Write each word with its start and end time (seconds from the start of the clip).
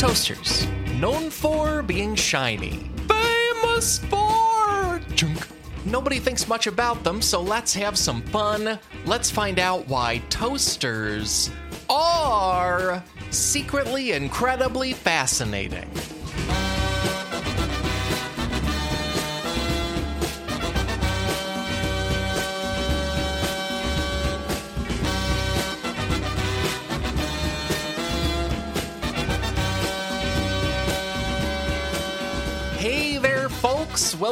Toasters, 0.00 0.66
known 0.94 1.28
for 1.28 1.82
being 1.82 2.14
shiny. 2.14 2.90
Famous 3.06 3.98
for 3.98 4.98
junk. 5.14 5.46
Nobody 5.84 6.18
thinks 6.18 6.48
much 6.48 6.66
about 6.66 7.04
them, 7.04 7.20
so 7.20 7.42
let's 7.42 7.74
have 7.74 7.98
some 7.98 8.22
fun. 8.22 8.78
Let's 9.04 9.30
find 9.30 9.58
out 9.58 9.86
why 9.88 10.22
toasters 10.30 11.50
are 11.90 13.04
secretly 13.28 14.12
incredibly 14.12 14.94
fascinating. 14.94 15.90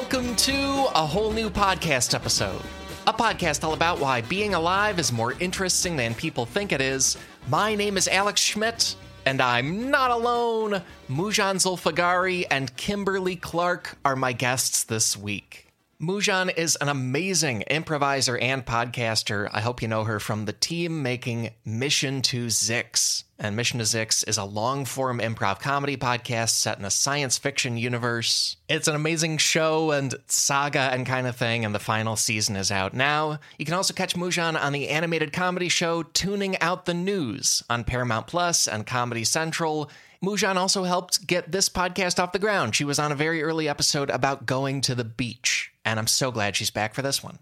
Welcome 0.01 0.37
to 0.37 0.87
a 0.95 1.05
whole 1.05 1.33
new 1.33 1.51
podcast 1.51 2.15
episode. 2.15 2.63
A 3.09 3.13
podcast 3.13 3.65
all 3.65 3.73
about 3.73 3.99
why 3.99 4.21
being 4.21 4.55
alive 4.55 5.01
is 5.01 5.11
more 5.13 5.33
interesting 5.41 5.97
than 5.97 6.15
people 6.15 6.47
think 6.47 6.71
it 6.71 6.81
is. 6.81 7.19
My 7.49 7.75
name 7.75 7.97
is 7.97 8.07
Alex 8.07 8.41
Schmidt, 8.41 8.95
and 9.27 9.41
I'm 9.41 9.91
not 9.91 10.13
alone. 10.13 10.83
Mujan 11.11 11.57
Zolfaghari 11.57 12.45
and 12.49 12.75
Kimberly 12.77 13.35
Clark 13.35 13.99
are 14.05 14.15
my 14.15 14.33
guests 14.33 14.85
this 14.85 15.17
week. 15.17 15.68
Mujan 16.01 16.57
is 16.57 16.77
an 16.77 16.89
amazing 16.89 17.63
improviser 17.63 18.39
and 18.39 18.65
podcaster. 18.65 19.51
I 19.53 19.61
hope 19.61 19.83
you 19.83 19.89
know 19.89 20.05
her 20.05 20.21
from 20.21 20.45
the 20.45 20.53
team 20.53 21.03
making 21.03 21.51
Mission 21.65 22.23
to 22.23 22.47
Zyxx. 22.47 23.25
And 23.37 23.57
Mission 23.57 23.81
to 23.81 23.85
Zyxx 23.85 24.29
is 24.29 24.39
a 24.39 24.45
long 24.45 24.85
form 24.85 25.19
improv 25.19 25.59
comedy 25.59 25.97
podcast 25.97 26.51
set 26.51 26.79
in 26.79 26.85
a 26.85 26.91
science 26.91 27.37
fiction 27.37 27.77
universe. 27.77 28.59
It's 28.69 28.87
an 28.87 28.95
amazing 28.95 29.39
show 29.39 29.91
and 29.91 30.15
saga 30.29 30.91
and 30.93 31.05
kind 31.05 31.27
of 31.27 31.35
thing, 31.35 31.65
and 31.65 31.75
the 31.75 31.81
final 31.81 32.15
season 32.15 32.55
is 32.55 32.71
out 32.71 32.95
now. 32.95 33.41
You 33.59 33.65
can 33.65 33.75
also 33.75 33.93
catch 33.93 34.15
Mujan 34.15 34.57
on 34.57 34.73
the 34.73 34.91
animated 34.91 35.33
comedy 35.33 35.69
show 35.69 36.05
Tuning 36.05 36.57
Out 36.61 36.85
the 36.85 36.95
News 36.95 37.65
on 37.69 37.83
Paramount 37.83 38.29
Plus 38.29 38.69
and 38.69 38.87
Comedy 38.87 39.25
Central. 39.25 39.91
Mujan 40.25 40.57
also 40.57 40.83
helped 40.83 41.27
get 41.27 41.53
this 41.53 41.69
podcast 41.69 42.19
off 42.19 42.33
the 42.33 42.39
ground. 42.39 42.75
She 42.75 42.85
was 42.85 42.99
on 42.99 43.13
a 43.13 43.17
very 43.17 43.43
early 43.43 43.69
episode 43.69 44.11
about 44.11 44.47
going 44.47 44.81
to 44.83 44.95
the 44.95 45.05
beach, 45.05 45.73
and 45.85 45.99
I'm 45.99 46.09
so 46.09 46.33
glad 46.33 46.57
she's 46.57 46.71
back 46.71 46.95
for 46.95 47.03
this 47.03 47.23
one. 47.23 47.39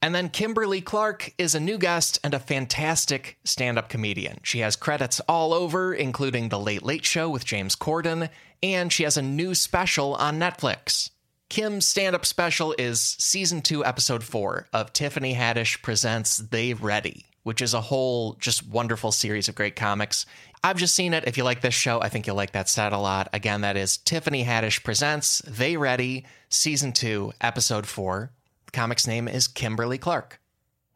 And 0.00 0.14
then 0.14 0.28
Kimberly 0.28 0.80
Clark 0.80 1.34
is 1.36 1.54
a 1.54 1.60
new 1.60 1.78
guest 1.78 2.18
and 2.22 2.32
a 2.32 2.38
fantastic 2.38 3.38
stand 3.44 3.78
up 3.78 3.88
comedian. 3.88 4.38
She 4.42 4.60
has 4.60 4.76
credits 4.76 5.20
all 5.20 5.52
over, 5.52 5.92
including 5.92 6.48
The 6.48 6.58
Late 6.58 6.82
Late 6.82 7.04
Show 7.04 7.28
with 7.28 7.44
James 7.44 7.76
Corden, 7.76 8.30
and 8.62 8.92
she 8.92 9.02
has 9.02 9.16
a 9.16 9.22
new 9.22 9.54
special 9.54 10.14
on 10.14 10.38
Netflix. 10.38 11.10
Kim's 11.48 11.86
stand 11.86 12.16
up 12.16 12.26
special 12.26 12.74
is 12.78 13.00
season 13.00 13.62
two, 13.62 13.84
episode 13.84 14.24
four 14.24 14.66
of 14.72 14.92
Tiffany 14.92 15.34
Haddish 15.34 15.82
Presents 15.82 16.38
They 16.38 16.74
Ready, 16.74 17.26
which 17.42 17.62
is 17.62 17.72
a 17.72 17.80
whole 17.80 18.34
just 18.34 18.66
wonderful 18.66 19.12
series 19.12 19.48
of 19.48 19.54
great 19.54 19.76
comics. 19.76 20.26
I've 20.66 20.78
just 20.78 20.96
seen 20.96 21.14
it. 21.14 21.28
If 21.28 21.36
you 21.36 21.44
like 21.44 21.60
this 21.60 21.74
show, 21.74 22.02
I 22.02 22.08
think 22.08 22.26
you'll 22.26 22.34
like 22.34 22.50
that 22.50 22.68
set 22.68 22.92
a 22.92 22.98
lot. 22.98 23.28
Again, 23.32 23.60
that 23.60 23.76
is 23.76 23.98
Tiffany 23.98 24.44
Haddish 24.44 24.82
Presents 24.82 25.40
They 25.46 25.76
Ready, 25.76 26.26
season 26.48 26.90
two, 26.90 27.32
episode 27.40 27.86
four. 27.86 28.32
The 28.64 28.72
comic's 28.72 29.06
name 29.06 29.28
is 29.28 29.46
Kimberly 29.46 29.96
Clark. 29.96 30.40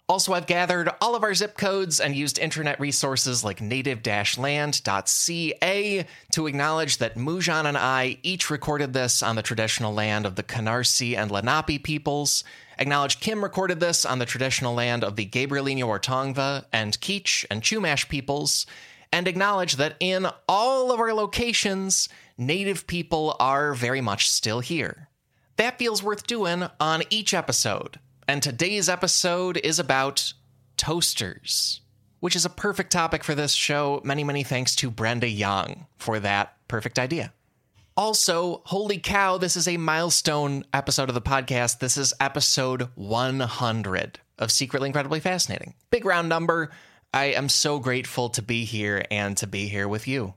Also, 0.09 0.33
I've 0.33 0.49
gathered 0.49 0.91
all 1.01 1.15
of 1.15 1.23
our 1.23 1.35
zip 1.35 1.57
codes 1.57 2.01
and 2.01 2.17
used 2.17 2.37
internet 2.41 2.81
resources 2.81 3.45
like 3.45 3.61
native 3.61 4.05
land.ca 4.37 6.07
to 6.33 6.47
acknowledge 6.49 6.99
that 6.99 7.15
Mujan 7.15 7.67
and 7.67 7.79
I 7.79 8.19
each 8.25 8.51
recorded 8.51 8.93
this 8.93 9.23
on 9.23 9.37
the 9.37 9.43
traditional 9.43 9.95
land 9.95 10.27
of 10.27 10.35
the 10.35 10.43
Canarsie 10.43 11.17
and 11.17 11.31
Lenape 11.31 11.85
peoples. 11.85 12.43
Acknowledge 12.77 13.21
Kim 13.21 13.41
recorded 13.45 13.79
this 13.79 14.05
on 14.05 14.19
the 14.19 14.27
traditional 14.27 14.75
land 14.75 15.05
of 15.05 15.15
the 15.15 15.27
Gabrielino 15.27 15.87
or 15.87 16.01
Tongva 16.01 16.65
and 16.73 17.01
Kizh 17.01 17.45
and 17.49 17.63
Chumash 17.63 18.09
peoples. 18.09 18.67
And 19.13 19.27
acknowledge 19.27 19.77
that 19.77 19.97
in 19.99 20.27
all 20.49 20.93
of 20.93 21.01
our 21.01 21.13
locations, 21.13 22.09
native 22.39 22.87
people 22.87 23.37
are 23.41 23.75
very 23.75 24.01
much 24.01 24.31
still 24.31 24.61
here. 24.61 25.09
That 25.57 25.79
feels 25.79 26.03
worth 26.03 26.27
doing 26.27 26.65
on 26.79 27.03
each 27.11 27.35
episode. 27.35 27.99
And 28.29 28.43
today's 28.43 28.89
episode 28.89 29.57
is 29.59 29.79
about 29.79 30.33
toasters, 30.77 31.81
which 32.21 32.37
is 32.37 32.45
a 32.45 32.51
perfect 32.51 32.93
topic 32.93 33.25
for 33.25 33.35
this 33.35 33.53
show. 33.53 34.01
Many, 34.05 34.23
many 34.25 34.45
thanks 34.45 34.77
to 34.77 34.91
Brenda 34.91 35.29
Young 35.29 35.87
for 35.99 36.21
that 36.21 36.57
perfect 36.69 36.99
idea. 36.99 37.33
Also, 37.97 38.63
holy 38.67 38.99
cow, 38.99 39.37
this 39.37 39.57
is 39.57 39.69
a 39.69 39.77
milestone 39.77 40.65
episode 40.73 41.09
of 41.09 41.15
the 41.15 41.21
podcast. 41.21 41.81
This 41.81 41.97
is 41.99 42.15
episode 42.21 42.89
100 42.95 44.21
of 44.39 44.51
Secretly 44.51 44.87
Incredibly 44.89 45.21
Fascinating. 45.21 45.75
Big 45.91 46.05
round 46.07 46.29
number. 46.29 46.71
I 47.13 47.27
am 47.27 47.49
so 47.49 47.81
grateful 47.81 48.29
to 48.31 48.43
be 48.43 48.65
here 48.65 49.05
and 49.11 49.37
to 49.39 49.47
be 49.47 49.67
here 49.67 49.89
with 49.89 50.07
you. 50.07 50.35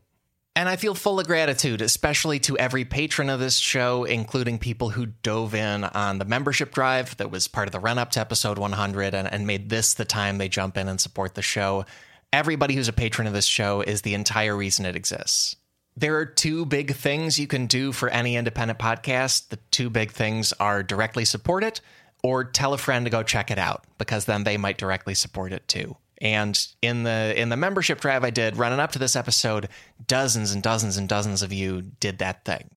And 0.56 0.70
I 0.70 0.76
feel 0.76 0.94
full 0.94 1.20
of 1.20 1.26
gratitude, 1.26 1.82
especially 1.82 2.40
to 2.42 2.58
every 2.58 2.86
patron 2.86 3.30
of 3.30 3.40
this 3.40 3.58
show, 3.58 4.04
including 4.04 4.60
people 4.60 4.90
who 4.90 5.08
dove 5.08 5.56
in 5.56 5.84
on 5.84 6.20
the 6.20 6.26
membership 6.26 6.74
drive 6.74 7.18
that 7.18 7.32
was 7.32 7.48
part 7.48 7.68
of 7.68 7.72
the 7.72 7.80
run 7.80 7.98
up 7.98 8.12
to 8.12 8.20
episode 8.20 8.60
100 8.60 9.16
and, 9.16 9.28
and 9.32 9.48
made 9.48 9.70
this 9.70 9.96
the 9.96 10.06
time 10.06 10.38
they 10.38 10.50
jump 10.50 10.78
in 10.78 10.88
and 10.88 11.02
support 11.02 11.34
the 11.34 11.42
show. 11.42 11.86
Everybody 12.32 12.76
who's 12.76 12.88
a 12.88 12.94
patron 12.94 13.28
of 13.28 13.34
this 13.34 13.46
show 13.46 13.82
is 13.82 14.04
the 14.04 14.14
entire 14.14 14.56
reason 14.56 14.86
it 14.86 14.96
exists. 14.96 15.56
There 15.96 16.18
are 16.18 16.26
two 16.26 16.66
big 16.66 16.96
things 16.96 17.40
you 17.40 17.48
can 17.48 17.68
do 17.68 17.92
for 17.92 18.10
any 18.10 18.36
independent 18.36 18.80
podcast. 18.80 19.50
The 19.50 19.60
two 19.70 19.92
big 19.92 20.12
things 20.12 20.54
are 20.54 20.82
directly 20.82 21.26
support 21.26 21.64
it 21.64 21.82
or 22.24 22.44
tell 22.44 22.74
a 22.74 22.80
friend 22.80 23.06
to 23.06 23.12
go 23.12 23.22
check 23.22 23.52
it 23.52 23.60
out 23.60 23.86
because 23.98 24.26
then 24.26 24.44
they 24.44 24.58
might 24.58 24.78
directly 24.78 25.14
support 25.14 25.52
it 25.52 25.68
too. 25.68 25.96
And 26.20 26.60
in 26.82 27.04
the 27.04 27.34
in 27.36 27.50
the 27.50 27.58
membership 27.58 28.00
drive 28.00 28.24
I 28.24 28.30
did 28.30 28.58
running 28.58 28.80
up 28.80 28.92
to 28.94 29.00
this 29.00 29.16
episode, 29.16 29.70
dozens 30.06 30.52
and 30.52 30.64
dozens 30.64 30.98
and 30.98 31.10
dozens 31.10 31.42
of 31.42 31.52
you 31.52 31.82
did 31.82 32.20
that 32.20 32.46
thing. 32.46 32.70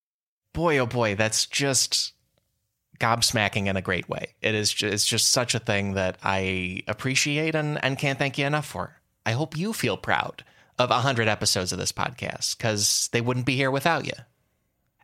Boy, 0.53 0.79
oh 0.79 0.87
boy, 0.87 1.15
that's 1.15 1.47
just 1.47 2.13
gobsmacking 2.99 3.67
in 3.67 3.77
a 3.77 3.83
great 3.83 4.09
way. 4.09 4.35
It 4.41 4.55
is 4.55 4.73
just, 4.73 4.95
it's 4.95 5.07
just 5.07 5.31
such 5.31 5.55
a 5.55 5.59
thing 5.59 5.95
that 5.95 6.19
I 6.23 6.83
appreciate 6.89 7.55
and, 7.55 7.83
and 7.85 7.99
can't 7.99 8.19
thank 8.19 8.39
you 8.39 8.47
enough 8.47 8.67
for. 8.67 9.01
I 9.25 9.33
hope 9.33 9.57
you 9.57 9.73
feel 9.73 9.97
proud 9.97 10.45
of 10.79 10.91
100 10.91 11.29
episodes 11.29 11.73
of 11.73 11.79
this 11.79 11.93
podcast 11.93 12.57
because 12.57 13.09
they 13.13 13.21
wouldn't 13.21 13.47
be 13.47 13.57
here 13.57 13.71
without 13.71 14.07
you. 14.07 14.13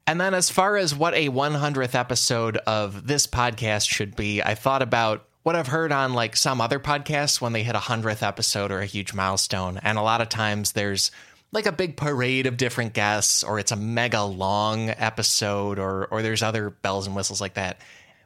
And 0.06 0.20
then, 0.20 0.34
as 0.34 0.50
far 0.50 0.76
as 0.76 0.94
what 0.94 1.14
a 1.14 1.28
100th 1.28 1.94
episode 1.94 2.56
of 2.58 3.06
this 3.06 3.26
podcast 3.26 3.88
should 3.88 4.16
be, 4.16 4.42
I 4.42 4.54
thought 4.54 4.82
about 4.82 5.28
what 5.42 5.56
I've 5.56 5.68
heard 5.68 5.92
on 5.92 6.14
like 6.14 6.36
some 6.36 6.60
other 6.60 6.78
podcasts 6.78 7.40
when 7.40 7.52
they 7.52 7.62
hit 7.62 7.74
a 7.74 7.80
100th 7.80 8.22
episode 8.22 8.70
or 8.70 8.80
a 8.80 8.86
huge 8.86 9.12
milestone. 9.12 9.78
And 9.82 9.98
a 9.98 10.02
lot 10.02 10.20
of 10.20 10.28
times 10.28 10.72
there's 10.72 11.10
like 11.52 11.66
a 11.66 11.72
big 11.72 11.96
parade 11.96 12.46
of 12.46 12.56
different 12.56 12.94
guests, 12.94 13.44
or 13.44 13.58
it's 13.58 13.72
a 13.72 13.76
mega 13.76 14.22
long 14.22 14.88
episode, 14.90 15.78
or 15.78 16.06
or 16.06 16.22
there's 16.22 16.42
other 16.42 16.70
bells 16.70 17.06
and 17.06 17.14
whistles 17.14 17.40
like 17.40 17.54
that. 17.54 17.78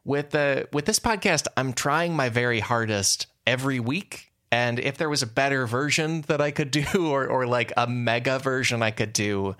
With 0.05 0.31
the 0.31 0.69
with 0.73 0.85
this 0.85 1.01
podcast, 1.01 1.47
I'm 1.57 1.73
trying 1.73 2.15
my 2.15 2.29
very 2.29 2.61
hardest 2.61 3.27
every 3.47 3.81
week. 3.81 4.31
And 4.53 4.79
if 4.79 4.97
there 4.97 5.11
was 5.11 5.23
a 5.23 5.27
better 5.27 5.67
version 5.67 6.23
that 6.29 6.41
I 6.41 6.53
could 6.53 6.71
do, 6.71 6.87
or 7.11 7.27
or 7.27 7.47
like 7.47 7.73
a 7.77 7.89
mega 7.89 8.39
version 8.39 8.83
I 8.83 8.93
could 8.93 9.13
do, 9.13 9.57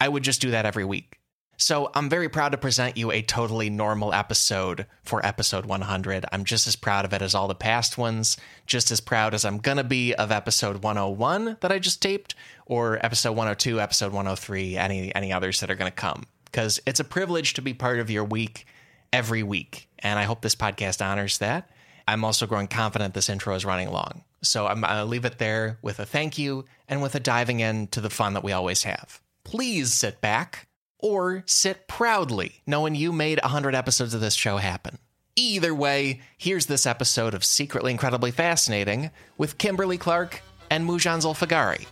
I 0.00 0.08
would 0.08 0.22
just 0.22 0.40
do 0.40 0.52
that 0.52 0.64
every 0.64 0.86
week. 0.86 1.19
So 1.60 1.90
I'm 1.94 2.08
very 2.08 2.30
proud 2.30 2.52
to 2.52 2.58
present 2.58 2.96
you 2.96 3.12
a 3.12 3.20
totally 3.20 3.68
normal 3.68 4.14
episode 4.14 4.86
for 5.02 5.24
episode 5.24 5.66
100. 5.66 6.24
I'm 6.32 6.44
just 6.44 6.66
as 6.66 6.74
proud 6.74 7.04
of 7.04 7.12
it 7.12 7.20
as 7.20 7.34
all 7.34 7.48
the 7.48 7.54
past 7.54 7.98
ones, 7.98 8.38
just 8.66 8.90
as 8.90 9.02
proud 9.02 9.34
as 9.34 9.44
I'm 9.44 9.58
going 9.58 9.76
to 9.76 9.84
be 9.84 10.14
of 10.14 10.32
episode 10.32 10.82
101 10.82 11.58
that 11.60 11.70
I 11.70 11.78
just 11.78 12.00
taped 12.00 12.34
or 12.64 12.98
episode 13.04 13.32
102, 13.32 13.78
episode 13.78 14.10
103, 14.14 14.78
any 14.78 15.14
any 15.14 15.34
others 15.34 15.60
that 15.60 15.70
are 15.70 15.74
going 15.74 15.90
to 15.90 15.94
come 15.94 16.24
because 16.46 16.80
it's 16.86 16.98
a 16.98 17.04
privilege 17.04 17.52
to 17.52 17.62
be 17.62 17.74
part 17.74 17.98
of 17.98 18.10
your 18.10 18.24
week 18.24 18.64
every 19.12 19.42
week. 19.42 19.86
And 19.98 20.18
I 20.18 20.22
hope 20.22 20.40
this 20.40 20.54
podcast 20.54 21.04
honors 21.04 21.36
that. 21.38 21.68
I'm 22.08 22.24
also 22.24 22.46
growing 22.46 22.68
confident 22.68 23.12
this 23.12 23.28
intro 23.28 23.54
is 23.54 23.66
running 23.66 23.90
long. 23.90 24.24
So 24.40 24.66
I'm 24.66 24.80
to 24.80 25.04
leave 25.04 25.26
it 25.26 25.36
there 25.36 25.78
with 25.82 26.00
a 26.00 26.06
thank 26.06 26.38
you 26.38 26.64
and 26.88 27.02
with 27.02 27.14
a 27.16 27.20
diving 27.20 27.60
in 27.60 27.88
to 27.88 28.00
the 28.00 28.08
fun 28.08 28.32
that 28.32 28.44
we 28.44 28.52
always 28.52 28.84
have. 28.84 29.20
Please 29.44 29.92
sit 29.92 30.22
back 30.22 30.66
or 31.02 31.42
sit 31.46 31.88
proudly 31.88 32.62
knowing 32.66 32.94
you 32.94 33.12
made 33.12 33.40
100 33.42 33.74
episodes 33.74 34.14
of 34.14 34.20
this 34.20 34.34
show 34.34 34.58
happen. 34.58 34.98
Either 35.36 35.74
way, 35.74 36.20
here's 36.36 36.66
this 36.66 36.86
episode 36.86 37.34
of 37.34 37.44
Secretly 37.44 37.92
Incredibly 37.92 38.30
Fascinating 38.30 39.10
with 39.38 39.58
Kimberly 39.58 39.96
Clark 39.96 40.42
and 40.70 40.88
Mujan 40.88 41.22
Zolfaghari. 41.22 41.86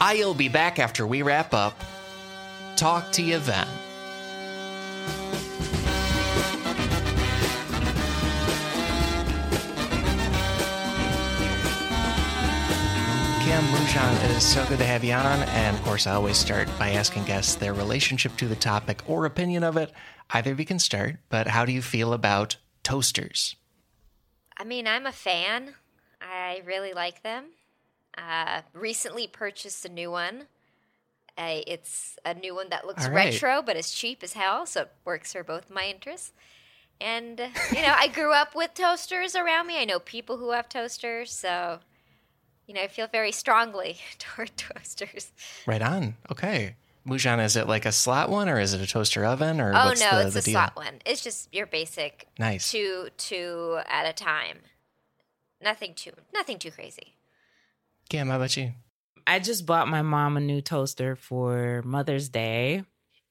I'll 0.00 0.34
be 0.34 0.48
back 0.48 0.78
after 0.78 1.06
we 1.06 1.22
wrap 1.22 1.54
up. 1.54 1.74
Talk 2.76 3.10
to 3.12 3.22
you 3.22 3.38
then. 3.38 3.66
Kim 13.48 13.64
Mujan, 13.68 14.24
it 14.24 14.30
is 14.32 14.44
so 14.44 14.62
good 14.66 14.78
to 14.78 14.84
have 14.84 15.02
you 15.02 15.14
on. 15.14 15.40
And 15.40 15.74
of 15.74 15.82
course, 15.82 16.06
I 16.06 16.12
always 16.12 16.36
start 16.36 16.68
by 16.78 16.90
asking 16.90 17.24
guests 17.24 17.54
their 17.54 17.72
relationship 17.72 18.36
to 18.36 18.46
the 18.46 18.54
topic 18.54 19.00
or 19.08 19.24
opinion 19.24 19.64
of 19.64 19.78
it. 19.78 19.90
Either 20.28 20.52
of 20.52 20.60
you 20.60 20.66
can 20.66 20.78
start, 20.78 21.16
but 21.30 21.46
how 21.46 21.64
do 21.64 21.72
you 21.72 21.80
feel 21.80 22.12
about 22.12 22.58
toasters? 22.82 23.56
I 24.58 24.64
mean, 24.64 24.86
I'm 24.86 25.06
a 25.06 25.12
fan. 25.12 25.76
I 26.20 26.60
really 26.66 26.92
like 26.92 27.22
them. 27.22 27.46
Uh, 28.18 28.60
recently 28.74 29.26
purchased 29.26 29.82
a 29.86 29.88
new 29.88 30.10
one. 30.10 30.42
Uh, 31.38 31.62
it's 31.66 32.18
a 32.26 32.34
new 32.34 32.54
one 32.54 32.68
that 32.68 32.86
looks 32.86 33.08
right. 33.08 33.32
retro, 33.32 33.62
but 33.62 33.78
it's 33.78 33.94
cheap 33.94 34.22
as 34.22 34.34
hell, 34.34 34.66
so 34.66 34.82
it 34.82 34.92
works 35.06 35.32
for 35.32 35.42
both 35.42 35.70
my 35.70 35.86
interests. 35.86 36.32
And, 37.00 37.40
you 37.74 37.80
know, 37.80 37.94
I 37.96 38.08
grew 38.08 38.34
up 38.34 38.54
with 38.54 38.74
toasters 38.74 39.34
around 39.34 39.68
me. 39.68 39.80
I 39.80 39.86
know 39.86 40.00
people 40.00 40.36
who 40.36 40.50
have 40.50 40.68
toasters, 40.68 41.32
so, 41.32 41.78
you 42.68 42.74
know, 42.74 42.82
I 42.82 42.86
feel 42.88 43.08
very 43.08 43.32
strongly 43.32 43.96
toward 44.18 44.52
toasters. 44.56 45.32
Right 45.66 45.82
on. 45.82 46.14
Okay. 46.30 46.76
Mujan, 47.06 47.42
is 47.42 47.56
it 47.56 47.66
like 47.66 47.86
a 47.86 47.92
slot 47.92 48.28
one 48.28 48.48
or 48.50 48.60
is 48.60 48.74
it 48.74 48.82
a 48.82 48.86
toaster 48.86 49.24
oven 49.24 49.60
or 49.60 49.72
Oh, 49.74 49.86
what's 49.86 50.00
no, 50.00 50.18
the, 50.18 50.26
it's 50.26 50.34
the 50.34 50.40
a 50.40 50.42
deal? 50.42 50.52
slot 50.52 50.76
one. 50.76 51.00
It's 51.06 51.22
just 51.24 51.52
your 51.54 51.66
basic 51.66 52.28
Nice. 52.38 52.70
two, 52.70 53.08
two 53.16 53.80
at 53.88 54.06
a 54.06 54.12
time. 54.12 54.58
Nothing 55.62 55.94
too, 55.94 56.12
nothing 56.32 56.58
too 56.58 56.70
crazy. 56.70 57.14
Kim, 58.10 58.28
how 58.28 58.36
about 58.36 58.56
you? 58.56 58.72
I 59.26 59.38
just 59.38 59.64
bought 59.66 59.88
my 59.88 60.02
mom 60.02 60.36
a 60.36 60.40
new 60.40 60.60
toaster 60.60 61.16
for 61.16 61.82
Mother's 61.84 62.28
Day, 62.28 62.84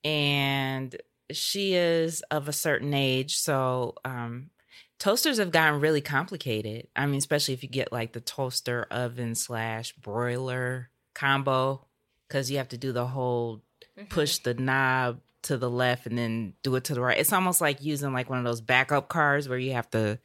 and 0.03 0.95
she 1.31 1.73
is 1.75 2.21
of 2.29 2.47
a 2.47 2.53
certain 2.53 2.93
age, 2.93 3.37
so 3.37 3.95
um, 4.05 4.49
toasters 4.99 5.37
have 5.37 5.51
gotten 5.51 5.79
really 5.79 6.01
complicated. 6.01 6.87
I 6.95 7.05
mean, 7.05 7.17
especially 7.17 7.53
if 7.53 7.63
you 7.63 7.69
get 7.69 7.91
like 7.91 8.13
the 8.13 8.21
toaster 8.21 8.87
oven 8.91 9.35
slash 9.35 9.93
broiler 9.93 10.89
combo, 11.13 11.85
because 12.27 12.49
you 12.51 12.57
have 12.57 12.69
to 12.69 12.77
do 12.77 12.91
the 12.91 13.07
whole 13.07 13.63
Mm-hmm. 13.97 14.09
push 14.09 14.37
the 14.39 14.53
knob 14.53 15.21
to 15.41 15.57
the 15.57 15.69
left 15.71 16.05
and 16.05 16.17
then 16.19 16.53
do 16.61 16.75
it 16.75 16.83
to 16.83 16.93
the 16.93 17.01
right. 17.01 17.17
It's 17.17 17.33
almost 17.33 17.61
like 17.61 17.83
using 17.83 18.13
like 18.13 18.29
one 18.29 18.37
of 18.37 18.45
those 18.45 18.61
backup 18.61 19.07
cars 19.07 19.49
where 19.49 19.57
you 19.57 19.71
have 19.73 19.89
to 19.91 20.19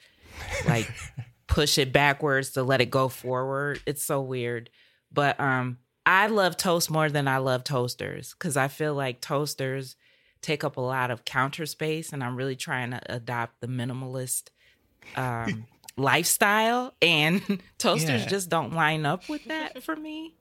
like 0.67 0.91
push 1.47 1.79
it 1.79 1.91
backwards 1.91 2.51
to 2.51 2.63
let 2.63 2.83
it 2.83 2.91
go 2.91 3.09
forward. 3.09 3.81
It's 3.87 4.05
so 4.05 4.21
weird. 4.21 4.69
But 5.11 5.41
um 5.41 5.79
I 6.05 6.27
love 6.27 6.59
toast 6.59 6.91
more 6.91 7.09
than 7.09 7.29
I 7.29 7.39
love 7.39 7.65
toasters 7.65 8.35
cuz 8.35 8.59
I 8.59 8.69
feel 8.69 8.95
like 8.95 9.23
toasters 9.23 9.97
take 10.43 10.65
up 10.65 10.77
a 10.77 10.81
lot 10.83 11.11
of 11.11 11.25
counter 11.25 11.65
space 11.65 12.13
and 12.13 12.23
I'm 12.23 12.37
really 12.37 12.57
trying 12.57 12.91
to 12.91 13.01
adopt 13.15 13.61
the 13.63 13.69
minimalist 13.69 14.51
um 15.17 15.67
lifestyle 15.97 16.95
and 17.03 17.43
toasters 17.79 18.23
Yeah. 18.23 18.29
just 18.29 18.49
don't 18.49 18.73
line 18.75 19.05
up 19.07 19.29
with 19.29 19.45
that 19.45 19.83
for 19.83 19.95
me 19.97 20.35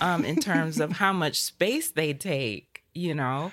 um 0.00 0.24
in 0.24 0.36
terms 0.38 0.80
of 0.80 0.92
how 0.92 1.12
much 1.12 1.40
space 1.40 1.90
they 1.92 2.12
take, 2.14 2.82
you 2.94 3.14
know. 3.14 3.52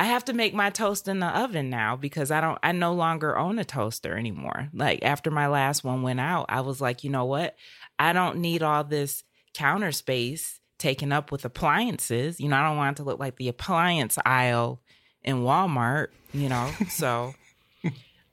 I 0.00 0.04
have 0.04 0.24
to 0.26 0.32
make 0.32 0.54
my 0.54 0.70
toast 0.70 1.08
in 1.08 1.18
the 1.18 1.26
oven 1.26 1.70
now 1.70 1.96
because 1.96 2.30
I 2.30 2.40
don't 2.40 2.58
I 2.62 2.70
no 2.72 2.94
longer 2.94 3.36
own 3.36 3.58
a 3.58 3.64
toaster 3.64 4.16
anymore. 4.16 4.68
Like 4.72 5.02
after 5.04 5.30
my 5.30 5.48
last 5.48 5.82
one 5.82 6.02
went 6.02 6.20
out, 6.20 6.46
I 6.48 6.60
was 6.60 6.80
like, 6.80 7.02
you 7.02 7.10
know 7.10 7.24
what? 7.24 7.56
I 7.98 8.12
don't 8.12 8.38
need 8.38 8.62
all 8.62 8.84
this 8.84 9.24
counter 9.54 9.90
space 9.90 10.60
taken 10.78 11.10
up 11.10 11.32
with 11.32 11.44
appliances. 11.44 12.38
You 12.38 12.48
know, 12.48 12.56
I 12.56 12.62
don't 12.68 12.76
want 12.76 12.96
it 12.96 13.02
to 13.02 13.06
look 13.08 13.18
like 13.18 13.36
the 13.36 13.48
appliance 13.48 14.16
aisle 14.24 14.80
in 15.24 15.38
Walmart, 15.42 16.08
you 16.32 16.48
know. 16.48 16.70
So 16.88 17.34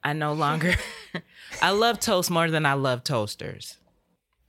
I 0.05 0.13
no 0.13 0.31
longer 0.33 0.75
I 1.61 1.71
love 1.71 1.99
toast 1.99 2.29
more 2.31 2.49
than 2.49 2.65
I 2.65 2.73
love 2.73 3.03
toasters. 3.03 3.77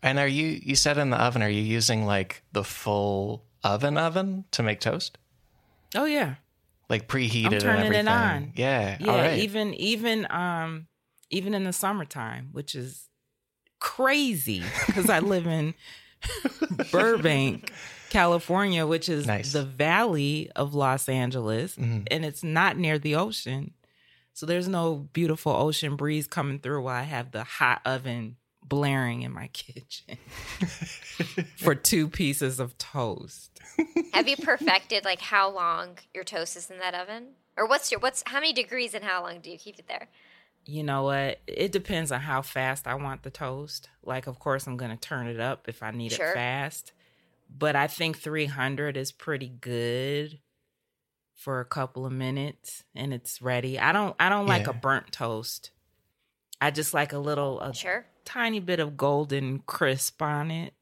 And 0.02 0.18
are 0.20 0.28
you, 0.28 0.60
you 0.62 0.76
said 0.76 0.98
in 0.98 1.10
the 1.10 1.16
oven, 1.20 1.42
are 1.42 1.48
you 1.48 1.62
using 1.62 2.04
like 2.06 2.42
the 2.52 2.62
full 2.62 3.42
oven 3.64 3.96
oven 3.98 4.44
to 4.52 4.62
make 4.62 4.78
toast? 4.80 5.18
Oh 5.96 6.04
yeah. 6.04 6.34
Like 6.88 7.08
preheated 7.08 7.52
and 7.52 7.60
turning 7.60 7.80
it 7.86 7.86
everything? 7.86 8.08
on. 8.08 8.52
Yeah. 8.54 8.96
Yeah, 9.00 9.10
All 9.10 9.16
right. 9.18 9.38
even 9.40 9.74
even 9.74 10.30
um 10.30 10.86
even 11.30 11.54
in 11.54 11.64
the 11.64 11.72
summertime, 11.72 12.50
which 12.52 12.74
is 12.76 13.08
crazy 13.80 14.62
because 14.86 15.08
I 15.10 15.18
live 15.20 15.46
in 15.46 15.74
Burbank, 16.92 17.72
California, 18.10 18.86
which 18.86 19.08
is 19.08 19.26
Nice. 19.26 19.52
the 19.52 19.64
valley 19.64 20.50
of 20.54 20.74
Los 20.74 21.08
Angeles, 21.08 21.76
Mhm. 21.76 22.06
and 22.10 22.24
it's 22.24 22.42
not 22.44 22.76
near 22.76 22.98
the 22.98 23.16
ocean. 23.16 23.72
So 24.36 24.44
there's 24.44 24.68
no 24.68 24.96
beautiful 25.14 25.50
ocean 25.50 25.96
breeze 25.96 26.26
coming 26.26 26.58
through 26.58 26.82
while 26.82 26.94
I 27.00 27.04
have 27.04 27.30
the 27.32 27.42
hot 27.42 27.80
oven 27.86 28.36
blaring 28.62 29.22
in 29.22 29.32
my 29.32 29.46
kitchen 29.54 30.18
for 31.56 31.74
two 31.74 32.06
pieces 32.06 32.60
of 32.60 32.76
toast. 32.76 33.58
Have 34.12 34.28
you 34.28 34.36
perfected 34.36 35.06
like 35.06 35.22
how 35.22 35.48
long 35.50 35.96
your 36.12 36.22
toast 36.22 36.54
is 36.54 36.70
in 36.70 36.76
that 36.80 36.94
oven? 36.94 37.28
Or 37.56 37.66
what's 37.66 37.90
your 37.90 37.98
what's 37.98 38.22
how 38.26 38.40
many 38.40 38.52
degrees 38.52 38.92
and 38.92 39.02
how 39.02 39.22
long 39.22 39.40
do 39.40 39.50
you 39.50 39.56
keep 39.56 39.78
it 39.78 39.88
there? 39.88 40.08
You 40.66 40.82
know 40.82 41.04
what? 41.04 41.40
It 41.46 41.72
depends 41.72 42.12
on 42.12 42.20
how 42.20 42.42
fast 42.42 42.86
I 42.86 42.94
want 42.96 43.22
the 43.22 43.30
toast. 43.30 43.88
Like, 44.02 44.26
of 44.26 44.38
course, 44.38 44.66
I'm 44.66 44.76
going 44.76 44.90
to 44.90 44.98
turn 44.98 45.28
it 45.28 45.40
up 45.40 45.66
if 45.66 45.82
I 45.82 45.92
need 45.92 46.12
Sure. 46.12 46.32
it 46.32 46.34
fast. 46.34 46.92
But 47.48 47.74
I 47.74 47.86
think 47.86 48.18
300 48.18 48.98
is 48.98 49.12
pretty 49.12 49.48
good 49.48 50.40
for 51.36 51.60
a 51.60 51.64
couple 51.64 52.04
of 52.06 52.12
minutes 52.12 52.82
and 52.94 53.12
it's 53.14 53.40
ready. 53.40 53.78
I 53.78 53.92
don't 53.92 54.16
I 54.18 54.28
don't 54.28 54.46
like 54.46 54.66
a 54.66 54.72
burnt 54.72 55.12
toast. 55.12 55.70
I 56.60 56.70
just 56.70 56.94
like 56.94 57.12
a 57.12 57.18
little 57.18 57.60
a 57.60 57.72
Sure. 57.74 58.06
tiny 58.24 58.58
bit 58.60 58.80
of 58.80 58.96
golden 58.96 59.60
crisp 59.60 60.20
on 60.22 60.50
it. 60.50 60.72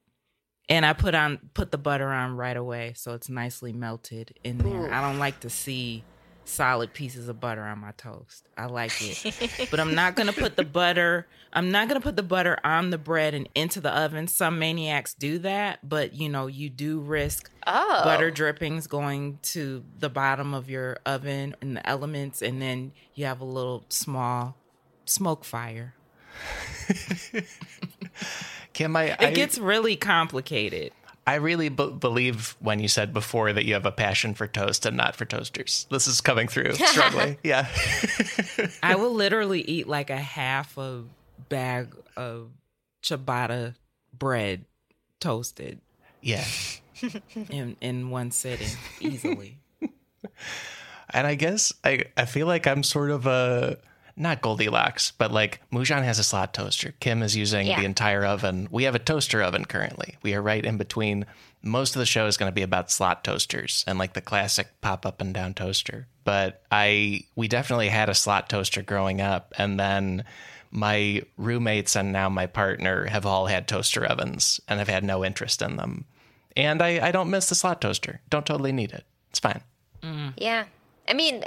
And 0.69 0.87
I 0.87 0.93
put 0.95 1.15
on 1.15 1.51
put 1.53 1.73
the 1.73 1.79
butter 1.79 2.09
on 2.09 2.37
right 2.37 2.57
away 2.57 2.93
so 2.97 3.13
it's 3.13 3.29
nicely 3.29 3.73
melted 3.73 4.39
in 4.45 4.59
there. 4.59 4.87
Ooh. 4.87 4.93
I 4.93 5.01
don't 5.03 5.19
like 5.19 5.41
to 5.41 5.51
see 5.51 6.05
solid 6.45 6.93
pieces 6.93 7.29
of 7.29 7.41
butter 7.41 7.63
on 7.63 7.79
my 7.79 7.93
toast. 7.93 8.49
I 8.57 8.67
like 8.67 8.93
it. 9.01 9.69
but 9.71 9.81
I'm 9.81 9.95
not 9.95 10.15
going 10.15 10.27
to 10.27 10.39
put 10.39 10.57
the 10.57 10.65
butter 10.65 11.27
I'm 11.55 11.71
not 11.71 11.89
going 11.89 12.01
to 12.01 12.05
put 12.05 12.17
the 12.17 12.23
butter 12.25 12.59
on 12.65 12.91
the 12.91 12.99
bread 12.99 13.33
and 13.33 13.49
into 13.55 13.81
the 13.81 13.97
oven. 13.97 14.27
Some 14.27 14.59
maniacs 14.59 15.15
do 15.15 15.39
that, 15.39 15.89
but 15.89 16.13
you 16.13 16.29
know, 16.29 16.49
you 16.49 16.69
do 16.69 16.99
risk 17.01 17.51
Oh. 17.67 18.03
butter 18.05 18.31
drippings 18.31 18.87
going 18.89 19.39
to 19.43 19.85
the 19.99 20.11
bottom 20.11 20.53
of 20.53 20.69
your 20.69 20.99
oven 21.07 21.55
and 21.63 21.77
the 21.79 21.89
elements 21.89 22.43
and 22.43 22.61
then 22.61 22.93
you 23.15 23.25
have 23.25 23.41
a 23.41 23.45
little 23.45 23.85
small 23.89 24.57
smoke 25.07 25.45
fire. 25.45 25.95
Kim, 28.75 28.97
I, 28.97 29.05
It 29.05 29.21
I, 29.21 29.31
gets 29.31 29.57
really 29.57 29.97
complicated. 29.97 30.93
I 31.27 31.37
really 31.37 31.69
b- 31.71 31.91
believe 31.99 32.55
when 32.61 32.81
you 32.81 32.89
said 32.89 33.13
before 33.13 33.53
that 33.53 33.65
you 33.65 33.75
have 33.75 33.87
a 33.87 33.93
passion 33.93 34.35
for 34.35 34.47
toast 34.47 34.85
and 34.85 34.97
not 34.97 35.17
for 35.17 35.25
toasters. 35.25 35.87
This 35.91 36.07
is 36.07 36.21
coming 36.21 36.49
through 36.49 36.73
strongly. 36.75 37.39
yeah. 37.43 37.67
I 38.83 38.97
will 38.97 39.15
literally 39.15 39.63
eat 39.63 39.87
like 39.89 40.11
a 40.11 40.17
half 40.19 40.77
a 40.77 41.05
bag 41.49 41.95
of 42.17 42.51
ciabatta 43.03 43.75
bread 44.17 44.65
toasted 45.21 45.81
Yeah. 46.21 46.45
in 47.51 47.77
in 47.81 48.11
one 48.11 48.31
sitting 48.31 48.69
easily. 49.01 49.59
And 51.11 51.27
I 51.27 51.35
guess 51.37 51.73
I, 51.85 52.07
I 52.17 52.25
feel 52.25 52.47
like 52.47 52.67
I'm 52.67 52.83
sort 52.83 53.11
of 53.11 53.27
a 53.27 53.77
not 54.17 54.41
Goldilocks, 54.43 55.13
but 55.19 55.33
like 55.33 55.61
Mujan 55.73 56.05
has 56.05 56.19
a 56.19 56.25
slot 56.25 56.55
toaster. 56.55 56.95
Kim 57.01 57.23
is 57.23 57.37
using 57.37 57.67
Yeah. 57.67 57.79
the 57.81 57.85
entire 57.87 58.25
oven. 58.25 58.69
We 58.71 58.85
have 58.85 58.95
a 58.95 58.99
toaster 59.01 59.43
oven 59.43 59.65
currently. 59.65 60.17
We 60.23 60.35
are 60.35 60.43
right 60.43 60.65
in 60.65 60.77
between. 60.77 61.27
Most 61.63 61.97
of 61.97 62.01
the 62.01 62.07
show 62.07 62.27
is 62.27 62.37
going 62.37 62.51
to 62.51 62.55
be 62.55 62.63
about 62.63 62.91
slot 62.91 63.25
toasters 63.25 63.85
and 63.87 63.99
like 63.99 64.13
the 64.13 64.21
classic 64.21 64.69
pop 64.83 65.05
up 65.07 65.21
and 65.21 65.33
down 65.33 65.55
toaster. 65.55 66.07
But 66.25 66.63
I 66.71 67.23
we 67.35 67.49
definitely 67.49 67.89
had 67.89 68.09
a 68.09 68.15
slot 68.15 68.49
toaster 68.49 68.83
growing 68.83 69.21
up 69.21 69.53
and 69.59 69.81
then 69.81 70.25
my 70.71 71.23
roommates 71.37 71.97
and 71.97 72.13
now 72.13 72.29
my 72.29 72.47
partner 72.47 73.07
have 73.07 73.25
all 73.27 73.47
had 73.47 73.67
toaster 73.69 74.05
ovens 74.05 74.61
and 74.69 74.79
have 74.79 74.89
had 74.89 75.05
no 75.05 75.25
interest 75.25 75.63
in 75.63 75.77
them. 75.77 76.05
And 76.57 76.83
I, 76.83 77.09
I 77.09 77.11
don't 77.13 77.31
miss 77.31 77.49
the 77.49 77.55
slot 77.55 77.81
toaster. 77.81 78.21
Don't 78.31 78.45
totally 78.47 78.73
need 78.73 78.93
it. 78.93 79.05
It's 79.31 79.39
fine. 79.41 79.61
Yeah. 80.37 80.65
I 81.07 81.13
mean, 81.13 81.45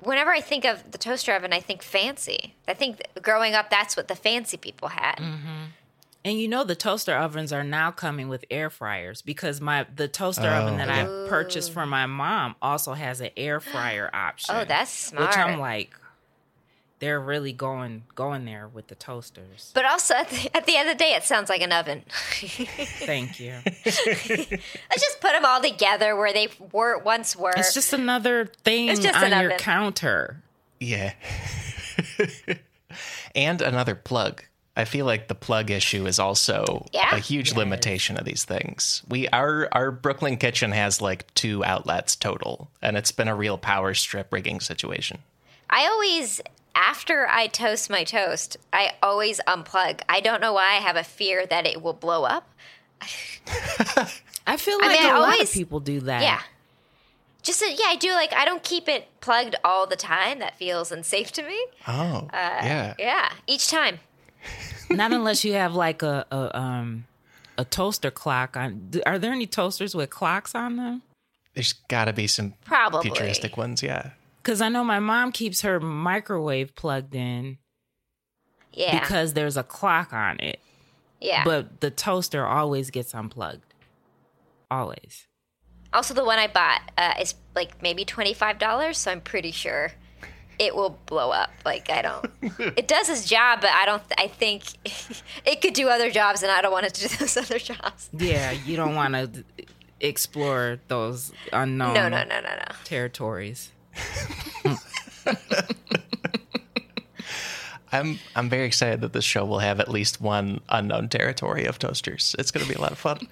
whenever 0.00 0.30
I 0.30 0.40
think 0.40 0.64
of 0.64 0.90
the 0.90 0.98
toaster 0.98 1.34
oven, 1.34 1.52
I 1.52 1.60
think 1.60 1.82
fancy. 1.82 2.54
I 2.66 2.74
think 2.74 3.02
growing 3.20 3.54
up, 3.54 3.70
that's 3.70 3.96
what 3.96 4.08
the 4.08 4.14
fancy 4.14 4.56
people 4.56 4.88
had. 4.88 5.16
Mm-hmm. 5.16 5.64
And 6.24 6.40
you 6.40 6.48
know 6.48 6.64
the 6.64 6.74
toaster 6.74 7.16
ovens 7.16 7.52
are 7.52 7.62
now 7.62 7.92
coming 7.92 8.28
with 8.28 8.44
air 8.50 8.68
fryers 8.68 9.22
because 9.22 9.60
my 9.60 9.86
the 9.94 10.08
toaster 10.08 10.48
oven 10.48 10.74
oh, 10.74 10.78
that 10.78 10.88
I 10.88 11.04
purchased 11.28 11.72
for 11.72 11.86
my 11.86 12.06
mom 12.06 12.56
also 12.60 12.94
has 12.94 13.20
an 13.20 13.30
air 13.36 13.60
fryer 13.60 14.10
oh, 14.14 14.16
option. 14.16 14.56
Oh, 14.56 14.64
that's 14.64 14.90
smart. 14.90 15.28
Which 15.28 15.38
I'm 15.38 15.60
like, 15.60 15.94
they're 16.98 17.20
really 17.20 17.52
going 17.52 18.04
going 18.14 18.44
there 18.46 18.68
with 18.68 18.88
the 18.88 18.94
toasters. 18.94 19.70
But 19.74 19.84
also, 19.84 20.14
at 20.14 20.30
the, 20.30 20.56
at 20.56 20.66
the 20.66 20.76
end 20.76 20.88
of 20.88 20.96
the 20.96 21.04
day, 21.04 21.12
it 21.14 21.24
sounds 21.24 21.50
like 21.50 21.60
an 21.60 21.72
oven. 21.72 22.04
Thank 22.10 23.38
you. 23.38 23.54
Let's 23.84 25.00
just 25.00 25.20
put 25.20 25.32
them 25.32 25.44
all 25.44 25.60
together 25.60 26.16
where 26.16 26.32
they 26.32 26.48
were 26.72 26.98
once 26.98 27.36
were. 27.36 27.52
It's 27.56 27.74
just 27.74 27.92
another 27.92 28.46
thing 28.64 28.88
It's 28.88 29.00
just 29.00 29.16
on 29.16 29.24
an 29.24 29.30
your 29.42 29.50
oven. 29.52 29.58
counter. 29.58 30.42
Yeah. 30.80 31.12
and 33.34 33.62
another 33.62 33.94
plug. 33.94 34.42
I 34.78 34.84
feel 34.84 35.06
like 35.06 35.28
the 35.28 35.34
plug 35.34 35.70
issue 35.70 36.06
is 36.06 36.18
also 36.18 36.86
Yeah. 36.92 37.14
a 37.14 37.18
huge 37.18 37.48
Yes. 37.48 37.56
limitation 37.56 38.18
of 38.18 38.24
these 38.26 38.44
things. 38.44 39.02
We 39.08 39.26
our 39.28 39.68
our 39.72 39.90
Brooklyn 39.90 40.36
kitchen 40.36 40.72
has 40.72 41.00
like 41.00 41.32
two 41.34 41.64
outlets 41.64 42.14
total, 42.14 42.70
and 42.82 42.96
it's 42.96 43.12
been 43.12 43.28
a 43.28 43.34
real 43.34 43.56
power 43.56 43.94
strip 43.94 44.30
rigging 44.32 44.60
situation. 44.60 45.20
I 45.70 45.86
always, 45.86 46.40
after 46.76 47.26
I 47.26 47.46
toast 47.48 47.90
my 47.90 48.04
toast, 48.04 48.56
I 48.72 48.92
always 49.02 49.40
unplug. 49.48 50.02
I 50.08 50.20
don't 50.20 50.40
know 50.40 50.52
why 50.52 50.74
I 50.74 50.76
have 50.76 50.94
a 50.96 51.02
fear 51.02 51.46
that 51.46 51.66
it 51.66 51.82
will 51.82 51.94
blow 51.94 52.24
up. 52.24 52.48
I 54.46 54.56
feel 54.56 54.78
I 54.82 54.86
like 54.86 55.00
mean, 55.00 55.10
I 55.10 55.16
a 55.16 55.20
lot 55.20 55.40
of 55.40 55.50
people 55.50 55.80
do 55.80 56.00
that. 56.02 56.22
Yeah. 56.22 56.40
Just 57.42 57.62
uh, 57.62 57.66
yeah, 57.66 57.86
I 57.88 57.96
do 57.96 58.12
like 58.12 58.32
I 58.32 58.44
don't 58.44 58.62
keep 58.62 58.88
it 58.88 59.08
plugged 59.20 59.56
all 59.64 59.86
the 59.86 59.96
time. 59.96 60.38
That 60.38 60.56
feels 60.56 60.92
unsafe 60.92 61.32
to 61.32 61.42
me. 61.42 61.58
Oh, 61.88 62.28
yeah. 62.32 62.94
Yeah, 62.98 63.32
each 63.46 63.68
time. 63.68 63.98
Not 64.90 65.12
unless 65.12 65.44
you 65.44 65.54
have 65.54 65.74
like 65.74 66.02
a, 66.02 66.26
a 66.30 66.58
um 66.58 67.06
a 67.58 67.64
toaster 67.64 68.10
clock 68.10 68.56
on. 68.56 68.90
Are 69.06 69.18
there 69.18 69.32
any 69.32 69.46
toasters 69.46 69.94
with 69.94 70.10
clocks 70.10 70.54
on 70.54 70.76
them? 70.76 71.02
There's 71.54 71.72
got 71.72 72.04
to 72.04 72.12
be 72.12 72.26
some 72.26 72.52
Probably. 72.64 73.08
futuristic 73.08 73.56
ones, 73.56 73.82
yeah. 73.82 74.10
Because 74.46 74.60
I 74.60 74.68
know 74.68 74.84
my 74.84 75.00
mom 75.00 75.32
keeps 75.32 75.62
her 75.62 75.80
microwave 75.80 76.76
plugged 76.76 77.16
in 77.16 77.58
Yeah. 78.72 79.00
because 79.00 79.32
there's 79.32 79.56
a 79.56 79.64
clock 79.64 80.12
on 80.12 80.38
it, 80.38 80.60
yeah. 81.20 81.42
but 81.42 81.80
the 81.80 81.90
toaster 81.90 82.46
always 82.46 82.92
gets 82.92 83.12
unplugged. 83.12 83.74
Always. 84.70 85.26
also, 85.92 86.14
the 86.14 86.24
one 86.24 86.38
I 86.38 86.46
bought 86.46 86.80
uh, 86.96 87.14
is 87.20 87.34
like 87.56 87.82
maybe 87.82 88.04
twenty 88.04 88.34
five 88.34 88.60
dollars, 88.60 88.98
so 88.98 89.10
I'm 89.10 89.20
pretty 89.20 89.50
sure 89.50 89.90
it 90.60 90.76
will 90.76 90.96
blow 91.06 91.30
up. 91.32 91.50
Like 91.64 91.90
I 91.90 92.02
don't. 92.02 92.30
it 92.78 92.86
does 92.86 93.08
its 93.08 93.24
job, 93.28 93.60
but 93.60 93.70
I 93.70 93.84
don't. 93.84 94.02
I 94.16 94.28
think 94.28 94.62
it 95.44 95.60
could 95.60 95.74
do 95.74 95.88
other 95.88 96.08
jobs, 96.08 96.44
and 96.44 96.52
I 96.52 96.62
don't 96.62 96.70
want 96.72 96.86
it 96.86 96.94
to 96.94 97.08
do 97.08 97.16
those 97.16 97.36
other 97.36 97.58
jobs. 97.58 98.10
Yeah, 98.12 98.52
you 98.52 98.76
don't 98.76 98.94
want 98.94 99.14
to 99.14 99.44
explore 100.00 100.78
those 100.86 101.32
unknown 101.52 101.94
No, 101.94 102.08
no, 102.08 102.22
no, 102.22 102.40
no, 102.40 102.54
no. 102.54 102.74
territories. 102.84 103.70
I'm 107.92 108.18
I'm 108.34 108.48
very 108.48 108.66
excited 108.66 109.00
that 109.00 109.12
this 109.12 109.24
show 109.24 109.44
will 109.44 109.60
have 109.60 109.80
at 109.80 109.88
least 109.88 110.20
one 110.20 110.60
unknown 110.68 111.08
territory 111.08 111.64
of 111.64 111.78
toasters. 111.78 112.34
It's 112.38 112.50
going 112.50 112.66
to 112.66 112.68
be 112.70 112.76
a 112.76 112.80
lot 112.80 112.92
of 112.92 112.98
fun. 112.98 113.26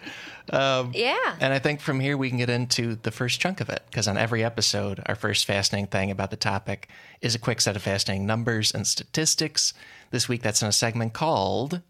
Um, 0.50 0.92
Yeah. 0.94 1.37
And 1.40 1.52
I 1.52 1.59
think 1.59 1.80
from 1.80 2.00
here 2.00 2.16
we 2.16 2.28
can 2.28 2.38
get 2.38 2.50
into 2.50 2.97
the 2.97 3.11
first 3.11 3.40
chunk 3.40 3.61
of 3.61 3.68
it 3.68 3.83
because 3.90 4.06
on 4.09 4.16
every 4.16 4.44
episode, 4.44 5.02
our 5.06 5.14
first 5.14 5.44
fascinating 5.47 5.88
thing 5.88 6.11
about 6.11 6.30
the 6.30 6.37
topic 6.37 6.88
is 7.21 7.35
a 7.35 7.38
quick 7.38 7.61
set 7.61 7.76
of 7.76 7.83
fascinating 7.83 8.26
numbers 8.26 8.73
and 8.73 8.87
statistics. 8.87 9.75
This 10.11 10.28
week, 10.28 10.42
that's 10.42 10.62
in 10.62 10.68
a 10.68 10.73
segment 10.73 11.12
called 11.12 11.80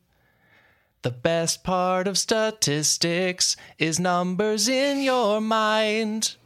The 1.02 1.10
Best 1.10 1.62
Part 1.64 2.08
of 2.08 2.16
Statistics 2.16 3.56
is 3.78 4.00
Numbers 4.00 4.68
in 4.68 5.02
Your 5.02 5.40
Mind. 5.40 6.36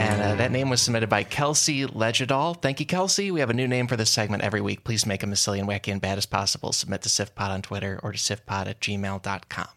And 0.00 0.22
uh, 0.22 0.34
that 0.36 0.50
name 0.50 0.70
was 0.70 0.80
submitted 0.80 1.10
by 1.10 1.24
Kelsey 1.24 1.84
Legidal. 1.84 2.60
Thank 2.62 2.80
you, 2.80 2.86
Kelsey. 2.86 3.30
We 3.30 3.40
have 3.40 3.50
a 3.50 3.54
new 3.54 3.68
name 3.68 3.86
for 3.86 3.96
this 3.96 4.08
segment 4.08 4.42
every 4.42 4.62
week. 4.62 4.82
Please 4.82 5.04
make 5.04 5.20
them 5.20 5.32
as 5.32 5.40
silly 5.40 5.60
and 5.60 5.68
wacky 5.68 5.92
and 5.92 6.00
bad 6.00 6.16
as 6.16 6.24
possible. 6.24 6.72
Submit 6.72 7.02
to 7.02 7.10
SIFPod 7.10 7.50
on 7.50 7.60
Twitter 7.60 8.00
or 8.02 8.12
to 8.12 8.18
SIFPod 8.18 8.66
at 8.66 8.80
gmail.com. 8.80 9.68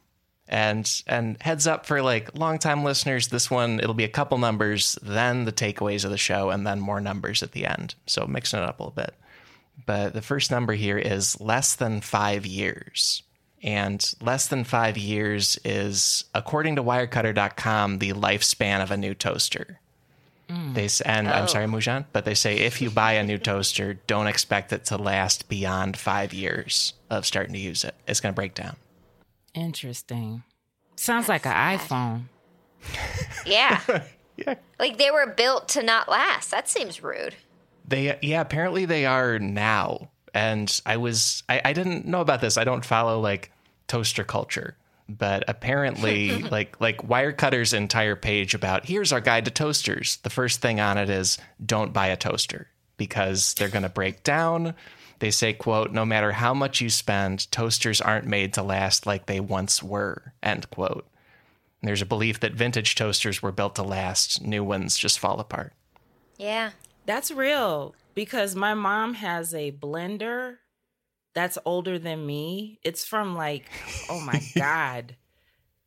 And 0.47 1.03
and 1.07 1.41
heads 1.41 1.67
up 1.67 1.85
for 1.85 2.01
like 2.01 2.37
longtime 2.37 2.85
listeners, 2.85 3.27
this 3.27 3.51
one 3.51 3.79
it'll 3.79 3.93
be 3.93 4.03
a 4.05 4.09
couple 4.09 4.37
numbers, 4.37 4.97
then 5.01 5.43
the 5.43 5.51
takeaways 5.51 6.05
of 6.05 6.11
the 6.11 6.17
show, 6.17 6.51
and 6.51 6.65
then 6.65 6.79
more 6.79 7.01
numbers 7.01 7.43
at 7.43 7.51
the 7.51 7.65
end. 7.65 7.95
So 8.07 8.25
mixing 8.25 8.59
it 8.59 8.65
up 8.65 8.79
a 8.79 8.83
little 8.83 8.95
bit. 8.95 9.15
But 9.85 10.13
the 10.13 10.21
first 10.21 10.51
number 10.51 10.73
here 10.73 10.97
is 10.97 11.39
less 11.41 11.75
than 11.75 11.99
five 11.99 12.45
years. 12.45 13.23
And 13.61 14.05
less 14.21 14.47
than 14.47 14.63
five 14.63 14.97
years 14.97 15.57
is, 15.65 16.25
according 16.33 16.75
to 16.75 16.83
Wirecutter.com, 16.83 17.99
the 17.99 18.11
lifespan 18.11 18.83
of 18.83 18.91
a 18.91 18.97
new 18.97 19.13
toaster. 19.13 19.79
Mm. 20.53 20.73
They 20.75 20.85
s- 20.85 21.01
and 21.01 21.27
I'm 21.29 21.43
Oh. 21.45 21.47
sorry, 21.47 21.65
Mujan, 21.67 22.05
but 22.13 22.25
they 22.25 22.35
say 22.35 22.57
if 22.57 22.81
you 22.81 22.89
buy 22.91 23.13
a 23.13 23.23
new 23.23 23.37
toaster, 23.37 23.95
don't 24.07 24.27
expect 24.27 24.71
it 24.73 24.85
to 24.85 24.97
last 24.97 25.47
beyond 25.49 25.97
five 25.97 26.33
years 26.33 26.93
of 27.09 27.25
starting 27.25 27.53
to 27.53 27.59
use 27.59 27.83
it. 27.83 27.95
It's 28.07 28.19
going 28.19 28.33
to 28.33 28.35
break 28.35 28.53
down. 28.53 28.75
Interesting. 29.53 30.43
Sounds 30.95 31.27
like 31.29 31.45
an 31.45 31.77
iPhone. 31.77 32.23
Yeah. 33.45 33.81
Yeah. 34.35 34.55
like 34.79 34.97
they 34.97 35.11
were 35.11 35.27
built 35.27 35.67
to 35.69 35.83
not 35.83 36.09
last. 36.09 36.49
That 36.49 36.67
seems 36.67 37.03
rude. 37.03 37.35
They 37.87 38.17
yeah, 38.23 38.41
apparently 38.41 38.85
they 38.85 39.05
are 39.05 39.37
now. 39.37 40.09
And 40.33 40.81
I 40.87 40.97
was 40.97 41.43
I, 41.47 41.61
I 41.63 41.73
didn't 41.73 42.07
know 42.07 42.19
about 42.19 42.41
this. 42.41 42.57
I 42.57 42.63
don't 42.63 42.83
follow 42.83 43.19
like 43.19 43.51
toaster 43.87 44.23
culture. 44.23 44.75
But 45.09 45.43
apparently 45.47 46.43
like 46.51 46.79
like 46.79 47.07
Wirecutter's 47.07 47.73
entire 47.73 48.15
page 48.15 48.53
about 48.53 48.85
here's 48.85 49.11
our 49.11 49.21
guide 49.21 49.45
to 49.45 49.51
toasters. 49.51 50.17
The 50.17 50.29
first 50.29 50.61
thing 50.61 50.79
on 50.79 50.97
it 50.97 51.09
is 51.09 51.37
don't 51.63 51.93
buy 51.93 52.07
a 52.07 52.17
toaster 52.17 52.67
because 52.97 53.53
they're 53.55 53.69
gonna 53.69 53.89
break 53.89 54.23
down. 54.23 54.75
They 55.19 55.31
say, 55.31 55.53
quote, 55.53 55.91
no 55.91 56.05
matter 56.05 56.33
how 56.33 56.53
much 56.53 56.81
you 56.81 56.89
spend, 56.89 57.49
toasters 57.51 58.01
aren't 58.01 58.27
made 58.27 58.53
to 58.53 58.63
last 58.63 59.05
like 59.05 59.25
they 59.25 59.39
once 59.39 59.81
were, 59.81 60.33
end 60.41 60.69
quote. 60.69 61.07
And 61.81 61.87
there's 61.87 62.01
a 62.01 62.05
belief 62.05 62.39
that 62.41 62.53
vintage 62.53 62.95
toasters 62.95 63.41
were 63.41 63.51
built 63.51 63.75
to 63.75 63.83
last, 63.83 64.41
new 64.41 64.63
ones 64.63 64.97
just 64.97 65.19
fall 65.19 65.39
apart. 65.39 65.73
Yeah. 66.37 66.71
That's 67.05 67.31
real 67.31 67.95
because 68.15 68.55
my 68.55 68.73
mom 68.73 69.15
has 69.15 69.53
a 69.53 69.71
blender 69.71 70.57
that's 71.33 71.57
older 71.65 71.97
than 71.99 72.25
me. 72.25 72.79
It's 72.83 73.05
from 73.05 73.35
like, 73.35 73.65
oh 74.09 74.19
my 74.21 74.41
God. 74.55 75.15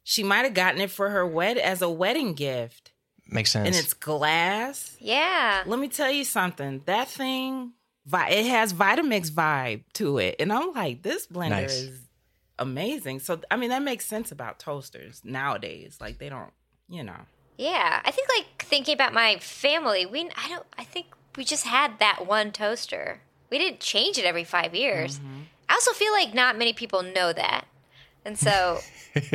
She 0.02 0.22
might 0.22 0.44
have 0.44 0.54
gotten 0.54 0.80
it 0.80 0.90
for 0.90 1.10
her 1.10 1.26
wed 1.26 1.58
as 1.58 1.82
a 1.82 1.90
wedding 1.90 2.34
gift. 2.34 2.92
Makes 3.28 3.50
sense. 3.50 3.66
And 3.66 3.74
it's 3.74 3.92
glass. 3.94 4.96
Yeah. 5.00 5.64
Let 5.66 5.78
me 5.80 5.88
tell 5.88 6.10
you 6.10 6.24
something. 6.24 6.82
That 6.86 7.08
thing, 7.08 7.72
vi- 8.06 8.28
it 8.28 8.46
has 8.46 8.72
Vitamix 8.72 9.30
vibe 9.32 9.82
to 9.94 10.18
it. 10.18 10.36
And 10.38 10.52
I'm 10.52 10.72
like, 10.72 11.02
this 11.02 11.26
blender 11.26 11.50
Nice. 11.50 11.72
is 11.72 12.00
amazing. 12.58 13.18
So, 13.20 13.40
I 13.50 13.56
mean, 13.56 13.70
that 13.70 13.82
makes 13.82 14.06
sense 14.06 14.30
about 14.30 14.60
toasters 14.60 15.22
nowadays. 15.24 15.98
Like, 16.00 16.18
they 16.18 16.28
don't, 16.28 16.52
you 16.88 17.02
know. 17.02 17.18
Yeah. 17.58 18.00
I 18.04 18.10
think 18.12 18.28
like 18.36 18.62
thinking 18.62 18.94
about 18.94 19.12
my 19.12 19.38
family, 19.38 20.06
we 20.06 20.20
I 20.36 20.48
don't 20.48 20.66
I 20.78 20.84
think 20.84 21.06
we 21.36 21.44
just 21.44 21.66
had 21.66 21.98
that 21.98 22.26
one 22.26 22.52
toaster. 22.52 23.22
We 23.50 23.58
didn't 23.58 23.80
change 23.80 24.18
it 24.18 24.24
every 24.24 24.44
5 24.44 24.74
years. 24.74 25.18
Mm-hmm. 25.18 25.40
I 25.68 25.74
also 25.74 25.92
feel 25.92 26.12
like 26.12 26.34
not 26.34 26.58
many 26.58 26.72
people 26.72 27.02
know 27.02 27.32
that. 27.32 27.66
And 28.24 28.38
so 28.38 28.80
even 29.14 29.32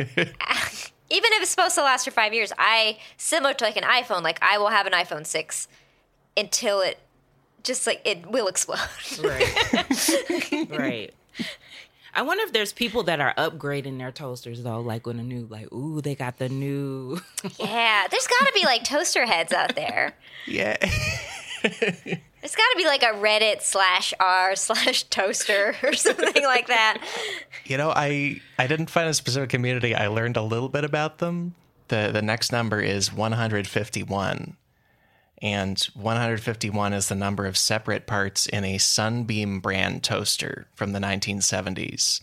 if 1.10 1.42
it's 1.42 1.50
supposed 1.50 1.74
to 1.76 1.82
last 1.82 2.04
for 2.04 2.10
5 2.10 2.34
years, 2.34 2.52
I 2.58 2.98
similar 3.16 3.54
to 3.54 3.64
like 3.64 3.76
an 3.76 3.84
iPhone, 3.84 4.22
like 4.22 4.38
I 4.42 4.58
will 4.58 4.68
have 4.68 4.86
an 4.86 4.92
iPhone 4.92 5.26
6 5.26 5.68
until 6.36 6.80
it 6.80 6.98
just 7.62 7.86
like 7.86 8.00
it 8.04 8.26
will 8.30 8.48
explode. 8.48 8.78
Right. 9.22 10.68
right. 10.70 11.14
I 12.14 12.22
wonder 12.22 12.44
if 12.44 12.52
there's 12.52 12.72
people 12.72 13.04
that 13.04 13.20
are 13.20 13.32
upgrading 13.36 13.98
their 13.98 14.12
toasters 14.12 14.62
though, 14.62 14.80
like 14.80 15.06
when 15.06 15.18
a 15.18 15.22
new, 15.22 15.46
like, 15.48 15.72
ooh, 15.72 16.00
they 16.02 16.14
got 16.14 16.38
the 16.38 16.48
new. 16.48 17.18
yeah, 17.58 18.06
there's 18.10 18.26
got 18.26 18.46
to 18.46 18.52
be 18.54 18.64
like 18.64 18.84
toaster 18.84 19.24
heads 19.24 19.52
out 19.52 19.74
there. 19.74 20.14
yeah. 20.46 20.76
There's 22.42 22.56
got 22.56 22.68
to 22.72 22.76
be 22.76 22.84
like 22.84 23.04
a 23.04 23.14
Reddit 23.14 23.62
slash 23.62 24.12
r 24.18 24.56
slash 24.56 25.04
toaster 25.04 25.76
or 25.82 25.92
something 25.92 26.42
like 26.42 26.66
that. 26.66 26.98
You 27.64 27.76
know, 27.76 27.90
I 27.90 28.40
I 28.58 28.66
didn't 28.66 28.90
find 28.90 29.08
a 29.08 29.14
specific 29.14 29.48
community. 29.48 29.94
I 29.94 30.08
learned 30.08 30.36
a 30.36 30.42
little 30.42 30.68
bit 30.68 30.82
about 30.84 31.18
them. 31.18 31.54
The 31.86 32.10
the 32.12 32.20
next 32.20 32.50
number 32.50 32.80
is 32.80 33.12
151. 33.12 34.56
And 35.40 35.80
151 35.94 36.92
is 36.92 37.08
the 37.08 37.14
number 37.14 37.46
of 37.46 37.56
separate 37.56 38.06
parts 38.06 38.46
in 38.46 38.64
a 38.64 38.78
Sunbeam 38.78 39.60
brand 39.60 40.02
toaster 40.04 40.66
from 40.74 40.92
the 40.92 41.00
1970s. 41.00 42.20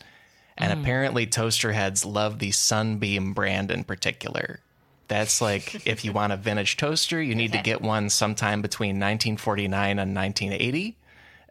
And 0.58 0.74
mm. 0.74 0.82
apparently 0.82 1.28
toaster 1.28 1.74
heads 1.74 2.06
love 2.06 2.40
the 2.40 2.52
Sunbeam 2.52 3.34
brand 3.34 3.72
in 3.72 3.84
particular. 3.84 4.62
That's 5.10 5.42
like 5.42 5.86
if 5.86 6.06
you 6.06 6.14
want 6.14 6.32
a 6.32 6.38
vintage 6.38 6.78
toaster, 6.78 7.22
you 7.22 7.36
need 7.36 7.52
to 7.52 7.62
get 7.62 7.82
one 7.82 8.10
sometime 8.10 8.62
between 8.62 8.96
1949 8.96 10.00
and 10.00 10.16
1980 10.16 10.96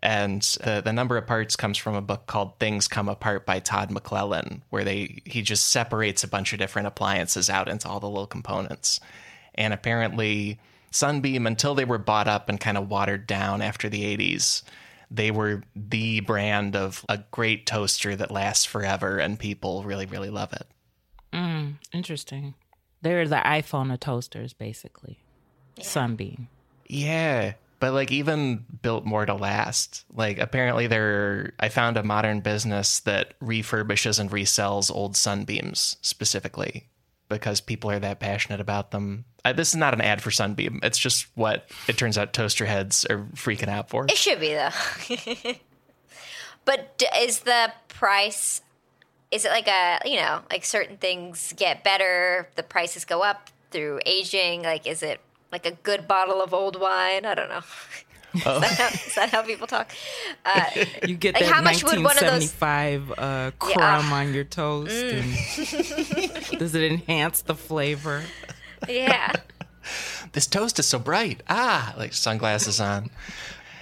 and 0.03 0.43
the, 0.63 0.81
the 0.85 0.93
number 0.93 1.17
of 1.17 1.27
parts 1.27 1.57
comes 1.57 1.77
from 1.77 1.95
a 1.95 2.01
book 2.01 2.27
called 2.27 2.59
things 2.59 2.87
come 2.87 3.09
apart 3.09 3.45
by 3.45 3.59
Todd 3.59 3.91
McLellan 3.91 4.61
where 4.71 4.85
they 4.85 5.23
he 5.25 5.43
just 5.43 5.69
separates 5.69 6.23
a 6.23 6.29
bunch 6.29 6.53
of 6.53 6.59
different 6.59 6.89
appliances 6.89 7.51
out 7.51 7.69
into 7.69 7.89
all 7.89 8.01
the 8.01 8.09
little 8.09 8.27
components. 8.27 9.01
And 9.55 9.75
apparently 9.75 10.61
sunbeam 10.91 11.47
until 11.47 11.75
they 11.75 11.85
were 11.85 11.99
bought 11.99 12.29
up 12.29 12.49
and 12.49 12.61
kind 12.61 12.79
of 12.79 12.89
watered 12.89 13.27
down 13.27 13.61
after 13.61 13.89
the 13.89 14.17
80s 14.17 14.63
they 15.11 15.31
were 15.31 15.63
the 15.75 16.21
brand 16.21 16.77
of 16.77 17.05
a 17.09 17.19
great 17.31 17.67
toaster 17.67 18.15
that 18.15 18.31
lasts 18.31 18.65
forever 18.65 19.19
and 19.19 19.39
people 19.39 19.83
really 19.83 20.07
really 20.07 20.31
love 20.31 20.53
it. 20.53 20.67
Mm, 21.33 21.75
interesting. 21.93 22.55
They're 23.03 23.29
the 23.29 23.37
iPhone 23.37 23.93
of 23.93 24.01
toasters, 24.01 24.53
basically. 24.53 25.21
Sunbeam. 25.81 26.49
yeah 26.87 27.53
but 27.81 27.93
like 27.93 28.11
even 28.11 28.65
built 28.83 29.05
more 29.05 29.25
to 29.25 29.35
last. 29.35 30.05
Like 30.13 30.39
apparently 30.39 30.87
there 30.87 31.53
I 31.61 31.69
found 31.69 31.97
a 31.97 32.03
modern 32.03 32.41
business 32.41 33.01
that 33.01 33.39
refurbishes 33.41 34.19
and 34.19 34.31
resells 34.31 34.95
old 34.95 35.17
sunbeams 35.17 35.97
specifically 36.03 36.89
because 37.29 37.61
people 37.61 37.91
are 37.91 37.99
that 37.99 38.21
passionate 38.21 38.61
about 38.61 38.91
them. 38.91 39.25
I, 39.45 39.53
this 39.53 39.69
is 39.69 39.77
not 39.77 39.95
an 39.95 40.01
ad 40.01 40.23
for 40.23 40.31
Sunbeam. 40.31 40.81
It's 40.83 40.99
just 40.99 41.27
what 41.35 41.71
it 41.87 41.97
turns 41.97 42.19
out 42.19 42.33
toaster 42.33 42.67
heads 42.67 43.05
are 43.09 43.27
freaking 43.35 43.69
out 43.69 43.91
for. 43.91 44.07
It 44.07 44.17
should 44.17 44.41
be 44.41 44.55
though. 44.55 45.55
but 46.65 47.03
is 47.19 47.41
the 47.41 47.73
price? 47.89 48.63
Is 49.31 49.45
it 49.45 49.51
like 49.51 49.69
a 49.69 50.01
you 50.05 50.17
know 50.17 50.41
like 50.51 50.65
certain 50.65 50.97
things 50.97 51.53
get 51.57 51.85
better, 51.85 52.49
the 52.57 52.63
prices 52.63 53.05
go 53.05 53.23
up 53.23 53.51
through 53.71 54.01
aging? 54.07 54.63
Like 54.63 54.87
is 54.87 55.03
it 55.03 55.21
like 55.53 55.67
a 55.67 55.73
good 55.73 56.09
bottle 56.09 56.41
of 56.43 56.53
old 56.55 56.81
wine? 56.81 57.25
I 57.27 57.35
don't 57.35 57.49
know. 57.49 57.61
Oh. 58.45 58.57
Is, 58.61 58.61
that 58.61 58.79
how, 58.79 58.89
is 58.89 59.15
that 59.15 59.31
how 59.31 59.43
people 59.43 59.67
talk? 59.67 59.91
Uh, 60.45 60.65
You 61.07 61.17
get 61.17 61.33
Like, 61.35 61.45
that 61.45 61.53
how 61.53 61.63
much 61.63 61.83
would 61.83 61.99
one 62.03 62.13
of 62.19 62.21
those- 62.21 62.53
1975 62.61 63.11
uh, 63.19 63.51
crumb 63.59 63.79
Yeah. 63.79 64.03
Mm. 64.03 64.13
on 64.13 64.35
your 64.35 64.45
toast. 64.61 64.93
And 64.93 66.59
does 66.59 66.75
it 66.75 66.83
enhance 66.93 67.41
the 67.41 67.55
flavor? 67.55 68.25
yeah. 68.87 69.33
this 70.33 70.47
toast 70.47 70.79
is 70.79 70.85
so 70.87 70.99
bright. 70.99 71.43
Ah, 71.49 71.95
like 71.97 72.13
sunglasses 72.13 72.81
on. 72.81 73.09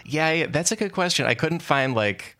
Yeah, 0.04 0.30
yeah, 0.30 0.46
that's 0.46 0.70
a 0.70 0.76
good 0.76 0.92
question. 0.92 1.26
I 1.26 1.34
couldn't 1.34 1.60
find 1.62 1.94
like 1.96 2.35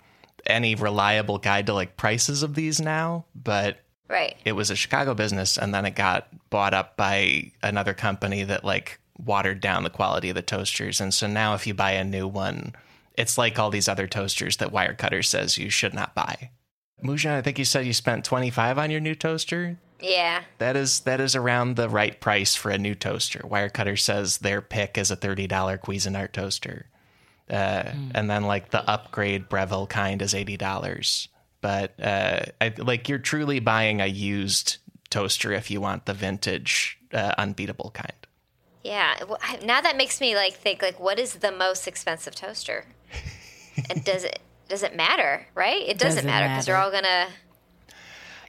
any 0.47 0.75
reliable 0.75 1.39
guide 1.39 1.67
to 1.67 1.75
like 1.75 1.97
prices 1.97 2.43
of 2.43 2.55
these 2.55 2.81
now, 2.81 3.25
but 3.35 3.79
Right. 4.09 4.37
it 4.45 4.53
was 4.53 4.71
a 4.71 4.77
Chicago 4.77 5.15
business 5.15 5.57
and 5.59 5.75
then 5.75 5.85
it 5.85 5.97
got 5.97 6.29
bought 6.51 6.75
up 6.75 6.97
by 6.97 7.51
another 7.63 7.93
company 7.95 8.45
that 8.45 8.65
like 8.65 9.01
watered 9.19 9.61
down 9.61 9.83
the 9.83 9.91
quality 9.91 10.29
of 10.29 10.35
the 10.37 10.43
toasters. 10.43 11.01
And 11.01 11.13
so 11.13 11.27
now 11.27 11.55
if 11.55 11.67
you 11.67 11.75
buy 11.75 11.93
a 11.93 12.05
new 12.05 12.29
one, 12.29 12.75
it's 13.15 13.37
like 13.39 13.59
all 13.59 13.71
these 13.71 13.89
other 13.89 14.07
toasters 14.07 14.59
that 14.59 14.71
Wirecutter 14.73 15.25
says 15.25 15.59
you 15.59 15.71
should 15.71 15.95
not 15.95 16.15
buy. 16.15 16.51
Mujan, 17.03 17.33
I 17.33 17.43
think 17.43 17.59
you 17.59 17.65
said 17.65 17.85
you 17.87 17.93
spent 17.93 18.25
25 18.25 18.79
on 18.79 18.91
your 18.91 19.01
new 19.01 19.15
toaster. 19.15 19.79
Yeah. 20.01 20.43
That 20.59 20.77
is 20.77 21.01
that 21.01 21.21
is 21.21 21.35
around 21.35 21.77
the 21.77 21.89
right 21.89 22.21
price 22.21 22.55
for 22.55 22.71
a 22.71 22.79
new 22.79 22.95
toaster. 22.95 23.41
Wirecutter 23.41 23.99
says 23.99 24.39
their 24.39 24.61
pick 24.61 24.99
is 24.99 25.11
a 25.11 25.17
thirty 25.17 25.47
dollar 25.47 25.79
Cuisinart 25.79 26.33
toaster, 26.33 26.87
uh, 27.51 27.93
and 28.15 28.29
then 28.31 28.45
like 28.45 28.71
the 28.71 28.89
upgrade 28.89 29.49
Breville 29.49 29.87
kind 29.89 30.21
is 30.23 30.35
eighty 30.35 30.57
dollars. 30.57 31.29
But 31.61 31.99
uh, 32.01 32.41
I, 32.61 32.73
like 32.79 33.09
you're 33.09 33.19
truly 33.19 33.61
buying 33.61 34.01
a 34.01 34.07
used 34.07 34.77
toaster 35.11 35.53
if 35.53 35.71
you 35.71 35.81
want 35.81 36.07
the 36.07 36.15
vintage 36.15 36.99
uh, 37.13 37.33
unbeatable 37.39 37.91
kind. 37.95 38.13
Yeah. 38.85 39.25
Well, 39.25 39.39
I- 39.43 39.59
Now 39.65 39.81
that 39.81 39.97
makes 39.97 40.21
me 40.21 40.35
like 40.37 40.55
think 40.55 40.83
like 40.83 41.01
what 41.01 41.19
is 41.19 41.35
the 41.35 41.53
most 41.53 41.87
expensive 41.89 42.35
toaster? 42.35 42.85
and 43.91 44.05
does 44.05 44.25
it 44.25 44.39
does 44.69 44.83
it 44.83 44.95
matter? 44.97 45.47
Right? 45.55 45.83
It 45.83 45.99
doesn't, 45.99 46.17
Doesn't 46.25 46.27
matter 46.27 46.49
because 46.49 46.67
they're 46.67 46.77
all 46.77 46.91
gonna. 46.91 47.29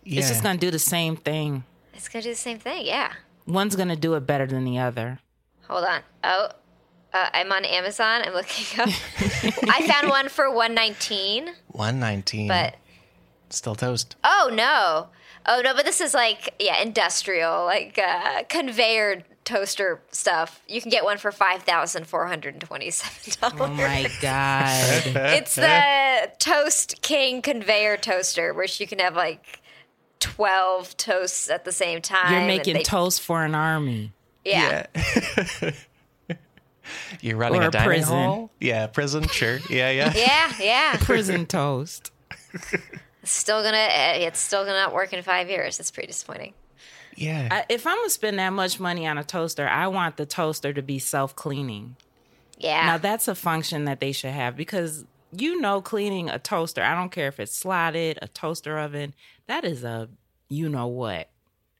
Yeah, 0.03 0.19
It's 0.19 0.29
just 0.29 0.41
going 0.41 0.57
to 0.57 0.65
do 0.65 0.71
the 0.71 0.79
same 0.79 1.17
thing. 1.17 1.63
It's 1.93 2.07
gonna 2.07 2.23
do 2.23 2.29
the 2.29 2.35
same 2.35 2.59
thing. 2.59 2.85
Yeah. 2.85 3.11
One's 3.45 3.75
going 3.75 3.89
to 3.89 3.95
do 3.97 4.13
it 4.13 4.21
better 4.21 4.45
than 4.47 4.63
the 4.63 4.79
other. 4.79 5.19
Hold 5.67 5.83
on. 5.83 6.01
Oh, 6.23 6.49
uh, 7.17 7.29
I'm 7.33 7.51
on 7.51 7.65
Amazon. 7.65 8.21
I'm 8.23 8.33
looking 8.33 8.79
up. 8.79 8.89
I 9.69 9.87
found 9.87 10.09
one 10.09 10.29
for 10.29 10.49
119, 10.49 11.49
one 11.67 11.99
nineteen, 11.99 12.47
but 12.47 12.75
still 13.49 13.75
toast. 13.75 14.15
oh 14.23 14.49
no, 14.53 15.07
oh 15.45 15.61
no, 15.63 15.73
but 15.73 15.85
this 15.85 16.01
is 16.01 16.13
like 16.13 16.53
yeah, 16.59 16.81
industrial, 16.81 17.65
like 17.65 17.97
uh, 17.97 18.43
conveyor 18.49 19.23
toaster 19.43 20.01
stuff. 20.11 20.61
You 20.67 20.81
can 20.81 20.91
get 20.91 21.03
one 21.03 21.17
for 21.17 21.31
five 21.31 21.63
thousand 21.63 22.07
four 22.07 22.27
hundred 22.27 22.55
and 22.55 22.61
twenty-seven 22.61 23.55
dollars. 23.57 23.71
Oh 23.71 23.73
my 23.73 24.09
God. 24.21 25.03
it's 25.05 25.55
the 25.55 26.31
Toast 26.39 27.01
King 27.01 27.41
conveyor 27.41 27.97
toaster, 27.97 28.53
where 28.53 28.67
you 28.77 28.87
can 28.87 28.99
have 28.99 29.15
like. 29.15 29.61
12 30.19 30.97
toasts 30.97 31.47
at 31.47 31.63
the 31.63 31.71
same 31.71 32.01
time. 32.01 32.33
You're 32.33 32.47
making 32.47 32.73
they- 32.73 32.81
toast 32.81 33.21
for 33.21 33.45
an 33.45 33.53
army. 33.53 34.13
Yeah. 34.43 34.87
You're 37.21 37.37
running 37.37 37.61
Or 37.61 37.65
a 37.65 37.67
a 37.67 37.71
dining 37.71 37.87
prison. 37.89 38.13
hall. 38.15 38.51
Yeah, 38.59 38.87
prison. 38.87 39.27
Sure. 39.27 39.59
Yeah, 39.69 39.89
yeah. 39.91 40.13
Yeah, 40.15 40.53
yeah. 40.59 40.97
Prison 41.01 41.45
toast. 41.45 42.11
Still 43.23 43.61
gonna. 43.63 43.77
uh, 43.77 44.13
It's 44.15 44.39
still 44.39 44.63
gonna 44.65 44.77
not 44.77 44.93
work 44.93 45.13
in 45.13 45.21
five 45.23 45.49
years. 45.49 45.79
It's 45.79 45.91
pretty 45.91 46.07
disappointing. 46.07 46.53
Yeah. 47.15 47.47
I, 47.51 47.65
if 47.67 47.87
I'm 47.87 47.95
going 47.95 48.05
to 48.05 48.11
spend 48.11 48.37
that 48.37 48.51
much 48.51 48.79
money 48.79 49.07
on 49.07 49.17
a 49.17 49.23
toaster, 49.23 49.67
I 49.67 49.87
want 49.87 50.17
the 50.17 50.25
toaster 50.27 50.71
to 50.71 50.83
be 50.83 50.99
self 50.99 51.35
cleaning. 51.35 51.95
Yeah. 52.59 52.85
Now 52.85 52.97
that's 52.99 53.27
a 53.27 53.33
function 53.35 53.85
that 53.85 53.99
they 53.99 54.11
should 54.11 54.31
have 54.31 54.55
because 54.55 55.03
you 55.31 55.59
know 55.59 55.81
cleaning 55.81 56.29
a 56.29 56.37
toaster, 56.39 56.83
I 56.83 56.93
don't 56.95 57.11
care 57.11 57.27
if 57.27 57.39
it's 57.39 57.55
slotted, 57.55 58.19
a 58.21 58.27
toaster 58.27 58.77
oven, 58.77 59.13
that 59.47 59.65
is 59.65 59.83
a 59.83 60.09
you 60.49 60.69
know 60.69 60.87
what 60.87 61.29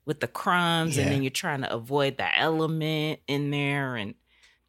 with 0.05 0.19
the 0.21 0.27
crumbs 0.27 0.97
and 0.97 1.11
then 1.11 1.21
you're 1.21 1.29
trying 1.29 1.61
to 1.61 1.71
avoid 1.73 2.17
the 2.17 2.37
element 2.37 3.19
in 3.27 3.51
there 3.51 3.95
and 3.95 4.15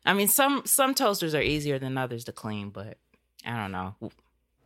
I 0.09 0.15
mean 0.15 0.29
some 0.29 0.63
some 0.65 0.95
toasters 0.95 1.35
are 1.35 1.43
easier 1.43 1.79
than 1.79 1.99
others 1.99 2.25
to 2.25 2.33
clean, 2.33 2.71
but 2.71 2.97
I 3.45 3.57
don't 3.57 3.71
know. 3.73 3.95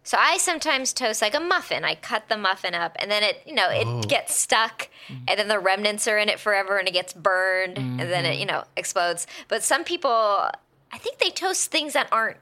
So 0.05 0.17
I 0.19 0.37
sometimes 0.39 0.93
toast 0.93 1.21
like 1.21 1.35
a 1.35 1.41
muffin. 1.41 1.85
I 1.85 1.97
cut 1.97 2.29
the 2.29 2.37
muffin 2.37 2.75
up, 2.75 2.97
and 3.01 3.11
then 3.11 3.23
it, 3.25 3.43
you 3.45 3.55
know, 3.55 3.69
it 3.69 3.87
Oh. 3.87 4.03
gets 4.03 4.35
stuck, 4.37 4.89
and 5.09 5.39
then 5.39 5.49
the 5.49 5.59
remnants 5.59 6.07
are 6.09 6.19
in 6.19 6.29
it 6.29 6.39
forever, 6.41 6.79
and 6.79 6.89
it 6.89 6.93
gets 6.93 7.13
burned, 7.13 7.77
and 7.77 8.01
then 8.01 8.25
it, 8.25 8.31
mm-hmm. 8.31 8.41
you 8.41 8.47
know, 8.47 8.65
explodes. 8.77 9.27
But 9.49 9.63
some 9.63 9.85
people, 9.85 10.11
I 10.11 10.99
think 10.99 11.19
they 11.19 11.31
toast 11.31 11.71
things 11.71 11.93
that 11.93 12.09
aren't 12.13 12.39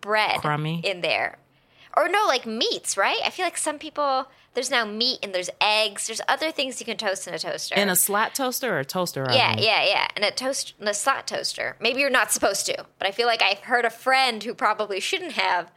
bread 0.00 0.40
Crummy? 0.40 0.80
in 0.84 1.00
there, 1.02 1.38
or 1.96 2.08
no, 2.08 2.24
like 2.26 2.46
meats, 2.46 2.96
right? 2.96 3.18
I 3.24 3.30
feel 3.30 3.44
like 3.46 3.56
some 3.58 3.78
people 3.78 4.26
there's 4.54 4.70
now 4.70 4.84
meat 4.84 5.20
and 5.22 5.32
there's 5.34 5.50
eggs. 5.60 6.06
There's 6.08 6.20
other 6.26 6.50
things 6.50 6.80
you 6.80 6.86
can 6.86 6.96
toast 6.96 7.28
in 7.28 7.34
a 7.34 7.38
toaster. 7.38 7.76
In 7.76 7.88
a 7.88 7.94
slot 7.96 8.34
toaster 8.34 8.74
or 8.74 8.80
a 8.80 8.84
toaster 8.84 9.22
oven? 9.22 9.34
yeah, 9.36 9.54
yeah, 9.56 9.84
yeah, 9.84 10.08
and 10.16 10.24
a 10.24 10.30
toast, 10.32 10.74
and 10.80 10.88
a 10.88 10.94
slot 10.94 11.26
toaster. 11.28 11.76
Maybe 11.80 12.00
you're 12.00 12.10
not 12.10 12.32
supposed 12.32 12.66
to, 12.66 12.84
but 12.98 13.06
I 13.06 13.12
feel 13.12 13.26
like 13.26 13.42
I've 13.42 13.60
heard 13.60 13.84
a 13.84 13.90
friend 13.90 14.42
who 14.42 14.54
probably 14.54 14.98
shouldn't 15.00 15.32
have 15.32 15.70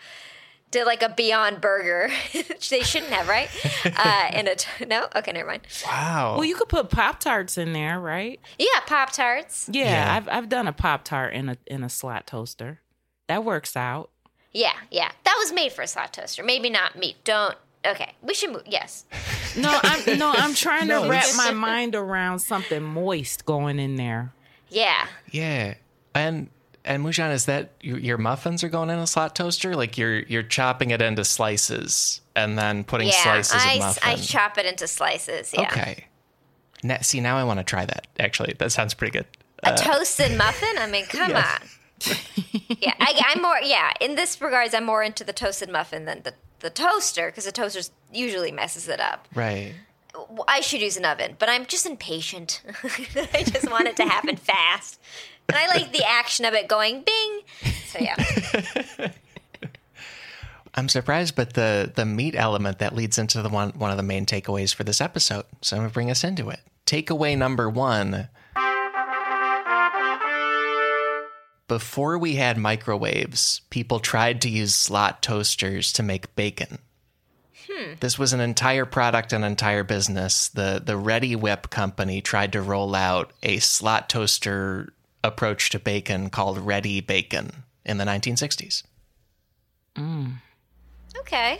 did 0.71 0.85
like 0.85 1.03
a 1.03 1.09
Beyond 1.09 1.61
Burger. 1.61 2.09
they 2.71 2.79
shouldn't 2.81 3.11
have, 3.11 3.27
right? 3.27 3.49
Uh, 3.95 4.31
in 4.33 4.47
a 4.47 4.55
t- 4.55 4.85
no, 4.85 5.07
okay, 5.15 5.31
never 5.31 5.47
mind. 5.47 5.61
wow. 5.85 6.33
Well, 6.35 6.45
you 6.45 6.55
could 6.55 6.69
put 6.69 6.89
Pop 6.89 7.19
Tarts 7.19 7.57
in 7.59 7.73
there, 7.73 7.99
right? 7.99 8.39
Yeah, 8.57 8.65
Pop 8.87 9.11
Tarts. 9.11 9.69
Yeah, 9.71 9.83
Yeah. 9.85 10.15
I've 10.15 10.29
I've 10.29 10.49
done 10.49 10.67
a 10.67 10.73
Pop 10.73 11.03
Tart 11.03 11.33
in 11.33 11.49
a 11.49 11.57
in 11.67 11.83
a 11.83 11.89
slot 11.89 12.25
toaster. 12.25 12.79
That 13.27 13.43
works 13.43 13.75
out. 13.77 14.09
Yeah, 14.53 14.73
yeah, 14.91 15.11
that 15.23 15.35
was 15.39 15.51
made 15.51 15.71
for 15.71 15.81
a 15.81 15.87
slot 15.87 16.13
toaster. 16.13 16.43
Maybe 16.43 16.69
not 16.69 16.97
meat. 16.97 17.17
Don't. 17.23 17.55
Okay, 17.85 18.13
we 18.21 18.33
should 18.33 18.51
move. 18.51 18.63
Yes. 18.65 19.03
No, 19.57 19.77
I'm 19.83 20.17
no, 20.17 20.31
I'm 20.31 20.53
trying 20.55 20.87
No, 20.87 21.03
to 21.03 21.09
wrap 21.09 21.25
my 21.35 21.51
mind 21.51 21.95
around 21.95 22.39
something 22.39 22.81
moist 22.83 23.45
going 23.45 23.79
in 23.79 23.95
there. 23.95 24.31
Yeah. 24.69 25.07
Yeah, 25.31 25.73
and 26.15 26.49
and 26.85 27.03
Mujan, 27.03 27.31
is 27.33 27.45
that 27.45 27.71
your, 27.81 27.97
your 27.97 28.17
muffins 28.17 28.63
are 28.63 28.69
going 28.69 28.89
in 28.89 28.99
a 28.99 29.07
slot 29.07 29.35
toaster? 29.35 29.75
Like 29.75 29.97
you're 29.97 30.19
you're 30.19 30.43
chopping 30.43 30.91
it 30.91 31.01
into 31.01 31.25
slices 31.25 32.21
and 32.35 32.57
then 32.57 32.83
putting 32.83 33.07
Yeah, 33.07 33.23
slices 33.23 33.53
I, 33.53 33.73
of 33.73 33.81
s- 33.81 33.99
muffin. 34.03 34.09
I 34.09 34.15
chop 34.15 34.57
it 34.57 34.65
into 34.65 34.87
slices. 34.87 35.53
Yeah. 35.53 35.61
Okay. 35.63 36.05
Now, 36.83 36.97
see, 37.01 37.21
now 37.21 37.37
I 37.37 37.43
want 37.43 37.59
to 37.59 37.63
try 37.63 37.85
that. 37.85 38.07
Actually, 38.19 38.55
that 38.59 38.71
sounds 38.71 38.93
pretty 38.93 39.11
good. 39.11 39.25
A 39.63 39.69
uh, 39.71 39.77
toasted 39.77 40.37
muffin? 40.37 40.77
I 40.77 40.87
mean, 40.87 41.05
come 41.09 41.29
Yes. 41.29 41.59
on. 41.61 41.67
yeah, 42.81 42.93
I, 42.99 43.21
I'm 43.27 43.41
more. 43.41 43.57
Yeah, 43.63 43.91
in 44.01 44.15
this 44.15 44.41
regards, 44.41 44.73
I'm 44.73 44.85
more 44.85 45.03
into 45.03 45.23
the 45.23 45.33
toasted 45.33 45.69
muffin 45.69 46.05
than 46.05 46.23
the 46.23 46.33
the 46.59 46.69
toaster 46.69 47.27
because 47.27 47.45
the 47.45 47.51
toaster 47.51 47.81
usually 48.11 48.51
messes 48.51 48.87
it 48.87 48.99
up. 48.99 49.27
Right. 49.35 49.73
I 50.47 50.61
should 50.61 50.81
use 50.81 50.95
an 50.95 51.05
oven, 51.05 51.35
but 51.39 51.49
I'm 51.49 51.65
just 51.65 51.85
impatient. 51.85 52.61
I 53.33 53.43
just 53.43 53.69
want 53.69 53.87
it 53.87 53.95
to 53.97 54.03
happen 54.03 54.35
fast, 54.37 54.99
and 55.49 55.57
I 55.57 55.67
like 55.67 55.91
the 55.91 56.03
action 56.07 56.45
of 56.45 56.53
it 56.53 56.67
going 56.67 57.03
bing. 57.03 57.41
So 57.87 57.99
yeah, 57.99 58.15
I'm 60.75 60.89
surprised, 60.89 61.35
but 61.35 61.53
the 61.53 61.91
the 61.93 62.05
meat 62.05 62.35
element 62.35 62.79
that 62.79 62.95
leads 62.95 63.17
into 63.17 63.41
the 63.41 63.49
one 63.49 63.71
one 63.71 63.91
of 63.91 63.97
the 63.97 64.03
main 64.03 64.25
takeaways 64.25 64.73
for 64.73 64.83
this 64.83 65.01
episode. 65.01 65.45
So 65.61 65.75
I'm 65.75 65.83
gonna 65.83 65.93
bring 65.93 66.11
us 66.11 66.23
into 66.23 66.49
it. 66.49 66.59
Takeaway 66.85 67.37
number 67.37 67.69
one. 67.69 68.29
Before 71.73 72.19
we 72.19 72.35
had 72.35 72.55
microwaves, 72.59 73.61
people 73.71 73.99
tried 73.99 74.43
to 74.43 74.49
use 74.49 74.75
slot 74.75 75.23
toasters 75.23 75.91
to 75.93 76.03
make 76.03 76.35
bacon. 76.35 76.77
Hmm. 77.67 77.93
This 77.99 78.19
was 78.19 78.31
an 78.31 78.39
entire 78.39 78.85
product, 78.85 79.33
an 79.33 79.43
entire 79.43 79.83
business. 79.83 80.49
The 80.49 80.79
the 80.85 80.93
Reddi-wip 80.93 81.71
company 81.71 82.21
tried 82.21 82.51
to 82.51 82.61
roll 82.61 82.93
out 82.93 83.33
a 83.41 83.57
slot 83.57 84.07
toaster 84.07 84.93
approach 85.23 85.71
to 85.71 85.79
bacon 85.79 86.29
called 86.29 86.59
Reddi-Bacon 86.59 87.63
in 87.83 87.97
the 87.97 88.05
1960s. 88.05 88.83
Mm. 89.95 90.33
okay. 91.21 91.59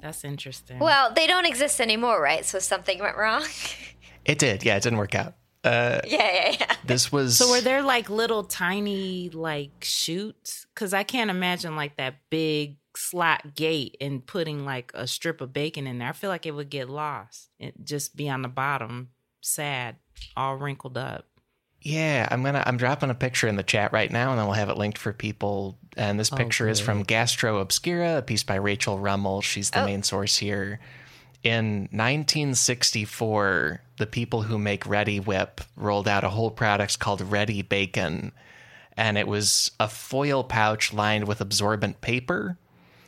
That's 0.00 0.22
interesting. 0.22 0.78
Well, 0.78 1.12
they 1.12 1.26
don't 1.26 1.46
exist 1.46 1.80
anymore, 1.80 2.22
right? 2.22 2.44
So 2.44 2.60
something 2.60 3.00
went 3.00 3.16
wrong. 3.16 3.44
It 4.24 4.38
did, 4.38 4.64
yeah, 4.64 4.76
it 4.76 4.82
didn't 4.82 4.96
work 4.96 5.14
out. 5.14 5.34
Uh, 5.64 6.00
yeah, 6.06 6.30
yeah, 6.50 6.56
yeah. 6.60 6.76
This 6.84 7.10
was 7.10 7.38
So 7.38 7.50
were 7.50 7.60
there 7.60 7.82
like 7.82 8.10
little 8.10 8.44
tiny 8.44 9.30
like 9.30 9.72
shoots? 9.82 10.66
Because 10.74 10.92
I 10.92 11.02
can't 11.02 11.30
imagine 11.30 11.74
like 11.76 11.96
that 11.96 12.16
big 12.30 12.76
slot 12.96 13.54
gate 13.56 13.96
and 14.00 14.24
putting 14.24 14.64
like 14.64 14.92
a 14.94 15.06
strip 15.06 15.40
of 15.40 15.52
bacon 15.52 15.86
in 15.86 15.98
there. 15.98 16.08
I 16.08 16.12
feel 16.12 16.30
like 16.30 16.46
it 16.46 16.52
would 16.52 16.70
get 16.70 16.88
lost. 16.90 17.48
It 17.58 17.74
just 17.84 18.14
be 18.16 18.28
on 18.28 18.42
the 18.42 18.48
bottom, 18.48 19.08
sad, 19.40 19.96
all 20.36 20.56
wrinkled 20.56 20.96
up. 20.98 21.26
Yeah, 21.80 22.26
I'm 22.30 22.42
gonna 22.42 22.62
I'm 22.66 22.76
dropping 22.78 23.10
a 23.10 23.14
picture 23.14 23.46
in 23.46 23.56
the 23.56 23.62
chat 23.62 23.92
right 23.92 24.10
now, 24.10 24.30
and 24.30 24.38
then 24.38 24.46
we'll 24.46 24.54
have 24.54 24.70
it 24.70 24.78
linked 24.78 24.96
for 24.98 25.12
people. 25.12 25.78
And 25.98 26.18
this 26.18 26.32
Oh, 26.32 26.36
picture 26.36 26.66
is 26.68 26.80
from. 26.80 27.02
Gastro 27.02 27.58
Obscura, 27.58 28.18
a 28.18 28.22
piece 28.22 28.42
by 28.42 28.54
Rachel 28.54 28.98
Rummel. 28.98 29.42
She's 29.42 29.68
the 29.70 29.82
Oh. 29.82 29.84
main 29.86 30.02
source 30.02 30.36
here. 30.38 30.80
In 31.44 31.88
1964, 31.92 33.82
the 33.98 34.06
people 34.06 34.42
who 34.42 34.58
make 34.58 34.84
Reddi-wip 34.84 35.60
rolled 35.76 36.08
out 36.08 36.24
a 36.24 36.30
whole 36.30 36.50
product 36.50 36.98
called 36.98 37.20
Reddi-Bacon, 37.20 38.32
and 38.96 39.18
it 39.18 39.28
was 39.28 39.70
a 39.78 39.86
foil 39.88 40.42
pouch 40.42 40.92
lined 40.94 41.28
with 41.28 41.42
absorbent 41.42 42.00
paper. 42.00 42.56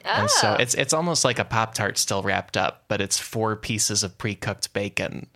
Oh. 0.05 0.09
And 0.11 0.31
so 0.31 0.51
Oh. 0.51 0.55
it's 0.63 0.75
it's 0.75 0.93
almost 0.93 1.25
like 1.25 1.39
a 1.39 1.45
Pop 1.45 1.75
Tart 1.75 1.97
still 1.99 2.23
wrapped 2.23 2.57
up, 2.57 2.85
but 2.89 3.01
it's 3.01 3.19
four 3.19 3.57
pieces 3.57 4.03
of 4.03 4.19
pre 4.19 4.35
cooked 4.35 4.73
bacon. 4.73 5.29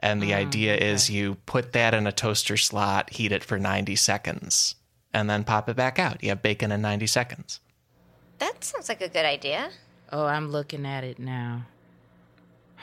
And 0.00 0.20
the 0.20 0.34
oh, 0.34 0.38
idea 0.38 0.74
is 0.76 1.08
you 1.08 1.36
put 1.46 1.72
that 1.72 1.94
in 1.94 2.08
a 2.08 2.12
toaster 2.12 2.56
slot, 2.56 3.10
heat 3.10 3.30
it 3.30 3.44
for 3.44 3.56
90 3.56 3.94
seconds, 3.94 4.74
and 5.14 5.30
then 5.30 5.44
pop 5.44 5.68
it 5.68 5.76
back 5.76 6.00
out. 6.00 6.22
You 6.24 6.30
have 6.30 6.42
bacon 6.42 6.72
in 6.72 6.82
90 6.82 7.06
seconds. 7.06 7.60
That 8.38 8.64
sounds 8.64 8.88
like 8.88 9.00
a 9.00 9.08
good 9.08 9.24
idea. 9.24 9.70
Oh, 10.10 10.24
I'm 10.26 10.50
looking 10.50 10.84
at 10.84 11.04
it 11.04 11.20
now. 11.20 11.66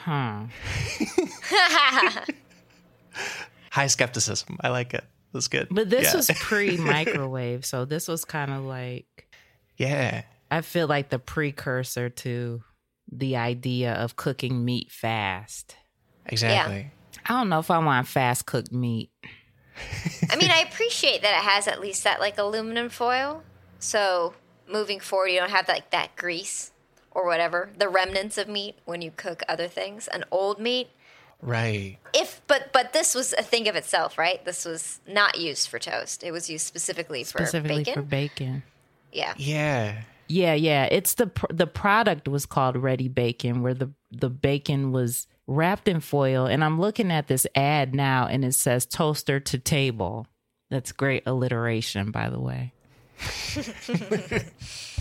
Huh. 0.04 0.44
High 3.72 3.88
skepticism. 3.88 4.58
I 4.62 4.70
like 4.70 4.94
it. 4.94 5.04
That's 5.34 5.48
good. 5.48 5.68
But 5.70 5.90
this 5.90 6.06
Yeah. 6.12 6.16
was 6.18 6.32
pre 6.36 6.78
microwave, 6.78 7.66
so 7.72 7.86
this 7.86 8.08
was 8.08 8.26
kind 8.26 8.52
of 8.52 8.64
like 8.64 9.28
yeah. 9.78 10.24
I 10.52 10.62
feel 10.62 10.88
like 10.88 11.10
the 11.10 11.20
precursor 11.20 12.10
to 12.10 12.64
the 13.12 13.38
idea 13.38 13.94
of 13.94 14.16
cooking 14.16 14.66
meat 14.66 14.92
fast. 14.92 15.76
Exactly. 16.26 16.92
I 17.26 17.34
don't 17.34 17.50
know 17.50 17.60
if 17.60 17.70
I 17.70 17.78
want 17.80 18.08
fast 18.08 18.46
cooked 18.46 18.72
meat. 18.72 19.12
I 20.30 20.36
mean, 20.36 20.50
I 20.52 20.62
appreciate 20.62 21.22
that 21.22 21.38
it 21.38 21.44
has 21.50 21.68
at 21.68 21.80
least 21.80 22.04
that 22.04 22.20
like 22.20 22.38
aluminum 22.38 22.90
foil. 22.90 23.44
So 23.80 24.34
moving 24.68 25.00
forward, 25.00 25.28
you 25.28 25.40
don't 25.40 25.52
have 25.52 25.68
like 25.68 25.92
that 25.92 26.16
grease 26.16 26.72
or 27.20 27.26
whatever, 27.26 27.70
the 27.78 27.90
remnants 27.90 28.38
of 28.38 28.48
meat 28.48 28.76
when 28.86 29.02
you 29.02 29.12
cook 29.16 29.44
other 29.48 29.68
things. 29.68 30.08
An 30.08 30.24
old 30.32 30.60
meat, 30.60 30.90
Right. 31.42 31.98
if 32.14 32.42
but 32.48 32.72
but 32.74 32.94
this 32.94 33.14
was 33.16 33.34
a 33.34 33.44
thing 33.44 33.68
of 33.68 33.76
itself, 33.76 34.18
right? 34.18 34.44
This 34.46 34.66
was 34.66 35.00
not 35.08 35.38
used 35.40 35.68
for 35.68 35.80
toast. 35.80 36.24
It 36.24 36.32
was 36.32 36.50
used 36.50 36.66
specifically 36.66 37.24
for 37.24 37.40
Specifically 37.40 37.78
bacon. 37.84 37.94
for 37.94 38.02
bacon. 38.02 38.64
yeah. 39.12 39.34
Yeah. 39.38 40.02
Yeah, 40.32 40.54
yeah. 40.54 40.86
It's 40.92 41.16
the 41.16 41.26
pr- 41.28 41.52
the 41.52 41.66
product 41.66 42.28
was 42.28 42.46
called 42.46 42.76
Reddi-Bacon, 42.76 43.64
where 43.64 43.74
the 43.74 43.90
the 44.12 44.30
bacon 44.30 44.92
was 44.92 45.26
wrapped 45.48 45.88
in 45.88 46.00
foil. 46.02 46.46
And 46.46 46.64
I'm 46.64 46.80
looking 46.80 47.12
at 47.12 47.28
this 47.28 47.48
ad 47.56 47.96
now, 47.96 48.28
and 48.28 48.46
it 48.46 48.54
says 48.54 48.86
toaster 48.86 49.40
to 49.40 49.58
table. 49.58 50.28
That's 50.70 50.92
great 50.92 51.24
alliteration, 51.26 52.12
by 52.12 52.30
the 52.30 52.40
way. 52.40 52.74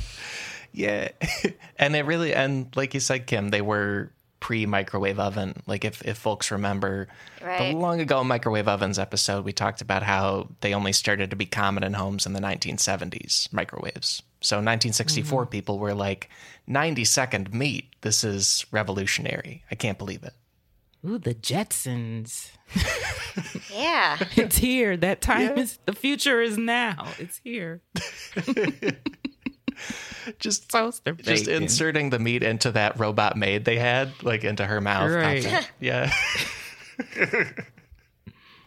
Yeah. 0.73 1.09
and 1.77 1.97
it 1.97 2.05
really 2.05 2.35
and 2.35 2.75
like 2.77 2.95
you 2.95 3.01
said, 3.01 3.27
Kim, 3.27 3.49
they 3.51 3.63
were 3.63 4.13
pre 4.41 4.67
microwave 4.67 5.19
oven. 5.19 5.63
Like 5.67 5.85
if, 5.85 6.03
if 6.05 6.19
folks 6.19 6.51
remember 6.51 7.09
Right. 7.43 7.73
the 7.73 7.79
long 7.79 8.01
ago 8.01 8.25
microwave 8.25 8.69
ovens 8.69 8.99
episode, 8.99 9.45
we 9.45 9.53
talked 9.53 9.81
about 9.81 10.03
how 10.03 10.49
they 10.61 10.75
only 10.75 10.93
started 10.93 11.31
to 11.31 11.37
be 11.37 11.47
common 11.47 11.83
in 11.83 11.95
homes 11.95 12.27
in 12.27 12.33
the 12.33 12.41
1970s, 12.41 13.53
microwaves. 13.53 14.23
So 14.41 14.57
1964 14.57 15.47
mm. 15.47 15.51
people 15.51 15.79
were 15.79 15.95
like 15.95 16.31
90 16.67 17.05
second 17.05 17.53
meat. 17.53 17.93
This 18.01 18.25
is 18.25 18.67
revolutionary. 18.71 19.65
I 19.71 19.75
can't 19.75 19.99
believe 19.99 20.23
it. 20.23 20.35
Ooh, 21.05 21.19
the 21.19 21.35
Jetsons. 21.35 22.51
Yeah. 23.73 24.19
It's 24.37 24.59
here. 24.59 24.97
That 24.97 25.21
time 25.21 25.59
is 25.59 25.79
the 25.87 25.93
future 25.93 26.41
is 26.41 26.59
now. 26.59 27.07
It's 27.19 27.41
here. 27.45 27.83
Just 30.39 30.69
Toaster 30.71 31.13
just 31.15 31.47
bacon. 31.47 31.63
inserting 31.63 32.11
the 32.11 32.19
meat 32.19 32.43
into 32.43 32.73
that 32.73 32.99
robot 32.99 33.37
maid 33.37 33.65
they 33.65 33.79
had, 33.79 34.11
like 34.23 34.45
into 34.45 34.65
her 34.67 34.81
mouth. 34.81 35.11
Right. 35.11 35.71
Yeah. 35.81 36.13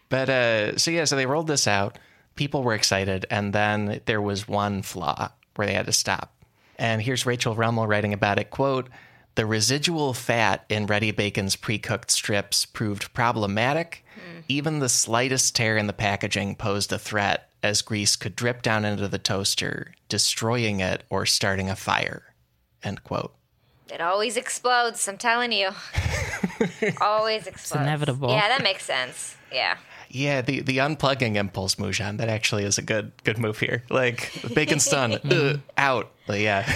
but 0.09 0.29
uh 0.29 0.77
so 0.77 0.91
yeah, 0.91 1.05
so 1.05 1.15
they 1.15 1.25
rolled 1.25 1.47
this 1.47 1.67
out. 1.67 1.97
People 2.35 2.63
were 2.63 2.73
excited, 2.73 3.25
and 3.29 3.53
then 3.53 3.99
there 4.05 4.21
was 4.21 4.47
one 4.47 4.81
flaw 4.81 5.31
where 5.55 5.67
they 5.67 5.73
had 5.73 5.85
to 5.87 5.91
stop. 5.91 6.33
And 6.77 7.01
here's 7.01 7.25
Rachel 7.25 7.55
Rummel 7.55 7.87
writing 7.87 8.13
about 8.13 8.39
it, 8.39 8.49
quote, 8.49 8.87
the 9.35 9.45
residual 9.45 10.13
fat 10.13 10.65
in 10.69 10.87
Reddi-Bacon's 10.87 11.55
pre-cooked 11.55 12.09
strips 12.09 12.65
proved 12.65 13.13
problematic. 13.13 14.03
Even 14.47 14.79
the 14.79 14.89
slightest 14.89 15.55
tear 15.55 15.77
in 15.77 15.87
the 15.87 15.93
packaging 15.93 16.55
posed 16.55 16.91
a 16.91 16.97
threat 16.99 17.49
as 17.63 17.81
grease 17.81 18.15
could 18.15 18.35
drip 18.35 18.61
down 18.61 18.85
into 18.85 19.07
the 19.07 19.17
toaster, 19.17 19.93
destroying 20.09 20.79
it 20.79 21.03
or 21.09 21.25
starting 21.25 21.69
a 21.69 21.75
fire. 21.75 22.33
End 22.83 23.03
quote. 23.03 23.33
It 23.91 23.99
always 24.01 24.37
explodes, 24.37 25.07
I'm 25.07 25.17
telling 25.17 25.51
you. 25.51 25.69
always 27.01 27.45
explodes. 27.45 27.85
inevitable. 27.85 28.29
Yeah, 28.29 28.47
that 28.47 28.63
makes 28.63 28.85
sense. 28.85 29.35
Yeah. 29.51 29.77
Yeah, 30.09 30.41
the, 30.41 30.61
the 30.61 30.77
unplugging 30.77 31.35
impulse, 31.35 31.75
Mujan, 31.75 32.17
that 32.17 32.29
actually 32.29 32.63
is 32.63 32.77
a 32.77 32.81
good 32.81 33.11
good 33.23 33.37
move 33.37 33.59
here. 33.59 33.83
Like 33.89 34.31
bacon's 34.53 34.85
done, 34.87 35.13
Ugh, 35.29 35.59
out. 35.77 36.11
But 36.27 36.39
yeah. 36.39 36.71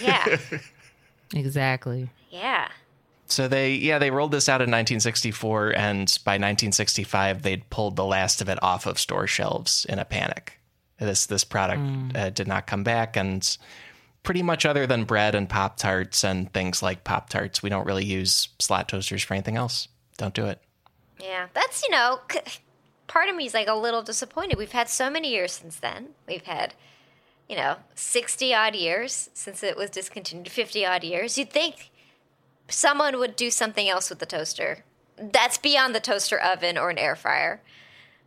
Yeah. 0.00 0.36
Exactly. 1.34 2.10
yeah. 2.30 2.68
So 3.32 3.48
they 3.48 3.74
yeah, 3.74 3.98
they 3.98 4.10
rolled 4.10 4.32
this 4.32 4.48
out 4.48 4.60
in 4.60 4.70
1964 4.70 5.70
and 5.76 6.18
by 6.24 6.32
1965 6.32 7.42
they'd 7.42 7.68
pulled 7.70 7.96
the 7.96 8.04
last 8.04 8.40
of 8.40 8.48
it 8.48 8.62
off 8.62 8.86
of 8.86 8.98
store 8.98 9.26
shelves 9.26 9.86
in 9.88 9.98
a 9.98 10.04
panic. 10.04 10.60
This 10.98 11.26
this 11.26 11.44
product 11.44 12.16
uh, 12.16 12.30
did 12.30 12.46
not 12.46 12.66
come 12.66 12.84
back 12.84 13.16
and 13.16 13.56
pretty 14.22 14.42
much 14.42 14.64
other 14.64 14.86
than 14.86 15.04
bread 15.04 15.34
and 15.34 15.48
pop 15.48 15.76
tarts 15.76 16.24
and 16.24 16.52
things 16.52 16.82
like 16.82 17.04
pop 17.04 17.28
tarts, 17.28 17.62
we 17.62 17.70
don't 17.70 17.86
really 17.86 18.04
use 18.04 18.48
slot 18.58 18.88
toasters 18.88 19.22
for 19.22 19.34
anything 19.34 19.56
else. 19.56 19.88
Don't 20.16 20.34
do 20.34 20.46
it. 20.46 20.60
Yeah, 21.20 21.48
that's 21.54 21.82
you 21.82 21.90
know, 21.90 22.20
c- 22.30 22.60
part 23.06 23.28
of 23.28 23.36
me 23.36 23.46
is 23.46 23.54
like 23.54 23.68
a 23.68 23.74
little 23.74 24.02
disappointed. 24.02 24.58
We've 24.58 24.72
had 24.72 24.88
so 24.88 25.10
many 25.10 25.30
years 25.30 25.52
since 25.52 25.76
then. 25.76 26.10
We've 26.26 26.44
had, 26.44 26.74
you 27.48 27.56
know, 27.56 27.76
sixty 27.94 28.54
odd 28.54 28.74
years 28.74 29.30
since 29.34 29.62
it 29.62 29.76
was 29.76 29.90
discontinued. 29.90 30.48
Fifty 30.50 30.84
odd 30.84 31.04
years. 31.04 31.38
You'd 31.38 31.50
think 31.50 31.90
someone 32.72 33.18
would 33.18 33.36
do 33.36 33.50
something 33.50 33.88
else 33.88 34.10
with 34.10 34.18
the 34.18 34.26
toaster. 34.26 34.84
That's 35.16 35.58
beyond 35.58 35.94
the 35.94 36.00
toaster 36.00 36.38
oven 36.40 36.76
or 36.78 36.90
an 36.90 36.98
air 36.98 37.14
fryer, 37.14 37.60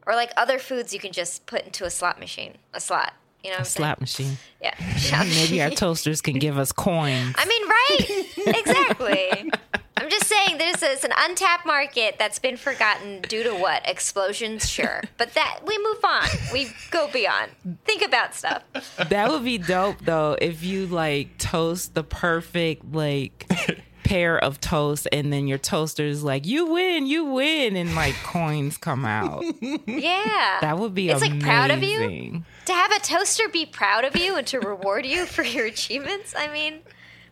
or 0.05 0.15
like 0.15 0.31
other 0.38 0.60
foods 0.60 0.93
you 0.93 0.99
can 0.99 1.12
just 1.12 1.45
put 1.45 1.63
into 1.65 1.84
a 1.86 1.89
slot 1.89 2.19
machine, 2.19 2.58
a 2.73 2.79
slot. 2.79 3.13
You 3.43 3.51
know, 3.51 3.58
what 3.58 3.60
A 3.60 3.62
I'm 3.62 3.65
slot 3.65 4.01
machine. 4.01 4.38
saying? 4.62 4.73
Yeah. 5.03 5.23
Maybe 5.36 5.62
our 5.62 5.69
toasters 5.69 6.19
can 6.21 6.39
give 6.39 6.58
us 6.58 6.71
coins. 6.71 7.36
I 7.38 7.45
mean, 7.45 7.67
right? 7.67 8.55
exactly. 8.58 9.51
I'm 9.97 10.10
just 10.10 10.25
saying 10.25 10.58
there's 10.58 10.81
a, 10.81 10.91
it's 10.93 11.03
an 11.03 11.12
untapped 11.15 11.65
market 11.65 12.15
that's 12.17 12.39
been 12.39 12.58
forgotten 12.58 13.21
due 13.21 13.43
to 13.43 13.51
what? 13.53 13.88
Explosions, 13.88 14.67
sure. 14.67 15.01
But 15.17 15.34
that 15.36 15.60
we 15.65 15.77
move 15.77 16.03
on. 16.03 16.23
We 16.51 16.69
go 16.91 17.08
beyond. 17.12 17.51
Think 17.86 18.01
about 18.01 18.34
stuff. 18.34 18.63
That 19.10 19.29
would 19.29 19.43
be 19.43 19.58
dope 19.60 19.97
though 20.01 20.38
if 20.41 20.63
you 20.63 20.88
like 20.88 21.38
toast 21.38 21.93
the 21.93 22.03
perfect 22.03 22.93
like 22.93 23.47
pair 24.05 24.37
of 24.37 24.61
toast 24.61 25.07
and 25.11 25.33
then 25.33 25.47
your 25.47 25.57
toaster's 25.57 26.23
like 26.23 26.45
you 26.45 26.67
win, 26.67 27.07
you 27.07 27.25
win 27.25 27.75
and 27.75 27.95
like 27.95 28.13
coins 28.23 28.77
come 28.77 29.03
out. 29.03 29.43
Yeah. 29.87 30.59
That 30.61 30.77
would 30.77 30.93
be 30.93 31.09
It's 31.09 31.21
like 31.21 31.39
proud 31.39 31.71
of 31.71 31.81
you? 31.81 32.43
to 32.65 32.73
have 32.73 32.91
a 32.91 32.99
toaster 32.99 33.49
be 33.49 33.65
proud 33.65 34.05
of 34.05 34.15
you 34.15 34.35
and 34.35 34.45
to 34.47 34.59
reward 34.59 35.05
you 35.05 35.25
for 35.25 35.43
your 35.43 35.65
achievements. 35.65 36.33
I 36.37 36.47
mean, 36.51 36.81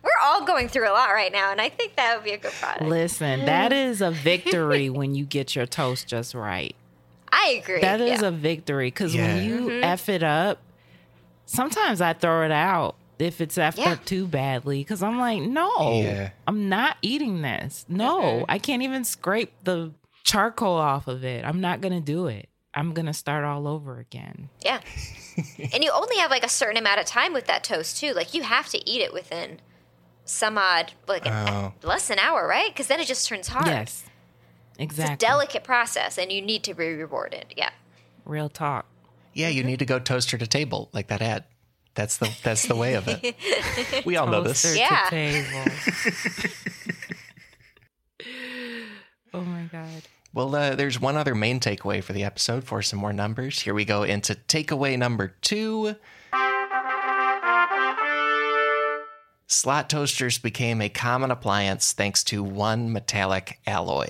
we're 0.02 0.10
all 0.24 0.44
going 0.44 0.68
through 0.68 0.88
a 0.88 0.92
lot 0.92 1.10
right 1.10 1.32
now, 1.32 1.52
and 1.52 1.60
I 1.60 1.68
think 1.68 1.96
that 1.96 2.16
would 2.16 2.24
be 2.24 2.32
a 2.32 2.38
good 2.38 2.52
product. 2.52 2.84
Listen, 2.84 3.44
that 3.46 3.72
is 3.72 4.00
a 4.00 4.10
victory 4.10 4.90
when 4.98 5.14
you 5.14 5.24
get 5.24 5.54
your 5.54 5.66
toast 5.66 6.08
just 6.08 6.34
right. 6.34 6.74
I 7.30 7.60
agree. 7.62 7.80
That 7.80 8.00
is 8.00 8.22
yeah. 8.22 8.28
a 8.28 8.30
victory 8.30 8.88
because 8.88 9.14
Yeah. 9.14 9.26
when 9.34 9.44
you 9.44 9.60
mm-hmm. 9.60 9.84
f 9.84 10.08
it 10.08 10.22
up, 10.22 10.58
sometimes 11.46 12.00
I 12.00 12.12
throw 12.12 12.44
it 12.44 12.52
out 12.52 12.96
if 13.18 13.40
it's 13.40 13.56
effed 13.56 13.78
Yeah. 13.78 13.92
up 13.92 14.04
too 14.04 14.26
badly 14.26 14.80
because 14.80 15.02
I'm 15.02 15.18
like, 15.18 15.42
no, 15.42 16.00
Yeah. 16.02 16.30
I'm 16.46 16.68
not 16.68 16.96
eating 17.02 17.42
this. 17.42 17.84
No, 17.88 18.44
I 18.48 18.58
can't 18.58 18.82
even 18.82 19.04
scrape 19.04 19.52
the 19.64 19.92
charcoal 20.24 20.74
off 20.74 21.06
of 21.06 21.24
it. 21.24 21.44
I'm 21.44 21.60
not 21.60 21.80
gonna 21.80 22.00
do 22.00 22.26
it. 22.26 22.48
I'm 22.74 22.92
gonna 22.92 23.14
start 23.14 23.44
all 23.44 23.68
over 23.68 23.98
again. 23.98 24.48
Yeah. 24.64 24.80
and 25.72 25.82
you 25.84 25.90
only 25.92 26.16
have 26.18 26.30
like 26.30 26.44
a 26.44 26.48
certain 26.48 26.76
amount 26.76 27.00
of 27.00 27.06
time 27.06 27.32
with 27.32 27.46
that 27.46 27.64
toast 27.64 27.98
too. 27.98 28.12
Like 28.12 28.34
you 28.34 28.42
have 28.42 28.68
to 28.70 28.90
eat 28.90 29.00
it 29.00 29.12
within 29.12 29.60
some 30.24 30.58
odd 30.58 30.92
like 31.06 31.26
an, 31.26 31.48
Oh. 31.48 31.72
less 31.82 32.08
than 32.08 32.18
an 32.18 32.24
hour, 32.24 32.46
right? 32.46 32.72
Because 32.72 32.86
then 32.88 33.00
it 33.00 33.06
just 33.06 33.28
turns 33.28 33.48
hard. 33.48 33.66
Yes. 33.66 34.04
Exactly. 34.78 35.14
It's 35.14 35.22
a 35.22 35.26
delicate 35.26 35.62
process, 35.62 36.18
and 36.18 36.32
you 36.32 36.42
need 36.42 36.64
to 36.64 36.74
be 36.74 36.88
rewarded. 36.94 37.54
Yeah. 37.56 37.70
Real 38.24 38.48
talk. 38.48 38.86
Yeah, 39.32 39.48
you 39.48 39.60
mm-hmm. 39.60 39.68
need 39.70 39.78
to 39.80 39.86
go 39.86 39.98
toaster 39.98 40.36
to 40.38 40.46
table 40.46 40.88
like 40.92 41.08
that 41.08 41.22
ad. 41.22 41.44
That's 41.94 42.16
the 42.16 42.30
that's 42.42 42.66
the 42.66 42.74
way 42.74 42.94
of 42.94 43.06
it. 43.08 43.36
We 44.04 44.16
all 44.16 44.26
know 44.26 44.42
this. 44.42 44.76
Yeah. 44.76 45.06
table. 45.08 45.64
oh 49.34 49.42
my 49.42 49.62
god. 49.70 50.02
Well, 50.32 50.54
uh, 50.54 50.74
there's 50.74 51.00
one 51.00 51.16
other 51.16 51.34
main 51.34 51.60
takeaway 51.60 52.02
for 52.02 52.12
the 52.12 52.24
episode 52.24 52.64
for 52.64 52.82
some 52.82 52.98
more 52.98 53.12
numbers. 53.12 53.60
Here 53.60 53.72
we 53.72 53.84
go 53.84 54.02
into 54.02 54.34
takeaway 54.34 54.98
number 54.98 55.28
two. 55.40 55.94
Slot 59.46 59.88
toasters 59.88 60.38
became 60.38 60.82
a 60.82 60.88
common 60.88 61.30
appliance 61.30 61.92
thanks 61.92 62.24
to 62.24 62.42
one 62.42 62.92
metallic 62.92 63.60
alloy. 63.66 64.08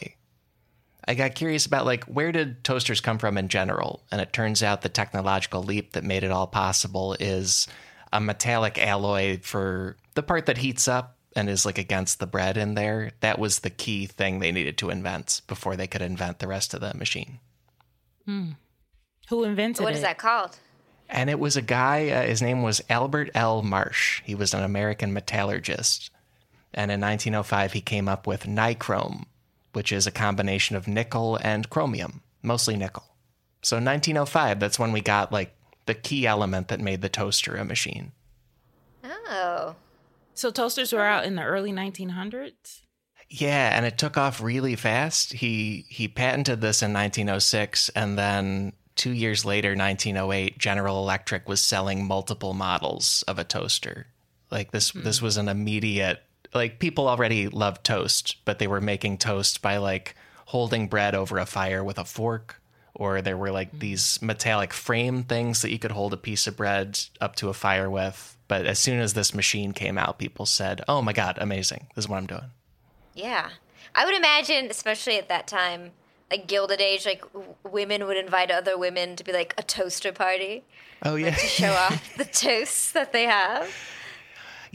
I 1.07 1.15
got 1.15 1.35
curious 1.35 1.67
about 1.67 1.85
like 1.87 2.05
where 2.05 2.33
did 2.33 2.65
toasters 2.65 3.01
come 3.01 3.19
from 3.19 3.37
in 3.37 3.49
general, 3.49 4.03
and 4.11 4.21
it 4.21 4.33
turns 4.33 4.63
out 4.63 4.83
the 4.83 4.89
technological 4.89 5.63
leap 5.63 5.93
that 5.93 6.05
made 6.05 6.25
it 6.25 6.31
all 6.31 6.47
possible 6.47 7.15
is 7.21 7.67
a 8.13 8.21
metallic 8.21 8.79
alloy 8.79 9.39
for 9.43 9.97
the 10.15 10.23
part 10.23 10.47
that 10.47 10.59
heats 10.59 10.89
up 10.89 11.17
and 11.37 11.51
is 11.51 11.67
like 11.67 11.79
against 11.79 12.21
the 12.21 12.27
bread 12.27 12.57
in 12.57 12.75
there. 12.75 13.11
That 13.21 13.39
was 13.39 13.59
the 13.61 13.71
key 13.71 14.07
thing 14.07 14.39
they 14.39 14.53
needed 14.53 14.79
to 14.79 14.91
invent 14.91 15.43
before 15.49 15.77
they 15.77 15.87
could 15.89 16.01
invent 16.03 16.39
the 16.39 16.49
rest 16.49 16.73
of 16.75 16.81
the 16.81 16.95
machine. 16.95 17.41
Who 18.27 19.45
invented 19.45 19.83
What 19.85 19.93
it? 19.93 19.97
is 19.97 20.03
that 20.03 20.19
called? 20.19 20.57
And 21.11 21.29
it 21.29 21.39
was 21.39 21.57
a 21.57 21.63
guy, 21.63 22.09
uh, 22.09 22.23
his 22.23 22.41
name 22.41 22.63
was 22.63 22.81
Albert 22.89 23.31
L. 23.35 23.63
Marsh. 23.63 24.23
He 24.25 24.35
was 24.35 24.55
an 24.55 24.63
American 24.63 25.13
metallurgist. 25.13 26.11
And 26.73 26.91
in 26.91 27.01
1905, 27.01 27.73
he 27.73 27.81
came 27.81 28.09
up 28.09 28.27
with 28.27 28.45
nichrome, 28.45 29.25
which 29.75 29.93
is 29.93 30.07
a 30.07 30.11
combination 30.11 30.77
of 30.77 30.89
nickel 30.89 31.37
and 31.37 31.69
chromium, 31.71 32.23
mostly 32.43 32.77
nickel. 32.77 33.05
So 33.63 33.77
1905, 33.77 34.61
that's 34.61 34.79
when 34.79 34.93
we 34.93 35.01
got 35.01 35.33
like 35.33 35.55
the 35.87 35.95
key 35.95 36.27
element 36.27 36.69
that 36.69 36.81
made 36.81 37.03
the 37.03 37.09
toaster 37.09 37.57
a 37.57 37.65
machine. 37.65 38.13
Oh. 39.05 39.77
So 40.35 40.51
toasters 40.51 40.93
were 40.93 41.03
out 41.03 41.25
in 41.25 41.37
the 41.37 41.43
early 41.43 41.73
1900s. 41.73 42.83
Yeah, 43.29 43.77
and 43.77 43.87
it 43.87 43.99
took 43.99 44.17
off 44.17 44.43
really 44.43 44.77
fast. 44.77 45.33
He 45.33 45.87
he 45.89 46.09
patented 46.09 46.61
this 46.61 46.83
in 46.83 46.93
1906 46.93 47.89
and 47.91 48.19
then 48.19 48.73
2 48.97 49.11
years 49.11 49.45
later 49.45 49.71
1908 49.71 50.59
General 50.59 50.99
Electric 50.99 51.49
was 51.49 51.61
selling 51.61 52.05
multiple 52.05 52.55
models 52.55 53.25
of 53.27 53.39
a 53.39 53.45
toaster. 53.45 54.09
Like 54.51 54.73
this 54.73 54.91
hmm. 54.91 55.03
this 55.03 55.23
was 55.23 55.37
an 55.37 55.49
immediate 55.49 56.23
like 56.55 56.79
people 56.79 57.09
already 57.09 57.49
loved 57.49 57.85
toast, 57.85 58.37
but 58.45 58.59
they 58.59 58.67
were 58.67 58.81
making 58.81 59.19
toast 59.19 59.61
by 59.63 59.79
like 59.79 60.15
holding 60.47 60.89
bread 60.89 61.15
over 61.15 61.39
a 61.39 61.47
fire 61.47 61.83
with 61.83 61.99
a 61.99 62.05
fork 62.05 62.61
or 62.95 63.21
there 63.21 63.37
were 63.37 63.51
like 63.51 63.73
mm. 63.73 63.81
these 63.81 64.21
metallic 64.23 64.73
frame 64.73 65.25
things 65.25 65.63
that 65.63 65.71
you 65.71 65.79
could 65.79 65.91
hold 65.91 66.13
a 66.13 66.19
piece 66.19 66.47
of 66.47 66.57
bread 66.57 66.99
up 67.21 67.37
to 67.37 67.49
a 67.49 67.55
fire 67.55 67.91
with. 67.91 68.37
But 68.47 68.67
as 68.67 68.79
soon 68.79 69.01
as 69.01 69.15
this 69.15 69.35
machine 69.35 69.73
came 69.73 69.99
out, 69.99 70.19
people 70.19 70.47
said, 70.47 70.83
"Oh 70.87 71.03
my 71.03 71.13
god, 71.13 71.39
amazing. 71.41 71.87
This 71.95 72.05
is 72.05 72.09
what 72.09 72.19
I'm 72.19 72.27
doing." 72.27 72.51
Yeah. 73.15 73.51
I 73.95 74.05
would 74.05 74.15
imagine, 74.15 74.67
especially 74.71 75.19
at 75.19 75.29
that 75.29 75.47
time, 75.47 75.93
like 76.31 76.47
Gilded 76.47 76.81
Age, 76.81 77.07
like 77.07 77.23
w- 77.33 77.55
women 77.63 78.07
would 78.07 78.17
invite 78.17 78.51
other 78.51 78.77
women 78.77 79.17
to 79.17 79.25
be 79.25 79.33
like 79.33 79.55
a 79.57 79.63
toaster 79.63 80.13
party 80.13 80.65
Oh 81.03 81.15
yeah. 81.15 81.31
to 81.31 81.47
show 81.47 81.73
off 81.73 82.15
the 82.17 82.25
toasts 82.25 82.93
that 82.93 83.13
they 83.13 83.25
have. 83.25 83.73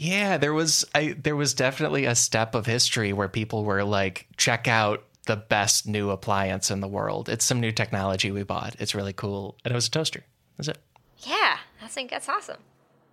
Yeah, 0.02 0.38
there 0.38 0.54
was 0.54 0.86
I 0.96 1.14
there 1.22 1.36
was 1.36 1.54
definitely 1.54 2.06
a 2.06 2.16
step 2.16 2.56
of 2.56 2.66
history 2.66 3.12
where 3.12 3.28
people 3.28 3.66
were 3.66 3.84
like, 3.84 4.28
check 4.38 4.66
out 4.66 5.04
the 5.26 5.36
best 5.36 5.86
new 5.86 6.10
appliance 6.10 6.72
in 6.72 6.80
the 6.80 6.88
world. 6.88 7.28
It's 7.28 7.44
some 7.44 7.60
new 7.60 7.74
technology 7.74 8.32
we 8.32 8.44
bought. 8.44 8.78
It's 8.80 8.96
really 8.96 9.12
cool. 9.12 9.58
And 9.66 9.74
it 9.74 9.76
was 9.76 9.88
a 9.88 9.92
toaster. 9.92 10.24
That's 10.56 10.70
it. 10.70 10.78
Yeah, 11.20 11.58
I 11.84 11.88
think 11.88 12.12
that's 12.12 12.30
awesome. 12.30 12.62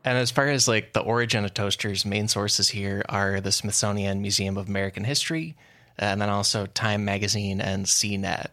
And 0.04 0.16
as 0.16 0.30
far 0.30 0.46
as 0.46 0.68
like 0.68 0.92
the 0.92 1.00
origin 1.00 1.44
of 1.44 1.54
toasters, 1.54 2.06
main 2.06 2.28
sources 2.28 2.68
here 2.68 3.04
are 3.08 3.40
the 3.40 3.50
Smithsonian 3.50 4.22
Museum 4.22 4.56
of 4.56 4.68
American 4.68 5.02
History, 5.02 5.56
and 5.98 6.20
then 6.20 6.30
also 6.30 6.66
Time 6.66 7.04
Magazine 7.04 7.60
and 7.60 7.86
CNET. 7.86 8.46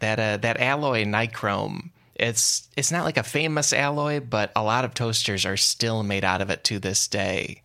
That 0.00 0.18
uh, 0.18 0.38
that 0.38 0.60
alloy 0.60 1.04
nichrome, 1.04 1.90
it's 2.16 2.68
it's 2.76 2.90
not 2.90 3.04
like 3.04 3.16
a 3.16 3.22
famous 3.22 3.72
alloy, 3.72 4.18
but 4.18 4.50
a 4.56 4.64
lot 4.64 4.84
of 4.84 4.92
toasters 4.92 5.46
are 5.46 5.56
still 5.56 6.02
made 6.02 6.24
out 6.24 6.40
of 6.40 6.50
it 6.50 6.64
to 6.64 6.80
this 6.80 7.06
day. 7.06 7.62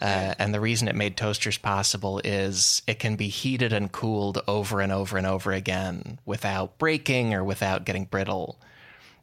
Uh, 0.00 0.34
and 0.38 0.54
the 0.54 0.60
reason 0.60 0.86
it 0.86 0.94
made 0.94 1.16
toasters 1.16 1.58
possible 1.58 2.20
is 2.24 2.82
it 2.86 2.98
can 3.00 3.16
be 3.16 3.28
heated 3.28 3.72
and 3.72 3.90
cooled 3.90 4.40
over 4.46 4.80
and 4.80 4.92
over 4.92 5.18
and 5.18 5.26
over 5.26 5.52
again 5.52 6.20
without 6.24 6.78
breaking 6.78 7.34
or 7.34 7.42
without 7.42 7.84
getting 7.84 8.04
brittle. 8.04 8.60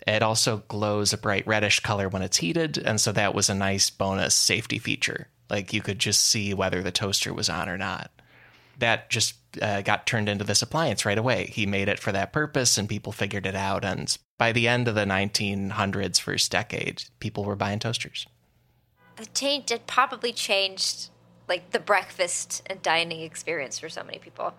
It 0.06 0.22
also 0.22 0.64
glows 0.68 1.14
a 1.14 1.18
bright 1.18 1.48
reddish 1.48 1.80
color 1.80 2.10
when 2.10 2.22
it's 2.22 2.38
heated, 2.38 2.78
and 2.78 3.00
so 3.00 3.12
that 3.14 3.34
was 3.34 3.50
a 3.50 3.56
nice 3.56 3.90
bonus 3.90 4.36
safety 4.36 4.78
feature. 4.78 5.30
Like 5.50 5.74
you 5.74 5.82
could 5.82 6.00
just 6.00 6.26
see 6.26 6.54
whether 6.54 6.82
the 6.84 6.92
toaster 6.92 7.34
was 7.34 7.50
on 7.50 7.70
or 7.70 7.78
not. 7.78 8.12
That 8.80 9.10
just 9.10 9.36
uh, 9.62 9.82
got 9.82 10.06
turned 10.06 10.28
into 10.28 10.44
this 10.44 10.62
appliance 10.62 11.06
right 11.06 11.18
away. 11.18 11.46
He 11.46 11.66
made 11.66 11.88
it 11.88 12.00
for 12.00 12.12
that 12.12 12.34
purpose, 12.34 12.78
and 12.78 12.90
people 12.90 13.14
figured 13.14 13.46
it 13.46 13.56
out. 13.56 13.86
And 13.86 14.16
by 14.38 14.52
the 14.52 14.68
end 14.68 14.88
of 14.88 14.96
the 14.96 15.06
1900s, 15.06 16.20
first 16.20 16.52
decade, 16.52 17.04
people 17.20 17.46
were 17.46 17.56
buying 17.56 17.80
toasters. 17.80 18.28
The 19.16 19.26
change 19.28 19.72
it 19.72 19.88
probably 19.88 20.34
changed 20.34 21.10
like 21.48 21.72
the 21.72 21.80
breakfast 21.80 22.64
and 22.68 22.82
dining 22.82 23.22
experience 23.22 23.80
for 23.80 23.90
so 23.90 24.04
many 24.04 24.20
people. 24.20 24.54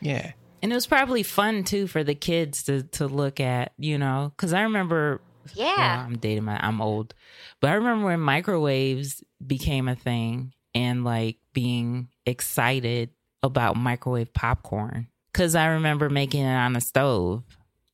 Yeah. 0.00 0.32
And 0.62 0.72
it 0.72 0.74
was 0.74 0.86
probably 0.86 1.22
fun 1.22 1.64
too 1.64 1.86
for 1.86 2.04
the 2.04 2.14
kids 2.14 2.64
to 2.64 2.82
to 2.82 3.06
look 3.06 3.40
at, 3.40 3.72
you 3.78 3.98
know, 3.98 4.32
because 4.36 4.52
I 4.52 4.62
remember. 4.62 5.20
Yeah. 5.54 5.74
well, 5.76 6.06
I'm 6.06 6.18
dating 6.18 6.44
my. 6.44 6.58
I'm 6.62 6.80
old, 6.80 7.14
but 7.60 7.70
I 7.70 7.74
remember 7.74 8.06
when 8.06 8.20
microwaves 8.20 9.24
became 9.44 9.88
a 9.88 9.96
thing 9.96 10.52
and 10.74 11.02
like 11.02 11.38
being 11.54 12.08
excited 12.26 13.10
about 13.42 13.76
microwave 13.76 14.32
popcorn 14.34 15.08
because 15.32 15.54
I 15.54 15.66
remember 15.66 16.10
making 16.10 16.44
it 16.44 16.54
on 16.54 16.76
a 16.76 16.80
stove. 16.80 17.42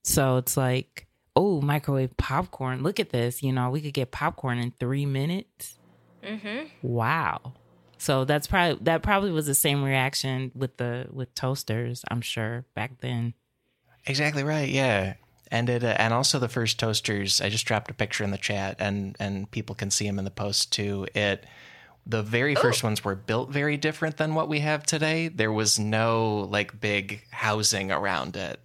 So 0.02 0.36
it's 0.36 0.56
like, 0.56 1.06
oh, 1.34 1.60
microwave 1.60 2.16
popcorn. 2.16 2.82
Look 2.82 3.00
at 3.00 3.10
this. 3.10 3.42
You 3.42 3.52
know, 3.52 3.70
we 3.70 3.80
could 3.80 3.94
get 3.94 4.10
popcorn 4.10 4.58
in 4.58 4.72
three 4.72 5.06
minutes. 5.06 5.75
Mm-hmm. 6.26 6.66
Wow. 6.82 7.52
So 7.98 8.24
that's 8.24 8.46
probably 8.46 8.78
that 8.84 9.02
probably 9.02 9.30
was 9.30 9.46
the 9.46 9.54
same 9.54 9.82
reaction 9.82 10.52
with 10.54 10.76
the 10.76 11.06
with 11.10 11.34
toasters, 11.34 12.04
I'm 12.10 12.20
sure, 12.20 12.64
back 12.74 13.00
then. 13.00 13.34
Exactly 14.06 14.44
right. 14.44 14.68
Yeah. 14.68 15.14
And 15.50 15.70
it, 15.70 15.84
uh, 15.84 15.94
and 15.98 16.12
also 16.12 16.38
the 16.38 16.48
first 16.48 16.78
toasters. 16.78 17.40
I 17.40 17.48
just 17.48 17.66
dropped 17.66 17.90
a 17.90 17.94
picture 17.94 18.24
in 18.24 18.32
the 18.32 18.38
chat, 18.38 18.76
and 18.80 19.16
and 19.20 19.50
people 19.50 19.74
can 19.74 19.90
see 19.90 20.06
them 20.06 20.18
in 20.18 20.24
the 20.24 20.30
post 20.30 20.72
too. 20.72 21.06
It, 21.14 21.46
the 22.04 22.22
very 22.22 22.54
first 22.54 22.84
ones 22.84 23.04
were 23.04 23.14
built 23.14 23.50
very 23.50 23.76
different 23.76 24.16
than 24.16 24.34
what 24.34 24.48
we 24.48 24.60
have 24.60 24.84
today. 24.84 25.28
There 25.28 25.52
was 25.52 25.78
no 25.78 26.48
like 26.50 26.80
big 26.80 27.24
housing 27.30 27.90
around 27.90 28.36
it, 28.36 28.60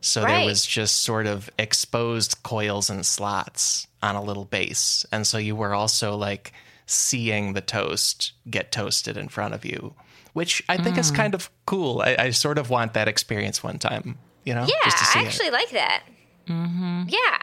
so 0.00 0.22
there 0.22 0.44
was 0.44 0.64
just 0.64 1.02
sort 1.02 1.26
of 1.26 1.50
exposed 1.58 2.42
coils 2.42 2.88
and 2.90 3.04
slots 3.04 3.86
on 4.02 4.14
a 4.14 4.22
little 4.22 4.44
base, 4.44 5.04
and 5.10 5.26
so 5.26 5.38
you 5.38 5.56
were 5.56 5.74
also 5.74 6.14
like 6.14 6.52
seeing 6.88 7.52
the 7.52 7.60
toast 7.60 8.32
get 8.50 8.72
toasted 8.72 9.16
in 9.16 9.28
front 9.28 9.54
of 9.54 9.64
you, 9.64 9.94
which 10.32 10.62
I 10.68 10.76
think 10.78 10.98
is 10.98 11.10
kind 11.10 11.34
of 11.34 11.50
cool. 11.66 12.00
I, 12.00 12.16
I 12.18 12.30
sort 12.30 12.58
of 12.58 12.70
want 12.70 12.94
that 12.94 13.06
experience 13.08 13.62
one 13.62 13.78
time. 13.78 14.18
You 14.44 14.54
know, 14.54 14.62
Yeah, 14.66 14.74
just 14.84 14.98
to 14.98 15.04
see 15.04 15.18
I 15.18 15.22
it. 15.22 15.26
actually 15.26 15.50
like 15.50 15.70
that. 15.70 16.02
Mm-hmm. 16.48 17.02
Yeah, 17.08 17.38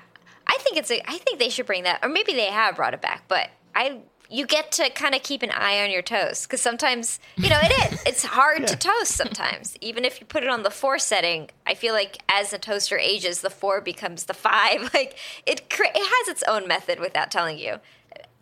I 0.48 0.58
think 0.62 0.78
it's 0.78 0.90
a. 0.92 1.00
I 1.10 1.18
think 1.20 1.40
they 1.40 1.50
should 1.50 1.68
bring 1.68 1.84
that, 1.84 2.00
or 2.04 2.10
maybe 2.10 2.34
they 2.34 2.48
have 2.48 2.76
brought 2.76 2.94
it 2.96 3.02
back. 3.02 3.24
But 3.28 3.50
I, 3.76 4.00
you 4.30 4.48
get 4.48 4.72
to 4.74 4.90
kind 4.90 5.14
of 5.14 5.22
keep 5.22 5.44
an 5.44 5.52
eye 5.52 5.84
on 5.84 5.92
your 5.92 6.02
toast 6.02 6.48
because 6.48 6.62
sometimes 6.62 7.20
you 7.36 7.50
know 7.50 7.60
it 7.62 7.94
is. 7.94 8.02
It's 8.08 8.24
hard 8.24 8.66
to 8.68 8.76
toast 8.76 9.12
sometimes, 9.12 9.76
even 9.82 10.06
if 10.06 10.20
you 10.20 10.26
put 10.26 10.42
it 10.44 10.50
on 10.50 10.64
the 10.64 10.72
four 10.72 10.98
setting. 10.98 11.50
I 11.68 11.76
feel 11.76 11.94
like 11.94 12.18
as 12.30 12.50
the 12.52 12.58
toaster 12.58 12.98
ages, 12.98 13.42
the 13.42 13.50
four 13.52 13.82
becomes 13.82 14.24
the 14.26 14.34
five. 14.34 14.90
Like 14.96 15.18
it, 15.46 15.70
cre- 15.70 15.84
it 15.94 15.96
has 15.96 16.28
its 16.30 16.44
own 16.48 16.68
method 16.68 17.00
without 17.00 17.30
telling 17.30 17.60
you. 17.60 17.80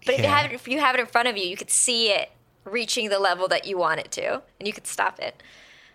But 0.06 0.16
if 0.16 0.22
you 0.22 0.28
have 0.28 0.46
it, 0.46 0.54
if 0.54 0.68
you 0.68 0.80
have 0.80 0.96
it 0.96 1.02
in 1.02 1.08
front 1.08 1.28
of 1.28 1.38
you, 1.38 1.46
you 1.46 1.58
could 1.58 1.70
see 1.72 2.10
it 2.12 2.32
reaching 2.66 3.10
the 3.10 3.20
level 3.20 3.48
that 3.50 3.66
you 3.68 3.78
want 3.78 4.00
it 4.00 4.12
to, 4.14 4.42
and 4.60 4.68
you 4.68 4.74
could 4.74 4.88
stop 4.88 5.20
it. 5.20 5.42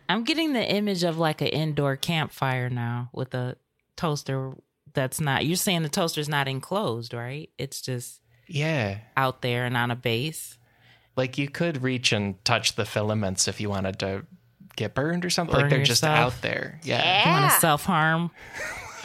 I'm 0.09 0.25
getting 0.25 0.53
the 0.53 0.65
image 0.67 1.05
of 1.05 1.19
like 1.19 1.41
an 1.41 1.49
indoor 1.49 1.97
campfire 1.97 2.71
now 2.71 3.11
with 3.13 3.35
a 3.35 3.57
toaster 3.97 4.53
that's 4.95 5.21
not 5.21 5.45
you're 5.45 5.57
saying 5.57 5.83
the 5.83 5.89
toaster's 5.89 6.29
not 6.29 6.49
enclosed, 6.49 7.13
right? 7.13 7.51
It's 7.59 7.81
just 7.83 8.21
Yeah. 8.47 8.99
out 9.17 9.43
there 9.43 9.65
and 9.67 9.77
on 9.77 9.91
a 9.91 9.97
base. 9.97 10.57
Like 11.17 11.37
you 11.37 11.49
could 11.49 11.83
reach 11.83 12.13
and 12.13 12.43
touch 12.45 12.75
the 12.77 12.85
filaments 12.87 13.49
if 13.49 13.61
you 13.61 13.69
wanted 13.69 13.99
to 14.01 14.25
get 14.77 14.95
burned 14.95 15.25
or 15.25 15.31
something. 15.31 15.57
like 15.61 15.69
they're 15.69 15.83
just 15.85 16.05
out 16.05 16.41
there. 16.41 16.81
Yeah. 16.85 17.25
You 17.27 17.31
want 17.33 17.53
to 17.53 17.61
self 17.61 17.85
harm? 17.85 18.31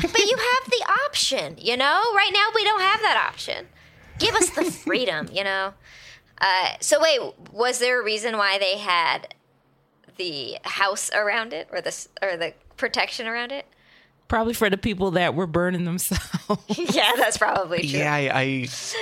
but 0.02 0.18
you 0.26 0.38
have 0.38 0.70
the 0.72 0.86
option, 1.08 1.56
you 1.60 1.76
know? 1.76 2.02
Right 2.16 2.32
now, 2.34 2.48
we 2.56 2.64
don't 2.64 2.82
have 2.82 3.02
that 3.02 3.28
option. 3.30 3.68
Give 4.20 4.36
us 4.36 4.50
the 4.52 4.64
freedom, 4.72 5.28
you 5.32 5.44
know? 5.44 5.74
Uh, 6.40 6.70
so, 6.80 7.00
wait, 7.02 7.20
was 7.52 7.80
there 7.80 8.02
a 8.02 8.04
reason 8.04 8.38
why 8.38 8.58
they 8.58 8.78
had 8.78 9.34
the 10.18 10.58
house 10.64 11.10
around 11.14 11.54
it 11.54 11.68
or 11.72 11.82
the, 11.82 12.08
or 12.22 12.38
the 12.38 12.54
protection 12.78 13.28
around 13.28 13.52
it. 13.52 13.66
Probably 14.28 14.54
for 14.54 14.70
the 14.70 14.78
people 14.78 15.12
that 15.12 15.36
were 15.36 15.46
burning 15.48 15.86
themselves. 15.86 16.24
yeah, 16.96 17.12
that's 17.18 17.38
probably 17.38 17.80
true. 17.88 18.00
Yeah, 18.00 18.14
I, 18.14 18.20
I 18.34 18.46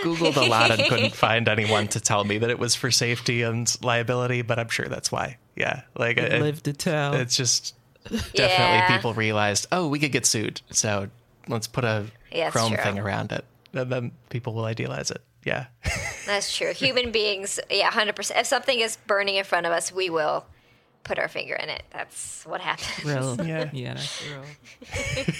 googled 0.04 0.36
a 0.36 0.42
lot 0.50 0.72
and 0.72 0.84
couldn't 0.90 1.16
find 1.16 1.48
anyone 1.48 1.88
to 1.90 2.00
tell 2.00 2.24
me 2.24 2.38
that 2.40 2.50
it 2.50 2.60
was 2.60 2.76
for 2.76 2.92
safety 2.92 3.42
and 3.44 3.74
liability, 3.82 4.42
but 4.42 4.60
I'm 4.60 4.70
sure 4.70 4.88
that's 4.88 5.12
why. 5.12 5.38
Yeah, 5.56 5.82
like 5.98 6.18
it, 6.18 6.42
Live 6.42 6.64
to 6.64 6.74
tell. 6.74 7.14
it's 7.14 7.38
just 7.38 7.76
definitely 8.34 8.78
Yeah. 8.78 8.88
people 8.88 9.14
realized, 9.14 9.68
oh, 9.72 9.88
we 9.88 10.00
could 10.00 10.12
get 10.12 10.26
sued, 10.26 10.62
so 10.72 11.08
let's 11.48 11.68
put 11.68 11.84
a 11.86 12.06
Yeah, 12.32 12.50
chrome 12.50 12.74
true. 12.74 12.84
thing 12.84 13.00
around 13.00 13.32
it, 13.32 13.44
and 13.44 13.46
then 13.74 14.12
people 14.30 14.54
will 14.54 14.66
idealize 14.66 15.12
it. 15.12 15.22
Yeah, 15.44 15.66
That's 16.26 16.56
true. 16.56 16.74
Human 16.74 17.12
beings, 17.12 17.60
yeah, 17.70 17.90
100%. 17.90 18.40
If 18.40 18.46
something 18.46 18.80
is 18.80 18.98
burning 19.08 19.36
in 19.36 19.44
front 19.44 19.66
of 19.66 19.72
us, 19.72 19.92
we 19.92 20.10
will 20.10 20.46
put 21.04 21.18
our 21.18 21.28
finger 21.28 21.56
in 21.56 21.70
it. 21.70 21.84
That's 21.92 22.46
what 22.46 22.62
happens. 22.62 23.04
real. 23.04 23.36
Yeah. 23.48 23.70
yeah, 23.74 23.94
that's 23.96 24.24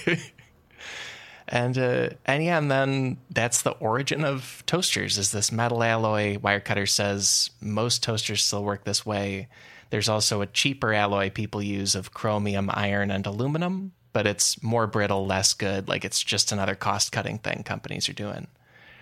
real. 0.08 0.18
and 1.48 1.78
uh, 1.78 2.10
and 2.26 2.44
yeah, 2.44 2.58
and 2.58 2.72
then 2.72 3.18
that's 3.30 3.62
the 3.62 3.72
origin 3.72 4.26
of 4.26 4.64
toasters. 4.66 5.18
Is 5.18 5.32
this 5.32 5.52
metal 5.52 5.84
alloy? 5.84 6.38
Wirecutter 6.38 6.90
says 6.90 7.52
most 7.62 8.02
toasters 8.02 8.44
still 8.44 8.64
work 8.64 8.84
this 8.84 9.06
way. 9.06 9.48
There's 9.92 10.10
also 10.10 10.42
a 10.42 10.48
cheaper 10.48 10.94
alloy 10.94 11.30
people 11.30 11.62
use 11.62 11.96
of 11.96 12.14
chromium, 12.14 12.72
iron, 12.74 13.12
and 13.12 13.26
aluminum, 13.28 13.92
but 14.14 14.28
it's 14.28 14.62
more 14.64 14.88
brittle, 14.88 15.26
less 15.26 15.54
good. 15.54 15.88
Like 15.88 16.04
it's 16.06 16.22
just 16.24 16.52
another 16.52 16.76
cost 16.76 17.12
cutting 17.12 17.38
thing 17.40 17.64
companies 17.64 18.08
are 18.10 18.14
doing. 18.14 18.48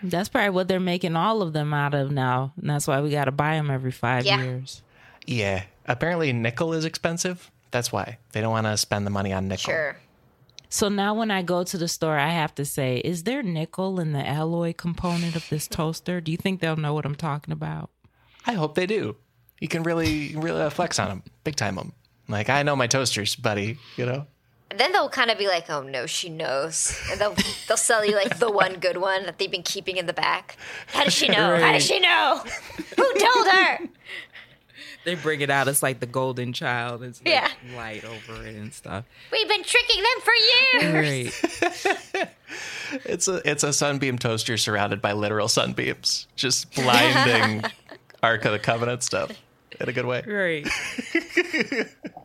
That's 0.01 0.29
probably 0.29 0.51
what 0.51 0.67
they're 0.67 0.79
making 0.79 1.15
all 1.15 1.41
of 1.41 1.51
them 1.53 1.73
out 1.73 1.93
of 1.93 2.11
now. 2.11 2.53
And 2.59 2.69
that's 2.69 2.87
why 2.87 3.01
we 3.01 3.09
got 3.09 3.25
to 3.25 3.31
buy 3.31 3.55
them 3.55 3.69
every 3.69 3.91
five 3.91 4.25
Yeah. 4.25 4.41
years. 4.41 4.81
Yeah, 5.25 5.63
apparently 5.85 6.31
nickel 6.33 6.73
is 6.73 6.85
expensive. 6.85 7.51
That's 7.71 7.91
why 7.91 8.17
they 8.31 8.41
don't 8.41 8.51
want 8.51 8.65
to 8.67 8.77
spend 8.77 9.05
the 9.05 9.11
money 9.11 9.33
on 9.33 9.47
nickel. 9.47 9.71
Sure. 9.73 9.97
So 10.69 10.87
now 10.87 11.13
when 11.15 11.31
I 11.31 11.41
go 11.41 11.63
to 11.63 11.77
the 11.77 11.87
store, 11.87 12.17
I 12.17 12.29
have 12.29 12.53
to 12.55 12.65
say, 12.65 12.97
is 12.99 13.23
there 13.23 13.41
nickel 13.43 13.99
in 13.99 14.13
the 14.13 14.25
alloy 14.25 14.73
component 14.73 15.35
of 15.35 15.47
this 15.49 15.67
toaster? 15.67 16.21
Do 16.21 16.31
you 16.31 16.37
think 16.37 16.61
they'll 16.61 16.75
know 16.75 16.93
what 16.93 17.05
I'm 17.05 17.15
talking 17.15 17.51
about? 17.51 17.89
I 18.45 18.53
hope 18.53 18.75
they 18.75 18.85
do. 18.85 19.17
You 19.59 19.67
can 19.67 19.83
really, 19.83 20.35
really 20.35 20.61
uh, 20.61 20.69
flex 20.69 20.99
on 20.99 21.09
them, 21.09 21.23
big 21.43 21.55
time 21.55 21.75
them. 21.75 21.93
Like 22.27 22.49
I 22.49 22.63
know 22.63 22.75
my 22.75 22.87
toasters, 22.87 23.35
buddy. 23.35 23.77
You 23.97 24.05
know. 24.05 24.27
And 24.71 24.79
then 24.79 24.91
they'll 24.91 25.09
kind 25.09 25.31
of 25.31 25.37
be 25.37 25.47
like, 25.47 25.69
"Oh 25.69 25.81
no, 25.81 26.05
she 26.05 26.29
knows," 26.29 26.95
and 27.11 27.19
they'll 27.19 27.35
they'll 27.67 27.75
sell 27.77 28.05
you 28.05 28.15
like 28.15 28.37
the 28.37 28.51
one 28.51 28.75
good 28.75 28.97
one 28.97 29.25
that 29.25 29.39
they've 29.39 29.49
been 29.49 29.63
keeping 29.63 29.97
in 29.97 30.05
the 30.05 30.13
back. 30.13 30.57
How 30.87 31.03
does 31.03 31.13
she 31.13 31.27
know? 31.27 31.57
How 31.59 31.71
does 31.71 31.83
she 31.85 31.99
know? 31.99 32.43
Who 32.95 33.13
told 33.13 33.47
her? 33.47 33.79
They 35.05 35.15
bring 35.15 35.41
it 35.41 35.49
out. 35.49 35.67
It's 35.69 35.81
like 35.81 36.01
the 36.01 36.05
golden 36.05 36.53
child. 36.53 37.01
It's 37.03 37.19
like 37.25 37.33
Yeah. 37.33 37.49
light 37.75 38.03
over 38.03 38.45
it 38.45 38.53
and 38.55 38.71
stuff. 38.73 39.05
We've 39.31 39.47
been 39.47 39.63
tricking 39.63 40.03
them 40.03 40.21
for 40.21 40.33
years. 40.91 41.33
Right. 42.13 42.29
It's 43.05 43.27
a 43.27 43.41
it's 43.49 43.63
a 43.63 43.71
sunbeam 43.73 44.17
toaster 44.17 44.57
surrounded 44.57 45.01
by 45.01 45.13
literal 45.13 45.47
sunbeams, 45.47 46.27
just 46.35 46.73
blinding 46.75 47.63
Ark 48.23 48.45
of 48.45 48.51
the 48.51 48.59
Covenant 48.59 49.03
stuff 49.03 49.31
in 49.79 49.89
a 49.89 49.93
good 49.93 50.05
way. 50.05 50.23
right. 50.27 50.63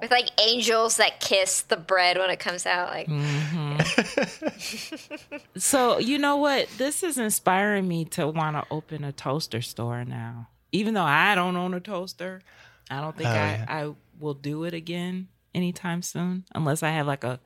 With 0.00 0.10
like 0.10 0.28
angels 0.40 0.96
that 0.98 1.20
kiss 1.20 1.62
the 1.62 1.76
bread 1.76 2.18
when 2.18 2.30
it 2.30 2.38
comes 2.38 2.66
out. 2.66 2.88
Like, 2.88 3.08
So 5.56 5.98
you 5.98 6.18
know 6.18 6.36
what? 6.36 6.68
This 6.76 7.02
is 7.02 7.18
inspiring 7.18 7.88
me 7.88 8.04
to 8.06 8.26
want 8.28 8.56
to 8.56 8.64
open 8.70 9.04
a 9.04 9.12
toaster 9.12 9.62
store 9.62 10.04
now. 10.04 10.48
Even 10.72 10.94
though 10.94 11.02
I 11.04 11.34
don't 11.34 11.56
own 11.56 11.72
a 11.74 11.80
toaster, 11.80 12.42
I 12.90 13.00
don't 13.00 13.16
think 13.16 13.28
Oh, 13.28 13.32
I, 13.32 13.34
yeah. 13.34 13.64
I 13.68 13.94
will 14.18 14.34
do 14.34 14.64
it 14.64 14.74
again 14.74 15.28
anytime 15.54 16.02
soon, 16.02 16.44
unless 16.54 16.82
I 16.82 16.90
have 16.90 17.06
like 17.06 17.24
a 17.24 17.40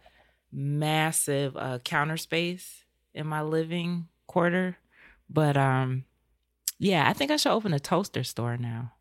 massive 0.50 1.56
uh, 1.56 1.78
counter 1.84 2.16
space 2.16 2.84
in 3.14 3.26
my 3.26 3.42
living 3.42 4.08
quarter. 4.26 4.78
But 5.28 5.56
um, 5.58 6.04
yeah, 6.78 7.08
I 7.08 7.12
think 7.12 7.30
I 7.30 7.36
should 7.36 7.52
open 7.52 7.74
a 7.74 7.80
toaster 7.80 8.24
store 8.24 8.56
now. 8.56 8.92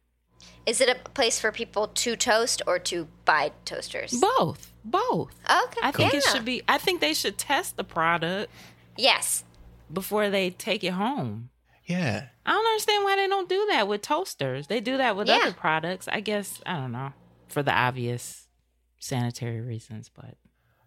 Is 0.67 0.81
it 0.81 0.89
a 0.89 0.95
place 1.11 1.39
for 1.39 1.51
people 1.51 1.87
to 1.87 2.15
toast 2.15 2.61
or 2.67 2.77
to 2.79 3.07
buy 3.25 3.51
toasters? 3.65 4.11
Both, 4.19 4.71
both. 4.85 5.33
Okay, 5.49 5.79
I 5.81 5.91
think 5.91 6.13
it 6.13 6.23
should 6.23 6.45
be. 6.45 6.61
I 6.67 6.77
think 6.77 7.01
they 7.01 7.13
should 7.15 7.37
test 7.37 7.77
the 7.77 7.83
product 7.83 8.51
Yes. 8.97 9.43
before 9.91 10.29
they 10.29 10.49
take 10.51 10.83
it 10.83 10.91
home. 10.93 11.49
Yeah. 11.85 12.27
I 12.45 12.51
don't 12.51 12.65
understand 12.67 13.03
why 13.05 13.15
they 13.15 13.27
don't 13.27 13.47
do 13.47 13.65
that 13.71 13.87
with 13.87 14.01
toasters. 14.01 14.67
They 14.67 14.81
do 14.81 14.97
that 14.97 15.15
with 15.15 15.27
Yeah. 15.29 15.35
other 15.37 15.53
products. 15.53 16.07
I 16.09 16.19
guess 16.19 16.61
I 16.65 16.73
don't 16.73 16.91
know 16.91 17.13
for 17.47 17.63
the 17.63 17.73
obvious 17.73 18.47
sanitary 18.99 19.61
reasons, 19.61 20.09
but 20.13 20.35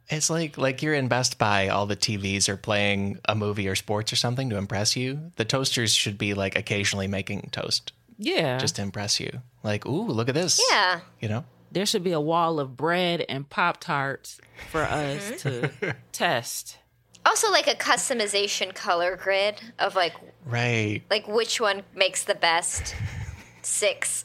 It's 0.08 0.28
like 0.28 0.58
like 0.58 0.82
you're 0.82 0.94
in 0.94 1.06
Best 1.08 1.38
Buy, 1.38 1.68
all 1.68 1.86
the 1.86 1.94
TVs 1.96 2.48
are 2.48 2.56
playing 2.56 3.18
a 3.26 3.34
movie 3.36 3.68
or 3.68 3.76
sports 3.76 4.12
or 4.12 4.16
something 4.16 4.50
to 4.50 4.56
impress 4.56 4.96
you. 4.96 5.30
The 5.36 5.44
toasters 5.44 5.94
should 5.94 6.18
be 6.18 6.34
like 6.34 6.56
occasionally 6.56 7.06
making 7.06 7.48
toast 7.52 7.92
yeah, 8.20 8.58
just 8.58 8.76
to 8.76 8.82
impress 8.82 9.18
you. 9.18 9.42
Like, 9.62 9.86
ooh, 9.86 10.06
look 10.06 10.28
at 10.28 10.34
this. 10.34 10.60
Yeah. 10.70 11.00
You 11.20 11.28
know? 11.28 11.44
there 11.70 11.86
should 11.86 12.02
be 12.02 12.12
a 12.12 12.20
wall 12.20 12.58
of 12.58 12.76
bread 12.76 13.24
and 13.28 13.48
pop 13.48 13.78
tarts 13.80 14.40
for 14.70 14.82
mm-hmm. 14.82 15.34
us 15.34 15.42
to 15.42 15.96
test. 16.12 16.78
Also, 17.24 17.50
like 17.50 17.68
a 17.68 17.74
customization 17.74 18.74
color 18.74 19.16
grid 19.16 19.60
of 19.78 19.94
like 19.94 20.14
Right. 20.46 21.02
like 21.10 21.28
which 21.28 21.60
one 21.60 21.82
makes 21.94 22.24
the 22.24 22.34
best 22.34 22.94
six 23.62 24.24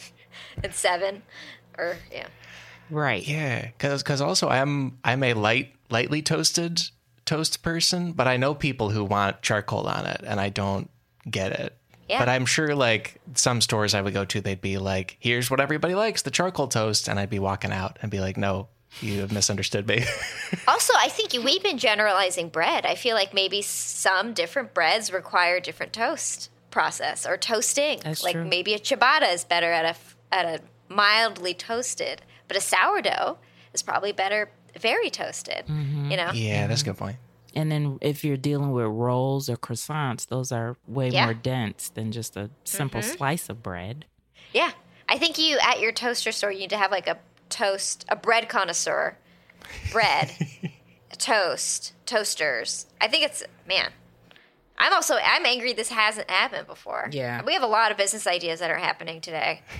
and 0.62 0.72
seven, 0.72 1.22
or 1.76 1.96
yeah. 2.12 2.28
Right. 2.90 3.26
Yeah, 3.26 3.66
because 3.66 4.02
because 4.02 4.20
also 4.20 4.48
I'm 4.48 4.98
I'm 5.04 5.22
a 5.22 5.34
light 5.34 5.74
lightly 5.90 6.22
toasted 6.22 6.80
toast 7.26 7.62
person, 7.62 8.12
but 8.12 8.28
I 8.28 8.36
know 8.36 8.54
people 8.54 8.90
who 8.90 9.04
want 9.04 9.42
charcoal 9.42 9.86
on 9.88 10.06
it, 10.06 10.22
and 10.24 10.40
I 10.40 10.48
don't 10.48 10.88
get 11.28 11.52
it. 11.52 11.76
Yeah. 12.08 12.20
But 12.20 12.28
I'm 12.28 12.46
sure 12.46 12.74
like 12.74 13.20
some 13.34 13.60
stores 13.60 13.94
I 13.94 14.00
would 14.00 14.14
go 14.14 14.24
to, 14.24 14.40
they'd 14.40 14.60
be 14.60 14.78
like, 14.78 15.16
"Here's 15.20 15.50
what 15.50 15.60
everybody 15.60 15.94
likes: 15.94 16.22
the 16.22 16.30
charcoal 16.30 16.68
toast," 16.68 17.08
and 17.08 17.18
I'd 17.20 17.30
be 17.30 17.38
walking 17.38 17.72
out 17.72 17.98
and 18.00 18.10
be 18.10 18.20
like, 18.20 18.36
"No, 18.36 18.68
you 19.00 19.20
have 19.20 19.32
misunderstood 19.32 19.86
me." 19.86 20.04
Also, 20.66 20.94
I 20.96 21.08
think 21.08 21.32
we've 21.44 21.62
been 21.62 21.76
generalizing 21.76 22.48
bread. 22.48 22.86
I 22.86 22.94
feel 22.94 23.14
like 23.14 23.34
maybe 23.34 23.60
some 23.60 24.32
different 24.32 24.72
breads 24.72 25.12
require 25.12 25.60
different 25.60 25.92
toast 25.92 26.50
process 26.70 27.26
or 27.26 27.36
toasting. 27.36 28.00
That's 28.02 28.22
like 28.22 28.34
true. 28.34 28.44
maybe 28.46 28.72
a 28.72 28.78
ciabatta 28.78 29.32
is 29.32 29.44
better 29.44 29.70
at 29.70 29.84
a 29.84 29.88
f- 29.88 30.16
at 30.32 30.46
a 30.46 30.60
mildly 30.94 31.52
toasted, 31.52 32.22
but 32.46 32.56
a 32.56 32.60
sourdough 32.60 33.38
is 33.74 33.82
probably 33.82 34.12
better 34.12 34.50
very 34.78 35.10
toasted. 35.10 35.66
Mm-hmm. 35.66 36.10
You 36.10 36.16
know? 36.16 36.30
yeah, 36.32 36.66
that's 36.66 36.82
a 36.82 36.86
good 36.86 36.96
point. 36.96 37.16
And 37.58 37.72
then 37.72 37.98
if 38.00 38.24
you're 38.24 38.36
dealing 38.36 38.70
with 38.70 38.86
rolls 38.86 39.48
or 39.50 39.56
croissants, 39.56 40.26
those 40.28 40.52
are 40.52 40.76
way 40.86 41.08
Yeah. 41.08 41.24
more 41.24 41.34
dense 41.34 41.88
than 41.88 42.12
just 42.12 42.36
a 42.36 42.50
simple 42.64 43.00
Mm-hmm. 43.00 43.16
slice 43.16 43.48
of 43.48 43.62
bread. 43.62 44.04
Yeah. 44.52 44.70
I 45.08 45.18
think 45.18 45.38
you 45.38 45.58
at 45.60 45.80
your 45.80 45.90
toaster 45.90 46.30
store 46.32 46.52
you 46.52 46.60
need 46.60 46.70
to 46.70 46.76
have 46.78 46.90
like 46.92 47.08
a 47.08 47.18
toast, 47.48 48.04
a 48.08 48.14
bread 48.16 48.48
connoisseur, 48.48 49.16
bread, 49.90 50.30
toast, 51.18 51.94
toasters. 52.06 52.86
I 53.00 53.08
think 53.08 53.24
it's 53.24 53.42
man. 53.66 53.90
I'm 54.78 54.92
also 54.92 55.16
I'm 55.16 55.44
angry 55.44 55.72
this 55.72 55.88
hasn't 55.88 56.30
happened 56.30 56.68
before. 56.68 57.08
Yeah. 57.10 57.42
we 57.44 57.54
have 57.54 57.62
a 57.64 57.66
lot 57.66 57.90
of 57.90 57.96
business 57.96 58.26
ideas 58.28 58.60
that 58.60 58.70
are 58.70 58.78
happening 58.78 59.20
today. 59.20 59.62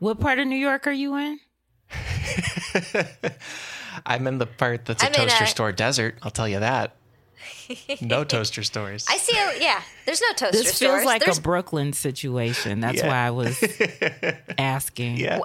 What 0.00 0.20
part 0.20 0.38
of 0.38 0.46
New 0.46 0.54
York 0.56 0.86
are 0.86 0.92
you 0.92 1.16
in? 1.16 1.40
I'm 4.08 4.26
in 4.26 4.38
the 4.38 4.46
part 4.46 4.84
that's 4.86 5.02
a 5.02 5.06
I'm 5.06 5.12
toaster 5.12 5.44
a- 5.44 5.48
store 5.48 5.72
desert. 5.72 6.16
I'll 6.22 6.30
tell 6.30 6.48
you 6.48 6.60
that. 6.60 6.96
No 8.00 8.24
toaster 8.34 8.62
stores. 8.64 9.06
I 9.08 9.16
see. 9.18 9.36
A, 9.36 9.60
yeah, 9.62 9.80
there's 10.06 10.20
no 10.20 10.28
toaster 10.32 10.48
stores. 10.56 10.64
This 10.64 10.74
stores. 10.76 10.92
feels 10.96 11.04
like 11.06 11.24
there's, 11.24 11.38
a 11.38 11.42
Brooklyn 11.42 11.92
situation. 11.92 12.80
That's 12.80 12.98
Yeah. 12.98 13.08
why 13.08 13.26
I 13.26 13.30
was 13.30 13.62
asking. 14.58 15.18
yeah. 15.18 15.38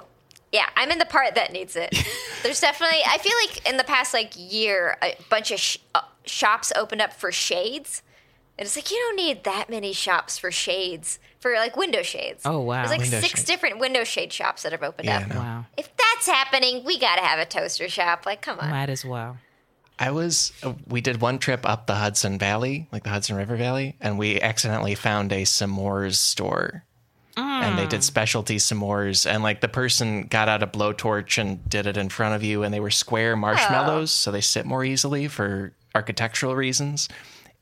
yeah, 0.52 0.66
I'm 0.76 0.90
in 0.90 0.98
the 0.98 1.04
part 1.06 1.34
that 1.36 1.52
needs 1.52 1.76
it. 1.76 1.94
There's 2.42 2.60
definitely. 2.60 2.98
I 3.06 3.18
feel 3.18 3.32
like 3.46 3.68
in 3.68 3.76
the 3.76 3.84
past 3.84 4.12
like 4.14 4.32
year, 4.36 4.96
a 5.02 5.16
bunch 5.30 5.50
of 5.50 5.58
sh- 5.60 5.78
uh, 5.94 6.00
shops 6.24 6.72
opened 6.76 7.00
up 7.00 7.12
for 7.12 7.30
shades. 7.32 8.02
And 8.56 8.66
it's 8.66 8.76
like 8.76 8.90
you 8.90 8.96
don't 8.96 9.16
need 9.16 9.44
that 9.44 9.68
many 9.68 9.92
shops 9.92 10.38
for 10.38 10.50
shades 10.50 11.18
for 11.40 11.52
like 11.54 11.76
window 11.76 12.02
shades. 12.02 12.42
Oh, 12.44 12.60
wow. 12.60 12.76
There's 12.78 12.90
like 12.90 13.00
Window 13.00 13.20
six 13.20 13.40
shades. 13.40 13.44
different 13.44 13.78
window 13.78 14.04
shade 14.04 14.32
shops 14.32 14.62
that 14.62 14.72
have 14.72 14.82
opened 14.82 15.06
Yeah, 15.06 15.18
up. 15.18 15.28
no. 15.28 15.36
Wow. 15.36 15.66
If 15.76 15.90
that's 15.96 16.26
happening, 16.26 16.84
we 16.84 16.98
gotta 16.98 17.20
have 17.20 17.38
a 17.38 17.44
toaster 17.44 17.88
shop. 17.88 18.24
Like, 18.26 18.40
come 18.42 18.60
on. 18.60 18.70
Might 18.70 18.90
as 18.90 19.04
well. 19.04 19.38
I 19.98 20.10
was, 20.10 20.52
uh, 20.62 20.74
we 20.88 21.00
did 21.00 21.20
one 21.20 21.38
trip 21.38 21.68
up 21.68 21.86
the 21.86 21.94
Hudson 21.94 22.38
Valley, 22.38 22.88
like 22.92 23.04
the 23.04 23.10
Hudson 23.10 23.36
River 23.36 23.56
Valley, 23.56 23.96
and 24.00 24.18
we 24.18 24.40
accidentally 24.40 24.94
found 24.94 25.32
a 25.32 25.42
s'mores 25.42 26.14
store. 26.16 26.84
And 27.36 27.78
they 27.78 27.86
did 27.86 28.00
mm. 28.00 28.04
specialty 28.04 28.56
s'mores, 28.56 29.28
and 29.28 29.42
like 29.42 29.60
the 29.60 29.68
person 29.68 30.26
got 30.28 30.48
out 30.48 30.62
a 30.62 30.66
blowtorch 30.68 31.36
and 31.38 31.68
did 31.68 31.86
it 31.86 31.96
in 31.96 32.08
front 32.08 32.34
of 32.34 32.44
you, 32.44 32.62
and 32.62 32.72
they 32.72 32.78
were 32.78 32.90
square 32.90 33.36
marshmallows, 33.36 34.12
so 34.12 34.30
they 34.30 34.40
sit 34.40 34.64
more 34.66 34.84
easily 34.84 35.26
for 35.26 35.72
architectural 35.94 36.54
reasons. 36.54 37.08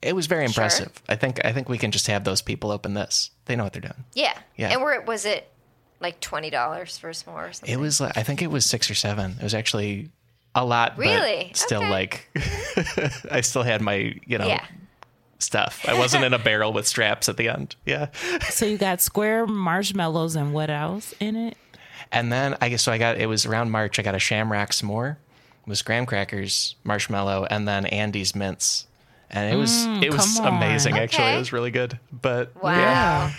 It 0.02 0.14
was 0.14 0.26
very 0.26 0.44
impressive. 0.44 0.90
I 1.08 1.16
think 1.16 1.44
I 1.44 1.52
think 1.52 1.68
we 1.68 1.78
can 1.78 1.90
just 1.92 2.06
have 2.08 2.24
those 2.24 2.42
people 2.42 2.70
open 2.70 2.94
this. 2.94 3.30
They 3.46 3.54
know 3.56 3.64
what 3.64 3.72
they're 3.72 3.82
doing. 3.82 4.04
Yeah. 4.14 4.36
Yeah. 4.56 4.70
And 4.70 4.82
where 4.82 5.00
was 5.02 5.24
it? 5.24 5.48
Like 6.00 6.20
twenty 6.20 6.50
dollars 6.50 6.98
for 6.98 7.08
a 7.08 7.12
s'more 7.12 7.50
or 7.50 7.52
something. 7.52 7.72
It 7.72 7.78
was, 7.78 8.00
like- 8.00 8.16
I 8.16 8.24
think 8.24 8.42
it 8.42 8.48
was 8.50 8.66
six 8.66 8.90
or 8.90 8.94
seven. 8.94 9.36
It 9.38 9.42
was 9.44 9.54
actually 9.54 10.10
a 10.54 10.64
lot, 10.64 10.98
Really? 10.98 11.46
but 11.52 11.56
still 11.56 11.82
Okay. 11.82 11.90
like 11.90 12.28
I 13.30 13.40
still 13.40 13.62
had 13.62 13.80
my, 13.80 14.14
you 14.26 14.36
know, 14.38 14.48
Yeah. 14.48 14.64
stuff. 15.38 15.84
I 15.88 15.96
wasn't 15.96 16.24
in 16.24 16.34
a 16.34 16.38
barrel 16.40 16.72
with 16.72 16.86
straps 16.88 17.28
at 17.28 17.36
the 17.36 17.48
end. 17.48 17.76
Yeah. 17.86 18.08
So 18.50 18.66
you 18.66 18.78
got 18.78 19.00
square 19.00 19.46
marshmallows 19.46 20.34
and 20.36 20.52
what 20.52 20.68
else 20.70 21.14
in 21.20 21.36
it? 21.36 21.56
And 22.10 22.32
then 22.32 22.56
I 22.60 22.68
guess 22.68 22.82
so 22.82 22.90
I 22.92 22.98
got 22.98 23.18
it 23.18 23.26
was 23.26 23.46
around 23.46 23.70
March, 23.70 23.98
I 23.98 24.02
got 24.02 24.14
a 24.16 24.18
shamrock 24.18 24.70
s'more. 24.70 25.12
It 25.12 25.68
was 25.68 25.82
graham 25.82 26.06
crackers, 26.06 26.74
marshmallow, 26.82 27.46
and 27.48 27.68
then 27.68 27.86
Andes 27.86 28.34
mints. 28.34 28.88
And 29.32 29.52
it 29.52 29.56
was 29.56 29.70
Mm, 29.86 30.02
it 30.02 30.12
was 30.12 30.36
come 30.38 30.46
on. 30.46 30.56
amazing 30.58 30.98
actually. 30.98 31.32
It 31.32 31.38
was 31.38 31.52
really 31.52 31.70
good. 31.70 31.98
But 32.12 32.52
Wow. 32.62 33.30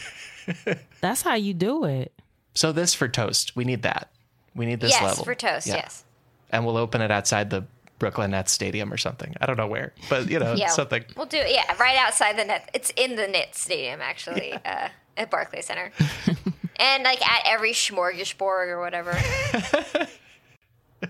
yeah. 0.48 0.74
That's 1.02 1.22
how 1.22 1.36
you 1.36 1.54
do 1.54 1.86
it. 1.86 2.12
So 2.56 2.72
this 2.72 2.94
for 2.94 3.08
toast. 3.08 3.56
We 3.56 3.64
need 3.64 3.84
that. 3.84 4.10
We 4.56 4.66
need 4.66 4.80
this 4.80 4.92
yes, 4.92 5.02
level. 5.04 5.24
for 5.24 5.36
toast. 5.36 5.68
Yeah. 5.68 5.76
Yes. 5.76 6.04
And 6.52 6.66
we'll 6.66 6.78
open 6.78 7.02
it 7.02 7.10
outside 7.12 7.50
the 7.50 7.66
Brooklyn 8.00 8.32
Nets 8.32 8.52
stadium 8.52 8.92
or 8.92 8.98
something. 8.98 9.34
I 9.40 9.46
don't 9.46 9.58
know 9.58 9.68
where. 9.68 9.94
But 10.10 10.30
you 10.30 10.40
know, 10.40 10.54
Yeah. 10.58 10.68
something. 10.68 11.04
We'll 11.16 11.26
do 11.28 11.38
it. 11.38 11.52
Yeah, 11.52 11.76
right 11.80 11.98
outside 11.98 12.38
the 12.38 12.46
net. 12.46 12.70
It's 12.74 12.92
in 12.96 13.16
the 13.16 13.28
Knit 13.28 13.56
Stadium 13.56 14.02
actually, 14.02 14.54
uh, 14.54 14.90
at 15.16 15.30
Barclays 15.32 15.66
Center, 15.68 15.92
and 16.80 17.04
like 17.04 17.22
at 17.28 17.44
every 17.46 17.72
smorgasbord 17.74 18.68
or 18.68 18.80
whatever. 18.82 19.16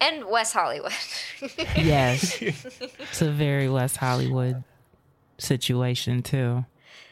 and 0.02 0.26
West 0.26 0.54
Hollywood. 0.54 0.92
Yes. 1.76 2.42
it's 2.42 3.22
a 3.22 3.32
very 3.32 3.70
West 3.70 3.98
Hollywood 3.98 4.64
situation 5.44 6.24
too. 6.24 6.66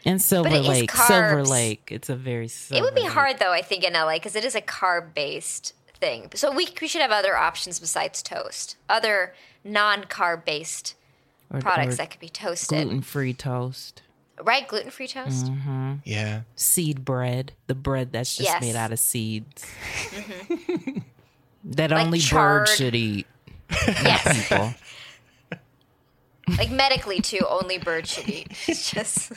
And 0.03 0.19
Silver 0.21 0.49
it 0.49 0.61
is 0.61 0.67
Lake. 0.67 0.91
Silver 0.91 1.43
carbs. 1.43 1.47
Lake. 1.49 1.89
It's 1.91 2.09
a 2.09 2.15
very 2.15 2.47
Silver 2.47 2.79
it 2.79 2.83
would 2.83 2.95
be 2.95 3.01
Lake. 3.03 3.11
hard 3.11 3.39
though, 3.39 3.51
I 3.51 3.61
think, 3.61 3.83
in 3.83 3.93
LA 3.93 4.13
because 4.13 4.35
it 4.35 4.43
is 4.45 4.55
a 4.55 4.61
carb 4.61 5.13
based 5.13 5.73
thing. 5.99 6.29
So 6.33 6.51
we 6.51 6.67
we 6.81 6.87
should 6.87 7.01
have 7.01 7.11
other 7.11 7.35
options 7.37 7.79
besides 7.79 8.23
toast. 8.23 8.77
Other 8.89 9.33
non 9.63 10.03
carb 10.05 10.43
based 10.45 10.95
products 11.59 11.93
or 11.93 11.97
that 11.97 12.09
could 12.11 12.19
be 12.19 12.29
toasted. 12.29 12.69
gluten 12.83 13.01
free 13.01 13.33
toast. 13.33 14.01
Right, 14.41 14.67
gluten 14.67 14.89
free 14.89 15.07
toast. 15.07 15.45
Mm-hmm. 15.45 15.93
Yeah. 16.03 16.41
Seed 16.55 17.05
bread. 17.05 17.51
The 17.67 17.75
bread 17.75 18.11
that's 18.11 18.35
just 18.37 18.49
Yes. 18.49 18.61
made 18.61 18.75
out 18.75 18.91
of 18.91 18.97
seeds. 18.99 19.63
that 21.63 21.91
Like 21.91 22.05
only 22.05 22.19
charred- 22.19 22.61
birds 22.65 22.75
should 22.75 22.95
eat. 22.95 23.27
Yes, 23.87 24.49
People. 24.49 24.73
Like 26.57 26.71
medically 26.71 27.21
too. 27.21 27.45
Only 27.47 27.77
birds 27.77 28.11
should 28.11 28.29
eat. 28.29 28.47
It's 28.67 28.91
just 28.91 29.31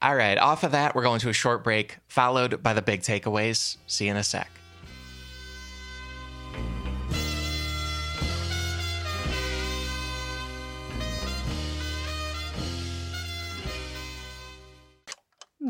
All 0.00 0.16
right. 0.16 0.38
Off 0.38 0.64
of 0.64 0.72
that, 0.72 0.94
we're 0.94 1.02
going 1.02 1.20
to 1.20 1.28
a 1.28 1.32
short 1.32 1.62
break, 1.62 1.98
followed 2.08 2.62
by 2.62 2.72
the 2.72 2.82
big 2.82 3.02
takeaways. 3.02 3.76
See 3.86 4.06
you 4.06 4.10
in 4.10 4.16
a 4.16 4.24
sec. 4.24 4.50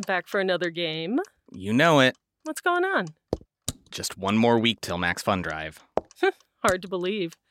Back 0.07 0.27
for 0.27 0.41
another 0.41 0.71
game. 0.71 1.21
You 1.53 1.75
know 1.75 2.01
it. 2.01 2.17
What's 2.45 2.63
going 2.63 2.85
on? 2.85 3.09
Just 3.91 4.17
one 4.17 4.39
more 4.39 4.59
week 4.59 4.81
till 4.81 4.97
Max 4.97 5.23
Fun 5.23 5.43
Drive. 5.43 5.85
Hard 6.65 6.81
to 6.83 6.89
believe. 6.89 7.35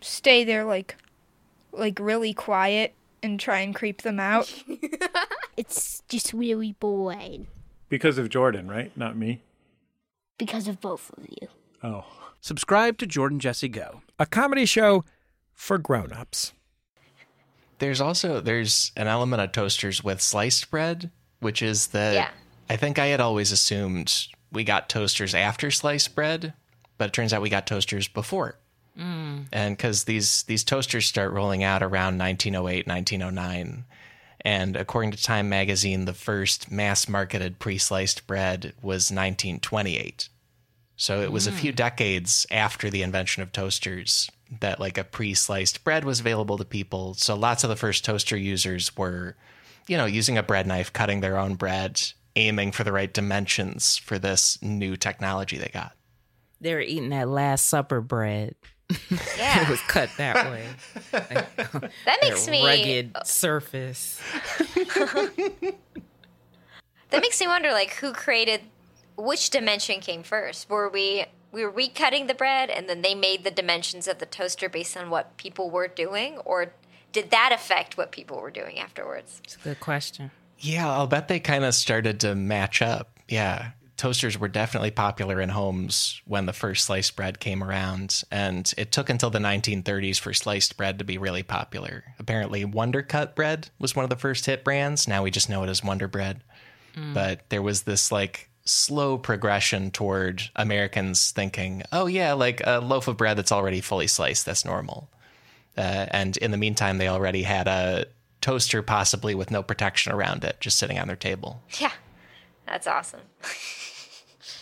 stay 0.00 0.44
there 0.44 0.64
like 0.64 0.96
like 1.72 1.98
really 2.00 2.32
quiet 2.32 2.94
and 3.22 3.38
try 3.40 3.60
and 3.60 3.74
creep 3.74 4.02
them 4.02 4.20
out. 4.20 4.52
It's 5.56 6.02
just 6.08 6.34
really 6.34 6.72
boring 6.80 7.46
Because 7.88 8.18
of 8.18 8.28
Jordan, 8.28 8.68
right? 8.68 8.94
Not 8.94 9.16
me. 9.16 9.40
because 10.36 10.68
of 10.68 10.82
both 10.82 11.10
of 11.16 11.24
you. 11.28 11.48
Oh. 11.82 12.04
Subscribe 12.42 12.98
to 12.98 13.06
Jordan 13.06 13.40
Jesse 13.40 13.68
Go. 13.68 14.02
A 14.18 14.26
comedy 14.26 14.66
show 14.66 15.02
for 15.54 15.78
grown-ups. 15.78 16.52
There's 17.78 18.00
also 18.02 18.40
there's 18.40 18.92
an 18.96 19.06
element 19.06 19.40
of 19.42 19.52
toasters 19.52 20.04
with 20.04 20.20
sliced 20.20 20.70
bread, 20.70 21.10
which 21.40 21.62
is 21.62 21.88
that 21.88 22.12
Yeah. 22.14 22.28
I 22.68 22.76
think 22.76 22.98
I 22.98 23.06
had 23.06 23.20
always 23.20 23.50
assumed 23.52 24.26
we 24.52 24.62
got 24.62 24.88
toasters 24.90 25.34
after 25.34 25.70
sliced 25.70 26.14
bread, 26.14 26.52
but 26.98 27.08
it 27.08 27.12
turns 27.14 27.32
out 27.32 27.40
we 27.42 27.48
got 27.50 27.66
toasters 27.66 28.08
before. 28.08 28.58
Mm. 28.98 29.46
And 29.52 29.76
because 29.76 30.04
these 30.04 30.42
these 30.44 30.64
toasters 30.64 31.06
start 31.06 31.32
rolling 31.32 31.62
out 31.62 31.82
around 31.82 32.18
1908, 32.18 32.86
1909, 32.86 33.84
and 34.40 34.76
according 34.76 35.10
to 35.10 35.22
Time 35.22 35.48
magazine, 35.48 36.04
the 36.04 36.14
first 36.14 36.70
mass 36.70 37.08
marketed 37.08 37.58
pre 37.58 37.78
sliced 37.78 38.26
bread 38.26 38.72
was 38.82 39.10
1928. 39.10 40.28
So 40.96 41.20
it 41.20 41.30
was 41.30 41.46
a 41.46 41.52
few 41.52 41.72
mm. 41.72 41.76
decades 41.76 42.46
after 42.50 42.88
the 42.88 43.02
invention 43.02 43.42
of 43.42 43.52
toasters 43.52 44.30
that 44.60 44.80
like 44.80 44.98
a 44.98 45.04
pre-sliced 45.04 45.84
bread 45.84 46.04
was 46.04 46.20
available 46.20 46.58
to 46.58 46.64
people. 46.64 47.14
So 47.14 47.34
lots 47.34 47.64
of 47.64 47.70
the 47.70 47.76
first 47.76 48.04
toaster 48.04 48.36
users 48.36 48.96
were, 48.96 49.36
you 49.86 49.96
know, 49.96 50.06
using 50.06 50.38
a 50.38 50.42
bread 50.42 50.66
knife, 50.66 50.92
cutting 50.92 51.20
their 51.20 51.38
own 51.38 51.54
bread, 51.54 52.00
aiming 52.36 52.72
for 52.72 52.84
the 52.84 52.92
right 52.92 53.12
dimensions 53.12 53.96
for 53.96 54.18
this 54.18 54.60
new 54.62 54.96
technology 54.96 55.58
they 55.58 55.70
got. 55.72 55.92
They 56.60 56.74
were 56.74 56.80
eating 56.80 57.10
that 57.10 57.28
Last 57.28 57.66
Supper 57.66 58.00
bread. 58.00 58.54
it 59.10 59.68
was 59.68 59.80
cut 59.82 60.10
that 60.16 60.50
way. 60.50 60.66
That 62.04 62.18
makes 62.22 62.48
me 62.48 62.64
rugged 62.64 63.16
surface. 63.24 64.20
That 67.10 67.22
makes 67.22 67.40
me 67.40 67.46
wonder, 67.46 67.70
like, 67.70 67.92
who 67.94 68.12
created 68.12 68.62
which 69.16 69.50
dimension 69.50 70.00
came 70.00 70.24
first? 70.24 70.68
Were 70.68 70.88
we 70.88 71.26
we 71.52 71.64
were 71.64 71.72
recutting 71.72 72.26
the 72.26 72.34
bread, 72.34 72.68
and 72.68 72.88
then 72.88 73.02
they 73.02 73.14
made 73.14 73.44
the 73.44 73.50
dimensions 73.50 74.08
of 74.08 74.18
the 74.18 74.26
toaster 74.26 74.68
based 74.68 74.96
on 74.96 75.08
what 75.08 75.36
people 75.36 75.70
were 75.70 75.88
doing, 75.88 76.38
or 76.38 76.72
did 77.12 77.30
that 77.30 77.52
affect 77.52 77.96
what 77.96 78.12
people 78.12 78.40
were 78.40 78.50
doing 78.50 78.78
afterwards? 78.78 79.40
It's 79.44 79.54
a 79.56 79.60
good 79.60 79.80
question. 79.80 80.30
Yeah, 80.58 80.90
I'll 80.90 81.06
bet 81.06 81.28
they 81.28 81.40
kind 81.40 81.64
of 81.64 81.74
started 81.74 82.20
to 82.20 82.34
match 82.34 82.82
up. 82.82 83.18
Yeah. 83.28 83.70
Toasters 83.96 84.38
were 84.38 84.48
definitely 84.48 84.90
popular 84.90 85.40
in 85.40 85.48
homes 85.48 86.20
when 86.26 86.46
the 86.46 86.52
first 86.52 86.84
sliced 86.84 87.16
bread 87.16 87.40
came 87.40 87.64
around, 87.64 88.22
and 88.30 88.72
it 88.76 88.92
took 88.92 89.08
until 89.08 89.30
the 89.30 89.38
1930s 89.38 90.18
for 90.18 90.34
sliced 90.34 90.76
bread 90.76 90.98
to 90.98 91.04
be 91.04 91.16
really 91.16 91.42
popular. 91.42 92.04
Apparently, 92.18 92.64
Wonder 92.64 93.02
Cut 93.02 93.34
bread 93.34 93.70
was 93.78 93.96
one 93.96 94.04
of 94.04 94.10
the 94.10 94.16
first 94.16 94.44
hit 94.46 94.64
brands. 94.64 95.08
Now 95.08 95.22
we 95.22 95.30
just 95.30 95.48
know 95.48 95.62
it 95.62 95.70
as 95.70 95.82
Wonder 95.82 96.08
Bread. 96.08 96.42
But 97.12 97.50
there 97.50 97.60
was 97.60 97.82
this 97.82 98.10
like 98.10 98.48
slow 98.64 99.18
progression 99.18 99.90
toward 99.90 100.42
Americans 100.56 101.30
thinking, 101.30 101.82
oh, 101.92 102.06
yeah, 102.06 102.32
like 102.32 102.62
a 102.64 102.80
loaf 102.80 103.06
of 103.06 103.16
bread 103.16 103.36
that's 103.36 103.52
already 103.52 103.80
fully 103.80 104.06
sliced, 104.06 104.46
that's 104.46 104.64
normal. 104.64 105.10
Uh, 105.76 106.06
and 106.10 106.36
in 106.38 106.50
the 106.52 106.56
meantime, 106.56 106.98
they 106.98 107.08
already 107.08 107.42
had 107.42 107.68
a 107.68 108.06
toaster, 108.40 108.82
possibly 108.82 109.34
with 109.34 109.50
no 109.50 109.62
protection 109.62 110.12
around 110.12 110.42
it, 110.42 110.56
just 110.60 110.78
sitting 110.78 110.98
on 110.98 111.06
their 111.06 111.16
table. 111.16 111.62
Yeah, 111.78 111.92
that's 112.66 112.86
awesome. 112.86 113.20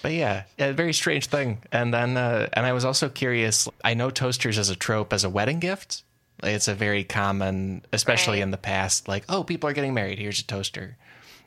But 0.05 0.13
yeah, 0.13 0.43
a 0.59 0.75
very 0.75 0.93
strange 0.93 1.29
thing. 1.29 1.63
And 1.73 1.95
then, 1.95 2.19
uh, 2.19 2.51
and 2.53 2.67
I 2.67 2.75
was 2.75 2.85
also 2.85 3.09
curious. 3.09 3.71
I 3.83 3.95
know 3.95 4.11
toasters 4.11 4.59
as 4.59 4.69
a 4.69 4.77
trope 4.77 5.15
as 5.15 5.25
a 5.25 5.31
wedding 5.31 5.61
gift. 5.61 6.03
It's 6.43 6.69
a 6.69 6.75
very 6.75 7.05
common, 7.05 7.87
especially 7.91 8.37
Right. 8.37 8.43
in 8.43 8.51
the 8.51 8.59
past. 8.59 9.09
Like, 9.09 9.25
oh, 9.31 9.45
people 9.45 9.71
are 9.71 9.73
getting 9.73 9.95
married. 9.95 10.19
Here's 10.19 10.41
a 10.41 10.45
toaster. 10.45 10.99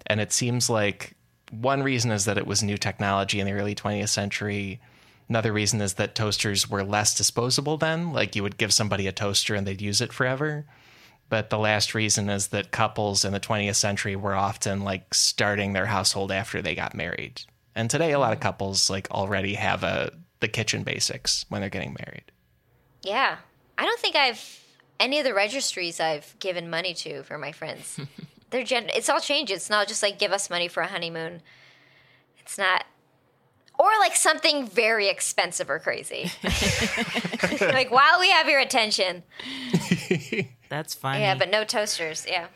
And 0.08 0.20
it 0.20 0.34
seems 0.34 0.72
like 0.72 1.14
one 1.52 1.84
reason 1.84 2.10
is 2.10 2.26
that 2.26 2.40
it 2.40 2.48
was 2.48 2.64
new 2.64 2.80
technology 2.80 3.40
in 3.40 3.46
the 3.46 3.54
early 3.54 3.76
20th 3.76 4.10
century. 4.10 4.82
Another 5.30 5.54
reason 5.54 5.80
is 5.80 5.94
that 5.94 6.16
toasters 6.16 6.68
were 6.68 6.84
less 6.84 7.14
disposable 7.14 7.78
then. 7.78 8.12
Like 8.12 8.36
you 8.36 8.42
would 8.42 8.58
give 8.58 8.74
somebody 8.74 9.06
a 9.06 9.12
toaster 9.12 9.54
and 9.54 9.68
they'd 9.68 9.84
use 9.84 10.02
it 10.02 10.12
forever. 10.12 10.66
But 11.30 11.52
the 11.52 11.60
last 11.60 11.94
reason 11.94 12.28
is 12.28 12.48
that 12.48 12.72
couples 12.72 13.24
in 13.24 13.34
the 13.34 13.40
20th 13.40 13.76
century 13.76 14.16
were 14.16 14.34
often 14.34 14.84
like 14.84 15.14
starting 15.14 15.74
their 15.74 15.86
household 15.86 16.32
after 16.32 16.60
they 16.60 16.74
got 16.74 16.96
married. 16.96 17.42
And 17.78 17.92
today 17.92 18.12
a 18.12 18.20
lot 18.20 18.34
of 18.34 18.40
mm. 18.40 18.42
couples 18.42 18.90
like 18.90 19.10
already 19.12 19.54
have 19.54 19.84
a 19.84 20.12
the 20.40 20.48
kitchen 20.48 20.84
basics 20.84 21.46
when 21.50 21.62
they're 21.62 21.70
getting 21.70 21.96
married. 22.06 22.32
Yeah. 23.04 23.38
I 23.78 23.86
don't 23.86 24.00
think 24.00 24.16
I've 24.16 24.64
any 25.00 25.20
of 25.20 25.26
the 25.26 25.34
registries 25.34 26.00
I've 26.00 26.38
given 26.40 26.70
money 26.70 26.94
to 26.96 27.24
for 27.24 27.38
my 27.38 27.52
friends. 27.52 28.00
They're 28.50 28.64
gen- 28.64 28.90
it's 28.96 29.10
all 29.10 29.20
changed. 29.20 29.52
It's 29.52 29.70
not 29.70 29.88
just 29.88 30.02
like 30.02 30.18
give 30.18 30.32
us 30.32 30.50
money 30.50 30.68
for 30.68 30.82
a 30.82 30.88
honeymoon. 30.88 31.42
It's 32.40 32.58
not 32.58 32.86
or 33.78 33.90
like 34.00 34.16
something 34.16 34.66
very 34.66 35.08
expensive 35.08 35.70
or 35.70 35.78
crazy. 35.78 36.32
like 37.62 37.92
while 37.92 38.20
we 38.20 38.32
have 38.32 38.48
your 38.48 38.60
attention. 38.60 39.24
That's 40.70 40.96
fine. 40.96 41.22
Yeah, 41.22 41.36
but 41.36 41.52
no 41.52 41.64
toasters. 41.64 42.26
Yeah. 42.28 42.48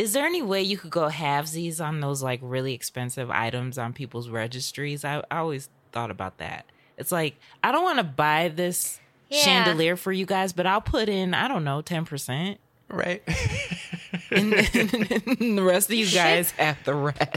Is 0.00 0.12
there 0.14 0.24
any 0.24 0.40
way 0.42 0.62
you 0.62 0.78
could 0.78 0.90
go 0.90 1.08
halvesies 1.10 1.78
on 1.84 2.00
those 2.00 2.22
like 2.22 2.40
really 2.42 2.72
expensive 2.72 3.30
items 3.30 3.76
on 3.76 3.92
people's 3.92 4.28
registries? 4.30 5.04
I, 5.04 5.22
I 5.30 5.38
always 5.38 5.68
thought 5.92 6.10
about 6.10 6.38
that. 6.38 6.64
It's 6.96 7.12
like 7.12 7.36
I 7.62 7.70
don't 7.70 7.84
want 7.84 7.98
to 7.98 8.04
buy 8.04 8.48
this 8.48 8.98
Yeah. 9.28 9.40
chandelier 9.42 9.96
for 9.96 10.10
you 10.12 10.24
guys, 10.26 10.52
but 10.54 10.66
I'll 10.66 10.80
put 10.80 11.08
in 11.08 11.34
I 11.34 11.48
don't 11.48 11.64
know 11.64 11.82
ten 11.82 12.04
percent, 12.06 12.58
Right. 12.88 13.22
and 14.30 14.52
then 14.52 14.56
the 15.56 15.62
rest 15.62 15.90
of 15.90 15.94
you 15.96 16.06
guys 16.10 16.52
have 16.52 16.78
the 16.84 16.94
rest. 16.94 17.36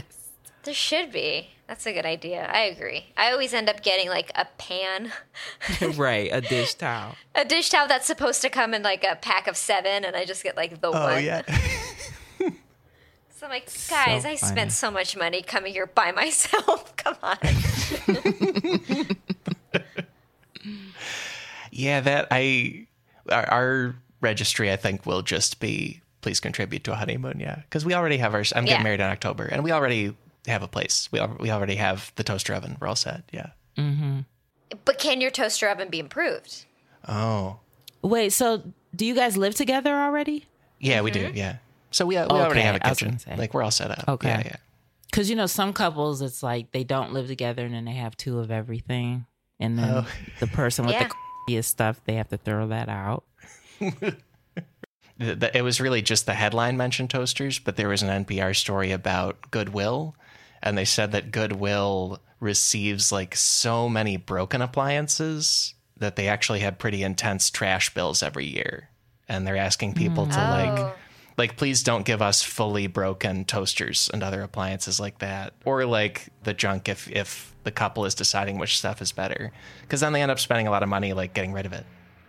There 0.62 0.72
should 0.74 1.12
be. 1.12 1.48
That's 1.66 1.84
a 1.86 1.92
good 1.92 2.06
idea. 2.06 2.46
I 2.50 2.60
agree. 2.64 3.06
I 3.16 3.30
always 3.32 3.52
end 3.54 3.68
up 3.68 3.82
getting 3.82 4.08
like 4.08 4.30
a 4.34 4.46
pan, 4.58 5.12
right, 5.96 6.28
a 6.32 6.40
dish 6.40 6.74
towel. 6.74 7.16
a 7.34 7.44
dish 7.44 7.68
towel 7.70 7.88
that's 7.88 8.06
supposed 8.06 8.40
to 8.42 8.48
come 8.50 8.72
in 8.74 8.82
like 8.82 9.04
a 9.04 9.16
pack 9.16 9.46
of 9.46 9.56
seven, 9.56 10.04
and 10.04 10.14
I 10.16 10.24
just 10.24 10.42
get 10.42 10.56
like 10.56 10.80
the 10.80 10.88
Oh 10.88 10.92
one. 10.92 11.24
yeah. 11.24 11.42
So 12.38 13.46
I'm 13.46 13.50
like, 13.50 13.68
guys, 13.90 14.24
I 14.24 14.36
spent 14.36 14.72
so 14.72 14.90
much 14.90 15.16
money 15.16 15.42
coming 15.42 15.72
here 15.72 15.86
by 15.86 16.12
myself. 16.22 16.94
Come 16.96 17.16
on. 17.22 17.36
Yeah, 21.70 22.00
that 22.00 22.28
I 22.30 22.86
our, 23.30 23.50
our 23.50 23.94
registry 24.20 24.70
I 24.72 24.76
think 24.76 25.06
will 25.06 25.22
just 25.22 25.58
be 25.60 26.00
please 26.20 26.38
contribute 26.40 26.84
to 26.84 26.92
a 26.92 26.94
honeymoon. 26.94 27.40
Yeah, 27.40 27.56
because 27.56 27.84
we 27.84 27.94
already 27.94 28.18
have 28.18 28.32
our. 28.34 28.44
I'm 28.54 28.64
getting 28.64 28.78
Yeah. 28.78 28.82
married 28.82 29.00
in 29.00 29.06
October, 29.06 29.44
and 29.44 29.64
we 29.64 29.72
already 29.72 30.14
have 30.46 30.62
a 30.62 30.68
place. 30.68 31.08
We 31.10 31.18
al- 31.18 31.36
we 31.40 31.50
already 31.50 31.74
have 31.76 32.12
the 32.16 32.22
toaster 32.22 32.54
oven. 32.54 32.76
We're 32.80 32.86
all 32.86 32.96
set. 32.96 33.24
Yeah. 33.32 33.48
Mm-hmm. 33.76 34.20
but 34.84 34.98
can 35.00 35.20
your 35.20 35.32
toaster 35.32 35.68
oven 35.68 35.88
be 35.88 35.98
improved? 35.98 36.64
Oh. 37.08 37.58
Wait, 38.02 38.30
so 38.32 38.62
do 38.94 39.04
you 39.04 39.14
guys 39.16 39.36
live 39.36 39.56
together 39.56 39.96
already? 39.96 40.44
Yeah, 40.78 41.00
we 41.00 41.10
Mm-hmm. 41.10 41.32
do. 41.32 41.38
Yeah. 41.38 41.56
So 41.94 42.06
we, 42.06 42.16
we 42.16 42.22
oh, 42.22 42.26
already 42.28 42.62
have 42.62 42.74
a 42.74 42.88
was 42.88 42.98
kitchen. 42.98 43.20
Like 43.38 43.54
we're 43.54 43.62
all 43.62 43.70
set 43.70 43.92
up. 43.92 44.08
Okay. 44.08 44.26
Yeah, 44.26 44.42
yeah. 44.44 44.56
Because 45.06 45.30
you 45.30 45.36
know, 45.36 45.46
some 45.46 45.72
couples, 45.72 46.22
it's 46.22 46.42
like 46.42 46.72
they 46.72 46.82
don't 46.82 47.12
live 47.12 47.28
together 47.28 47.64
and 47.64 47.72
then 47.72 47.84
they 47.84 47.92
have 47.92 48.16
two 48.16 48.40
of 48.40 48.50
everything, 48.50 49.26
and 49.60 49.78
then 49.78 49.88
Oh. 49.98 50.06
the 50.40 50.48
person 50.48 50.86
with 50.86 50.94
Yeah. 50.96 51.08
the 51.46 51.54
is 51.54 51.68
stuff 51.68 52.00
they 52.04 52.14
have 52.14 52.26
to 52.30 52.36
throw 52.36 52.66
that 52.68 52.88
out. 52.88 53.22
The- 55.16 55.36
the- 55.36 55.56
it 55.56 55.62
was 55.62 55.80
really 55.80 56.02
just 56.02 56.26
the 56.26 56.34
headline 56.34 56.76
mentioned 56.76 57.10
toasters, 57.10 57.60
but 57.60 57.76
there 57.76 57.86
was 57.88 58.02
an 58.02 58.24
NPR 58.24 58.52
story 58.56 58.90
about 58.90 59.52
Goodwill, 59.52 60.16
and 60.60 60.76
they 60.76 60.84
said 60.84 61.12
that 61.12 61.30
Goodwill 61.30 62.20
receives 62.40 63.12
like 63.12 63.36
so 63.36 63.88
many 63.88 64.16
broken 64.16 64.60
appliances 64.60 65.74
that 65.96 66.16
they 66.16 66.26
actually 66.26 66.58
have 66.60 66.78
pretty 66.80 67.04
intense 67.04 67.48
trash 67.50 67.94
bills 67.94 68.24
every 68.24 68.46
year, 68.46 68.88
and 69.28 69.46
they're 69.46 69.56
asking 69.56 69.94
people 69.94 70.26
to 70.26 70.32
mm. 70.32 70.48
Oh. 70.48 70.82
like. 70.82 70.96
Like, 71.36 71.56
please 71.56 71.82
don't 71.82 72.04
give 72.06 72.22
us 72.22 72.42
fully 72.42 72.86
broken 72.86 73.44
toasters 73.44 74.08
and 74.12 74.22
other 74.22 74.42
appliances 74.42 75.00
like 75.00 75.18
that, 75.18 75.52
or 75.64 75.84
like 75.84 76.28
the 76.44 76.54
junk 76.54 76.88
if 76.88 77.10
if 77.10 77.54
the 77.64 77.70
couple 77.72 78.04
is 78.04 78.14
deciding 78.14 78.58
which 78.58 78.78
stuff 78.78 79.02
is 79.02 79.10
better, 79.12 79.50
because 79.82 80.00
then 80.00 80.12
they 80.12 80.22
end 80.22 80.30
up 80.30 80.38
spending 80.38 80.66
a 80.68 80.70
lot 80.70 80.82
of 80.82 80.88
money 80.88 81.12
like 81.12 81.34
getting 81.34 81.52
rid 81.52 81.66
of 81.66 81.72
it. 81.72 81.84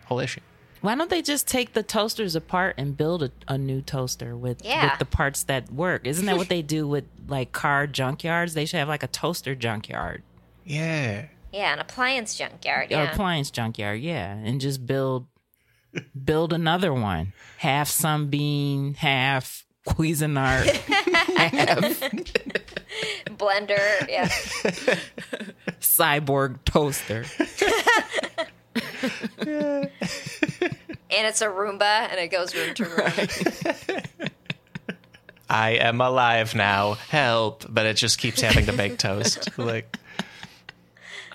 Whole 0.06 0.18
issue. 0.18 0.40
Why 0.80 0.94
don't 0.94 1.08
they 1.10 1.22
just 1.22 1.46
take 1.48 1.72
the 1.72 1.82
toasters 1.82 2.34
apart 2.36 2.74
and 2.78 2.96
build 2.96 3.22
a, 3.22 3.30
a 3.48 3.56
new 3.58 3.80
toaster 3.80 4.36
with 4.36 4.64
Yeah. 4.64 4.90
with 4.90 4.98
the 4.98 5.04
parts 5.04 5.42
that 5.44 5.72
work? 5.72 6.06
Isn't 6.06 6.26
that 6.26 6.36
what 6.36 6.48
they 6.48 6.62
do 6.62 6.86
with 6.88 7.04
like 7.28 7.52
car 7.52 7.86
junkyards? 7.86 8.54
They 8.54 8.66
should 8.66 8.78
have 8.78 8.88
like 8.88 9.02
a 9.02 9.08
toaster 9.08 9.54
junkyard 9.54 10.22
Yeah. 10.64 11.26
Yeah, 11.52 11.72
an 11.72 11.78
appliance 11.78 12.34
junkyard. 12.36 12.90
or 12.92 12.96
Yeah. 12.96 13.12
appliance 13.12 13.50
junkyard, 13.50 14.00
yeah, 14.00 14.34
and 14.34 14.60
just 14.60 14.84
build 14.86 15.26
build 16.24 16.52
another 16.52 16.92
one. 16.92 17.32
Half 17.58 17.88
Sunbeam, 17.88 18.94
half 18.94 19.64
Cuisinart, 19.86 20.66
half 21.36 22.00
Blender. 23.36 24.08
Yeah. 24.08 24.28
cyborg 25.80 26.58
toaster. 26.64 27.24
and 29.38 29.90
it's 31.10 31.40
a 31.40 31.46
Roomba, 31.46 32.10
and 32.10 32.18
it 32.18 32.30
goes 32.30 32.54
room 32.54 32.74
to 32.74 32.84
room. 32.84 34.30
I 35.48 35.70
am 35.72 36.00
alive 36.00 36.54
now. 36.54 36.94
Help! 36.94 37.64
But 37.68 37.86
it 37.86 37.96
just 37.96 38.18
keeps 38.18 38.40
having 38.40 38.66
to 38.66 38.72
make 38.72 38.98
toast. 38.98 39.56
Like, 39.58 39.96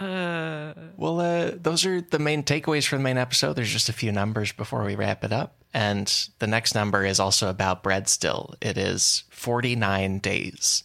well, 0.02 1.20
uh, 1.20 1.52
those 1.62 1.86
are 1.86 2.02
the 2.02 2.18
main 2.18 2.42
takeaways 2.42 2.88
from 2.88 3.00
the 3.00 3.04
main 3.04 3.18
episode. 3.18 3.54
There's 3.54 3.72
just 3.72 3.90
a 3.90 3.94
few 3.94 4.12
numbers 4.12 4.52
before 4.52 4.84
we 4.84 4.96
wrap 4.96 5.24
it 5.24 5.32
up, 5.32 5.54
and 5.76 6.12
the 6.40 6.48
next 6.48 6.74
number 6.74 7.06
is 7.06 7.20
also 7.20 7.50
about 7.50 7.84
bread. 7.84 8.10
Still, 8.10 8.56
it 8.62 8.78
is 8.80 9.26
49 9.30 10.18
days, 10.18 10.84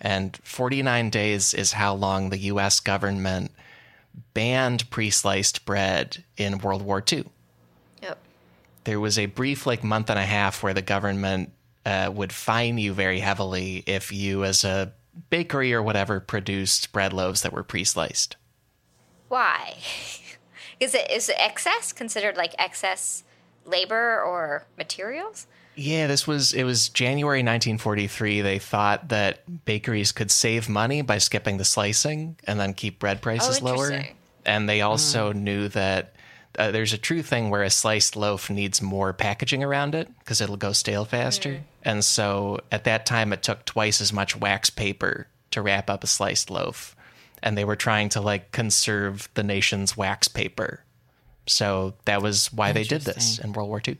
and 0.00 0.36
49 0.42 1.10
days 1.10 1.54
is 1.54 1.72
how 1.72 1.94
long 1.94 2.30
the 2.30 2.38
U.S. 2.38 2.80
government 2.80 3.52
banned 4.34 4.90
pre-sliced 4.90 5.64
bread 5.64 6.24
in 6.36 6.58
World 6.58 6.82
War 6.82 7.04
II. 7.12 7.24
Yep. 8.02 8.18
there 8.84 9.00
was 9.00 9.18
a 9.18 9.26
brief 9.26 9.64
like 9.64 9.84
month 9.84 10.10
and 10.10 10.18
a 10.18 10.26
half 10.26 10.62
where 10.62 10.74
the 10.74 10.82
government 10.82 11.52
uh, 11.84 12.10
would 12.12 12.32
fine 12.32 12.78
you 12.78 12.92
very 12.92 13.20
heavily 13.20 13.84
if 13.86 14.12
you 14.12 14.42
as 14.42 14.64
a 14.64 14.92
bakery 15.30 15.72
or 15.72 15.82
whatever 15.82 16.18
produced 16.18 16.92
bread 16.92 17.12
loaves 17.12 17.42
that 17.42 17.52
were 17.52 17.62
pre-sliced 17.62 18.36
Why? 19.28 19.74
Is 20.78 20.94
it 20.94 21.10
is 21.10 21.30
it 21.30 21.36
excess 21.38 21.94
considered 21.94 22.36
like 22.36 22.54
excess 22.58 23.24
labor 23.64 24.20
or 24.20 24.66
materials? 24.76 25.46
yeah 25.78 26.06
this 26.06 26.26
was 26.26 26.54
it 26.54 26.64
was 26.64 26.88
january 26.88 27.40
1943 27.40 28.40
they 28.40 28.58
thought 28.58 29.10
that 29.10 29.64
bakeries 29.66 30.10
could 30.10 30.30
save 30.30 30.70
money 30.70 31.02
by 31.02 31.18
skipping 31.18 31.58
the 31.58 31.64
slicing 31.66 32.34
and 32.44 32.58
then 32.58 32.72
keep 32.72 32.98
bread 32.98 33.20
prices 33.20 33.60
lower 33.60 33.90
interesting. 33.90 34.16
and 34.46 34.68
they 34.68 34.80
also 34.80 35.32
knew 35.32 35.68
that 35.68 36.14
uh, 36.58 36.70
there's 36.70 36.92
a 36.92 36.98
true 36.98 37.22
thing 37.22 37.50
where 37.50 37.62
a 37.62 37.70
sliced 37.70 38.16
loaf 38.16 38.48
needs 38.48 38.80
more 38.80 39.12
packaging 39.12 39.62
around 39.62 39.94
it 39.94 40.08
because 40.18 40.40
it'll 40.40 40.56
go 40.56 40.72
stale 40.72 41.04
faster. 41.04 41.62
And 41.82 42.04
so 42.04 42.60
at 42.72 42.84
that 42.84 43.06
time, 43.06 43.32
it 43.32 43.42
took 43.42 43.64
twice 43.64 44.00
as 44.00 44.12
much 44.12 44.36
wax 44.36 44.70
paper 44.70 45.28
to 45.50 45.62
wrap 45.62 45.90
up 45.90 46.02
a 46.02 46.06
sliced 46.06 46.50
loaf. 46.50 46.96
And 47.42 47.56
they 47.56 47.64
were 47.64 47.76
trying 47.76 48.08
to 48.10 48.20
like 48.20 48.52
conserve 48.52 49.28
the 49.34 49.42
nation's 49.42 49.96
wax 49.96 50.28
paper. 50.28 50.82
So 51.46 51.94
that 52.06 52.22
was 52.22 52.52
why 52.52 52.72
they 52.72 52.84
did 52.84 53.02
this 53.02 53.38
in 53.38 53.52
World 53.52 53.68
War 53.68 53.80
II. 53.86 53.98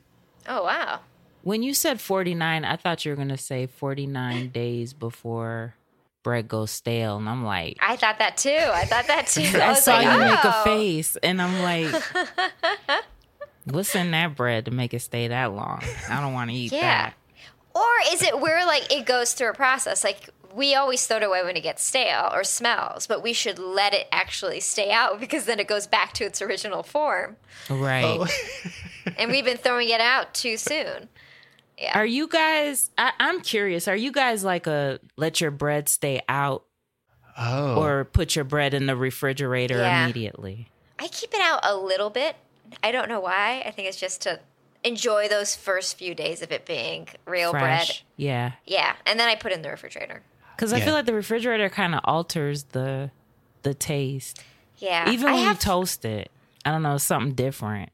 Oh 0.49 0.65
wow. 0.65 1.01
When 1.43 1.63
you 1.63 1.75
said 1.75 2.01
49, 2.01 2.65
I 2.65 2.77
thought 2.77 3.05
you 3.05 3.13
were 3.13 3.17
going 3.17 3.29
to 3.29 3.37
say 3.37 3.67
49 3.67 4.49
days 4.49 4.93
before 4.93 5.77
bread 6.25 6.49
goes 6.49 6.73
stale. 6.73 7.19
And 7.19 7.29
I'm 7.29 7.45
like, 7.45 7.77
I 7.81 7.95
thought 7.95 8.19
that 8.19 8.37
too. 8.37 8.51
I 8.51 8.85
thought 8.85 9.07
that 9.07 9.29
too. 9.29 9.43
I, 9.59 9.71
I 9.71 9.75
saw 9.75 9.95
like, 9.95 10.07
you 10.07 10.19
make 10.19 10.45
a 10.45 10.59
oh. 10.59 10.65
face. 10.65 11.15
And 11.23 11.41
I'm 11.41 11.63
like, 11.63 12.03
what's 13.65 13.95
in 13.95 14.11
that 14.11 14.35
bread 14.35 14.65
to 14.65 14.73
make 14.73 14.93
it 14.93 15.03
stay 15.03 15.29
that 15.29 15.53
long? 15.53 15.85
I 16.11 16.21
don't 16.21 16.33
want 16.33 16.51
to 16.51 16.57
eat 16.57 16.73
Yeah. 16.73 16.81
that. 16.81 17.15
Or 17.77 18.13
is 18.13 18.23
it 18.23 18.41
where 18.41 18.67
like 18.67 18.93
it 18.93 19.07
goes 19.07 19.35
through 19.35 19.51
a 19.51 19.55
process? 19.55 20.03
Like 20.03 20.31
we 20.57 20.75
always 20.75 21.07
throw 21.07 21.19
it 21.19 21.23
away 21.23 21.45
when 21.45 21.57
it 21.57 21.61
gets 21.63 21.85
stale 21.85 22.31
or 22.33 22.43
smells, 22.43 23.07
but 23.07 23.23
we 23.23 23.33
should 23.33 23.59
let 23.59 23.93
it 23.93 24.09
actually 24.11 24.59
stay 24.61 24.91
out 24.91 25.21
because 25.21 25.45
then 25.45 25.61
it 25.61 25.69
goes 25.69 25.87
back 25.87 26.15
to 26.15 26.25
its 26.25 26.41
original 26.41 26.83
form. 26.83 27.37
Right. 27.71 28.05
Oh. 28.05 28.27
And 29.19 29.31
we've 29.31 29.45
been 29.45 29.57
throwing 29.57 29.89
it 29.91 30.01
out 30.01 30.35
too 30.35 30.57
soon. 30.57 31.09
Are 31.95 32.05
you 32.05 32.27
guys, 32.27 32.91
I, 32.99 33.13
I'm 33.21 33.41
curious, 33.41 33.87
are 33.87 33.95
you 33.95 34.11
guys 34.11 34.43
like 34.43 34.67
a 34.67 34.99
let 35.17 35.41
your 35.41 35.53
bread 35.53 35.89
stay 35.89 36.23
out 36.29 36.65
Oh. 37.39 37.77
or 37.81 38.05
put 38.05 38.35
your 38.35 38.45
bread 38.45 38.75
in 38.75 38.87
the 38.87 38.97
refrigerator 38.97 39.77
Yeah. 39.77 40.05
immediately? 40.05 40.71
I 40.99 41.07
keep 41.09 41.35
it 41.35 41.41
out 41.41 41.61
a 41.63 41.77
little 41.77 42.11
bit. 42.11 42.35
I 42.83 42.91
don't 42.91 43.09
know 43.09 43.21
why. 43.21 43.63
I 43.65 43.71
think 43.71 43.87
it's 43.89 44.01
just 44.01 44.23
to 44.23 44.41
enjoy 44.83 45.29
those 45.29 45.55
first 45.55 45.97
few 45.99 46.15
days 46.15 46.43
of 46.43 46.51
it 46.51 46.67
being 46.67 47.07
real 47.27 47.53
bread. 47.53 47.89
Yeah. 48.17 48.53
Yeah, 48.65 48.95
and 49.07 49.21
then 49.21 49.29
I 49.29 49.35
put 49.37 49.53
it 49.53 49.57
in 49.57 49.63
the 49.63 49.71
refrigerator. 49.71 50.23
Because 50.57 50.73
I 50.73 50.79
Yeah. 50.79 50.85
feel 50.87 50.95
like 50.95 51.07
the 51.07 51.15
refrigerator 51.15 51.69
kind 51.69 51.95
of 51.95 52.01
alters 52.05 52.65
the 52.73 53.11
the 53.63 53.75
taste. 53.75 54.43
Yeah. 54.79 55.11
Even 55.11 55.29
I 55.29 55.33
when 55.35 55.45
have 55.45 55.57
you 55.57 55.61
toast 55.61 56.05
it, 56.05 56.31
I 56.65 56.71
don't 56.71 56.83
know, 56.83 56.99
something 56.99 57.35
different. 57.35 57.91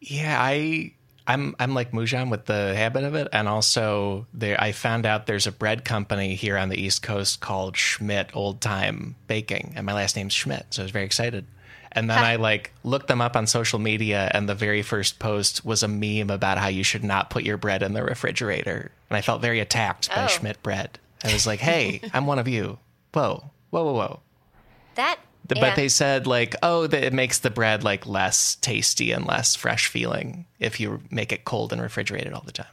Yeah, 0.00 0.36
I 0.40 0.92
I'm 1.26 1.56
I'm 1.58 1.72
like 1.74 1.92
Moujan 1.92 2.28
with 2.30 2.44
the 2.44 2.74
habit 2.76 3.04
of 3.04 3.14
it, 3.14 3.28
and 3.32 3.48
also 3.48 4.26
there 4.34 4.60
I 4.60 4.72
found 4.72 5.06
out 5.06 5.26
there's 5.26 5.46
a 5.46 5.52
bread 5.52 5.84
company 5.84 6.34
here 6.34 6.58
on 6.58 6.68
the 6.68 6.76
East 6.80 7.02
Coast 7.02 7.40
called 7.40 7.76
Schmidt 7.76 8.30
Old 8.34 8.60
Time 8.60 9.14
Baking, 9.26 9.72
and 9.76 9.86
my 9.86 9.94
last 9.94 10.16
name's 10.16 10.34
Schmidt, 10.34 10.66
so 10.70 10.82
I 10.82 10.84
was 10.84 10.92
very 10.92 11.06
excited. 11.06 11.46
And 11.92 12.10
then 12.10 12.18
I 12.18 12.36
like 12.36 12.72
looked 12.82 13.06
them 13.06 13.20
up 13.22 13.36
on 13.36 13.46
social 13.46 13.78
media, 13.78 14.30
and 14.34 14.48
the 14.48 14.54
very 14.54 14.82
first 14.82 15.18
post 15.20 15.64
was 15.64 15.82
a 15.82 15.88
meme 15.88 16.28
about 16.28 16.58
how 16.58 16.66
you 16.66 16.82
should 16.82 17.04
not 17.04 17.30
put 17.30 17.44
your 17.44 17.56
bread 17.56 17.82
in 17.82 17.94
the 17.94 18.02
refrigerator, 18.02 18.90
and 19.08 19.16
I 19.16 19.20
felt 19.22 19.40
very 19.40 19.60
attacked 19.60 20.08
by 20.10 20.24
Oh. 20.24 20.26
Schmidt 20.26 20.62
bread. 20.62 20.98
I 21.24 21.32
was 21.32 21.46
like, 21.46 21.60
"Hey, 21.60 22.00
I'm 22.12 22.26
one 22.26 22.38
of 22.38 22.48
you." 22.48 22.78
Whoa, 23.12 23.50
whoa, 23.70 23.84
whoa, 23.84 23.92
whoa! 23.94 24.20
that. 24.96 25.20
The- 25.46 25.56
yeah. 25.56 25.60
But 25.60 25.76
they 25.76 25.88
said 25.88 26.26
like, 26.26 26.56
oh, 26.62 26.86
that 26.86 27.04
it 27.04 27.12
makes 27.12 27.40
the 27.40 27.50
bread 27.50 27.84
like 27.84 28.06
less 28.06 28.54
tasty 28.56 29.12
and 29.12 29.26
less 29.26 29.54
fresh 29.54 29.88
feeling 29.88 30.46
if 30.58 30.80
you 30.80 31.02
make 31.10 31.32
it 31.32 31.44
cold 31.44 31.70
and 31.72 31.82
refrigerated 31.82 32.32
all 32.32 32.42
the 32.46 32.52
time. 32.52 32.66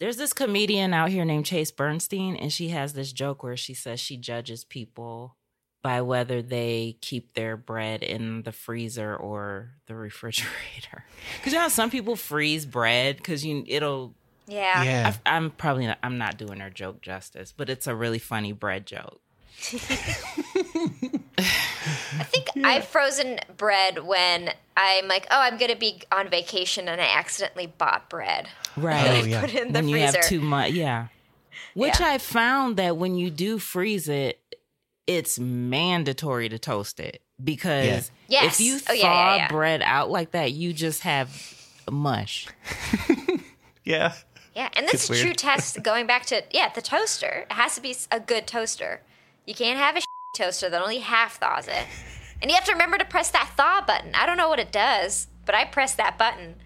There's 0.00 0.16
this 0.16 0.32
comedian 0.32 0.92
out 0.94 1.10
here 1.10 1.24
named 1.24 1.46
Chase 1.46 1.70
Bernstein, 1.70 2.34
and 2.34 2.52
she 2.52 2.70
has 2.70 2.94
this 2.94 3.12
joke 3.12 3.42
where 3.42 3.56
she 3.56 3.74
says 3.74 4.00
she 4.00 4.16
judges 4.16 4.64
people 4.64 5.36
by 5.82 6.02
whether 6.02 6.42
they 6.42 6.96
keep 7.00 7.34
their 7.34 7.56
bread 7.56 8.02
in 8.02 8.42
the 8.42 8.52
freezer 8.52 9.14
or 9.14 9.72
the 9.86 9.94
refrigerator. 10.06 11.04
Because 11.36 11.52
you 11.52 11.58
know, 11.58 11.68
some 11.68 11.90
people 11.90 12.16
freeze 12.16 12.66
bread 12.66 13.18
because 13.18 13.44
you 13.44 13.62
it'll. 13.66 14.14
Yeah. 14.50 14.82
Yeah. 14.82 15.14
I, 15.26 15.36
I'm 15.36 15.50
probably 15.50 15.86
not, 15.86 15.98
I'm 16.02 16.18
not 16.18 16.36
doing 16.36 16.60
her 16.60 16.70
joke 16.70 17.00
justice, 17.00 17.52
but 17.56 17.70
it's 17.70 17.86
a 17.86 17.94
really 17.94 18.18
funny 18.18 18.52
bread 18.52 18.84
joke. 18.86 19.20
I 21.38 22.24
think 22.24 22.48
I've 22.64 22.84
frozen 22.86 23.38
bread 23.56 24.04
when 24.04 24.50
I'm 24.76 25.08
like, 25.08 25.26
oh, 25.30 25.40
I'm 25.40 25.56
going 25.58 25.70
to 25.70 25.76
be 25.78 26.02
on 26.12 26.28
vacation 26.28 26.88
and 26.88 27.00
I 27.00 27.04
accidentally 27.16 27.66
bought 27.66 28.08
bread. 28.10 28.48
Right. 28.76 29.22
Oh, 29.22 29.24
yeah. 29.26 29.40
Put 29.40 29.54
it 29.54 29.62
in 29.66 29.72
the 29.72 29.78
when 29.80 29.88
you 29.88 29.98
have 29.98 30.20
too 30.22 30.40
much, 30.40 30.72
yeah. 30.72 31.08
Which 31.74 32.00
Yeah. 32.00 32.08
I 32.08 32.18
found 32.18 32.76
that 32.76 32.96
when 32.96 33.14
you 33.16 33.30
do 33.30 33.58
freeze 33.58 34.08
it, 34.08 34.40
it's 35.06 35.38
mandatory 35.38 36.48
to 36.48 36.58
toast 36.58 37.00
it 37.00 37.22
because 37.42 38.10
Yeah. 38.28 38.44
if 38.44 38.60
you 38.60 38.78
thaw 38.78 38.92
Oh, 38.92 38.94
yeah, 38.96 39.02
yeah, 39.04 39.36
yeah. 39.36 39.48
bread 39.48 39.82
out 39.82 40.10
like 40.10 40.32
that, 40.32 40.52
you 40.52 40.72
just 40.72 41.02
have 41.02 41.54
mush. 41.90 42.48
Yeah. 43.82 44.12
Yeah, 44.60 44.68
and 44.76 44.86
this 44.86 45.08
It's 45.08 45.10
is 45.10 45.20
true 45.22 45.32
test 45.32 45.82
going 45.82 46.06
back 46.06 46.26
to 46.26 46.42
yeah, 46.50 46.68
the 46.68 46.82
toaster. 46.82 47.46
It 47.50 47.52
has 47.54 47.76
to 47.76 47.80
be 47.80 47.96
a 48.12 48.20
good 48.20 48.46
toaster. 48.46 49.00
You 49.46 49.54
can't 49.54 49.78
have 49.78 49.96
a 49.96 50.02
toaster 50.36 50.68
that 50.68 50.82
only 50.82 50.98
half 50.98 51.38
thaws 51.40 51.66
it. 51.66 51.86
And 52.42 52.50
you 52.50 52.54
have 52.56 52.66
to 52.66 52.72
remember 52.72 52.98
to 52.98 53.06
press 53.06 53.30
that 53.30 53.52
thaw 53.56 53.82
button. 53.86 54.14
I 54.14 54.26
don't 54.26 54.36
know 54.36 54.50
what 54.50 54.58
it 54.60 54.70
does, 54.70 55.28
but 55.46 55.54
I 55.54 55.64
press 55.64 55.94
that 55.94 56.18
button. 56.18 56.56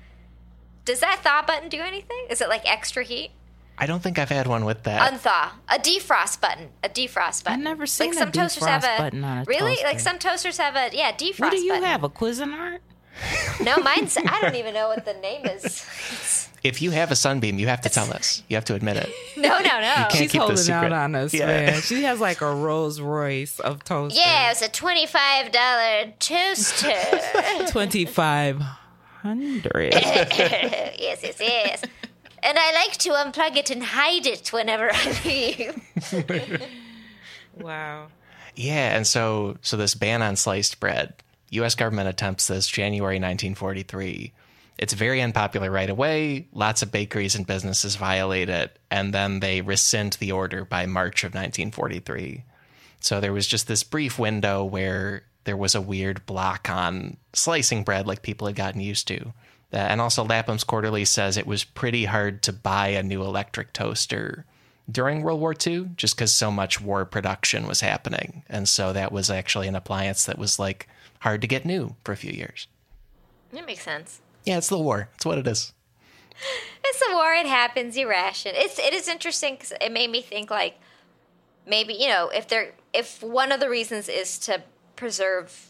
Does 0.84 0.98
that 1.00 1.20
thaw 1.22 1.44
button 1.46 1.68
do 1.68 1.78
anything? 1.82 2.26
Is 2.30 2.40
it 2.40 2.48
like 2.48 2.62
extra 2.68 3.04
heat? 3.04 3.30
I 3.78 3.86
don't 3.86 4.02
think 4.02 4.18
I've 4.18 4.28
had 4.28 4.48
one 4.48 4.64
with 4.64 4.82
that. 4.84 5.12
Unthaw. 5.12 5.52
A 5.68 5.78
defrost 5.78 6.40
button. 6.40 6.70
A 6.82 6.88
defrost 6.88 7.44
button. 7.44 7.60
I've 7.60 7.64
never 7.64 7.86
seen 7.86 8.08
like 8.08 8.16
a 8.16 8.18
some 8.18 8.32
toasters 8.32 8.64
have 8.64 8.82
a 8.82 8.96
button 8.98 9.22
on 9.22 9.38
a 9.38 9.44
Really? 9.44 9.70
toaster. 9.74 9.86
Like 9.86 10.00
some 10.00 10.18
toasters 10.18 10.58
have 10.58 10.74
a 10.74 10.90
yeah, 10.96 11.12
defrost 11.12 11.40
what 11.40 11.50
do 11.52 11.58
you 11.60 11.70
button. 11.74 11.84
have? 11.84 12.02
A 12.02 12.08
Cuisinart? 12.08 12.78
No, 13.62 13.76
mine's 13.76 14.16
I 14.26 14.40
don't 14.40 14.56
even 14.56 14.74
know 14.74 14.88
what 14.88 15.04
the 15.04 15.14
name 15.14 15.46
is. 15.46 16.50
if 16.64 16.82
you 16.82 16.90
have 16.90 17.10
a 17.12 17.16
sunbeam, 17.16 17.58
you 17.60 17.68
have 17.68 17.82
to 17.82 17.88
tell 17.88 18.10
us. 18.12 18.42
You 18.48 18.56
have 18.56 18.64
to 18.64 18.74
admit 18.74 18.96
it. 18.96 19.12
No, 19.36 19.58
no, 19.58 19.62
no. 19.80 19.80
can't 19.80 20.12
She's 20.12 20.32
keep 20.32 20.40
the 20.40 20.46
holding 20.46 20.70
out 20.70 20.92
on 20.92 21.14
us, 21.14 21.34
Yeah. 21.34 21.46
man. 21.46 21.80
She 21.82 22.02
has 22.04 22.18
like 22.18 22.40
a 22.40 22.52
Rolls 22.54 22.98
Royce 23.00 23.60
of 23.60 23.84
toasters. 23.84 24.18
Yeah, 24.18 24.46
it 24.46 24.48
was 24.52 24.62
a 24.62 24.68
twenty-five 24.70 25.52
dollar 25.52 26.12
toaster. 26.18 26.92
twenty 27.70 28.06
five 28.06 28.58
hundred. 29.22 29.92
yes, 29.92 31.20
yes, 31.22 31.36
yes. 31.40 31.82
And 32.42 32.58
I 32.58 32.72
like 32.72 32.96
to 32.98 33.10
unplug 33.10 33.56
it 33.56 33.70
and 33.70 33.82
hide 33.82 34.26
it 34.26 34.48
whenever 34.52 34.88
I 34.92 35.20
leave. 35.24 36.62
wow. 37.58 38.08
Yeah, 38.56 38.96
and 38.96 39.06
so 39.06 39.56
so 39.62 39.76
this 39.76 39.94
ban 39.94 40.22
on 40.22 40.36
sliced 40.36 40.78
bread, 40.80 41.14
U.S. 41.50 41.74
government 41.74 42.08
attempts 42.08 42.46
this 42.46 42.68
January 42.68 43.16
1943. 43.16 44.32
It's 44.76 44.92
very 44.92 45.22
unpopular 45.22 45.70
right 45.70 45.88
away. 45.88 46.48
Lots 46.52 46.82
of 46.82 46.90
bakeries 46.90 47.34
and 47.34 47.46
businesses 47.46 47.96
violate 47.96 48.48
it, 48.48 48.78
and 48.90 49.14
then 49.14 49.40
they 49.40 49.60
rescind 49.60 50.14
the 50.14 50.32
order 50.32 50.64
by 50.64 50.86
March 50.86 51.22
of 51.22 51.34
1943. 51.34 52.44
So 53.00 53.20
there 53.20 53.32
was 53.32 53.46
just 53.46 53.68
this 53.68 53.84
brief 53.84 54.18
window 54.18 54.64
where 54.64 55.24
there 55.44 55.56
was 55.56 55.74
a 55.74 55.80
weird 55.80 56.24
block 56.26 56.68
on 56.68 57.18
slicing 57.34 57.84
bread, 57.84 58.06
like 58.06 58.22
people 58.22 58.46
had 58.46 58.56
gotten 58.56 58.80
used 58.80 59.06
to. 59.08 59.32
Uh, 59.72 59.76
and 59.76 60.00
also, 60.00 60.24
Lapham's 60.24 60.64
Quarterly 60.64 61.04
says 61.04 61.36
it 61.36 61.46
was 61.46 61.64
pretty 61.64 62.06
hard 62.06 62.42
to 62.42 62.52
buy 62.52 62.88
a 62.88 63.02
new 63.02 63.22
electric 63.22 63.72
toaster 63.72 64.46
during 64.90 65.22
World 65.22 65.40
War 65.40 65.54
II, 65.54 65.90
just 65.96 66.16
because 66.16 66.32
so 66.32 66.50
much 66.50 66.80
war 66.80 67.04
production 67.04 67.66
was 67.66 67.80
happening. 67.80 68.42
And 68.48 68.68
so 68.68 68.92
that 68.92 69.12
was 69.12 69.30
actually 69.30 69.68
an 69.68 69.74
appliance 69.74 70.26
that 70.26 70.38
was 70.38 70.58
like 70.58 70.88
hard 71.20 71.40
to 71.40 71.46
get 71.46 71.64
new 71.64 71.96
for 72.04 72.12
a 72.12 72.16
few 72.16 72.32
years. 72.32 72.68
That 73.52 73.66
makes 73.66 73.82
sense. 73.82 74.20
Yeah, 74.44 74.58
it's 74.58 74.68
the 74.68 74.78
war. 74.78 75.08
It's 75.14 75.26
what 75.26 75.38
it 75.38 75.46
is. 75.46 75.72
It's 76.84 77.02
a 77.08 77.14
war. 77.14 77.32
It 77.32 77.46
happens. 77.46 77.96
You 77.96 78.08
ration. 78.08 78.52
It's 78.54 78.78
it 78.78 78.92
is 78.92 79.08
interesting 79.08 79.54
because 79.54 79.72
it 79.80 79.90
made 79.90 80.10
me 80.10 80.20
think 80.20 80.50
like 80.50 80.78
maybe 81.66 81.94
you 81.94 82.08
know 82.08 82.28
if 82.28 82.46
they're 82.46 82.72
if 82.92 83.22
one 83.22 83.52
of 83.52 83.60
the 83.60 83.70
reasons 83.70 84.08
is 84.08 84.38
to 84.40 84.62
preserve, 84.96 85.68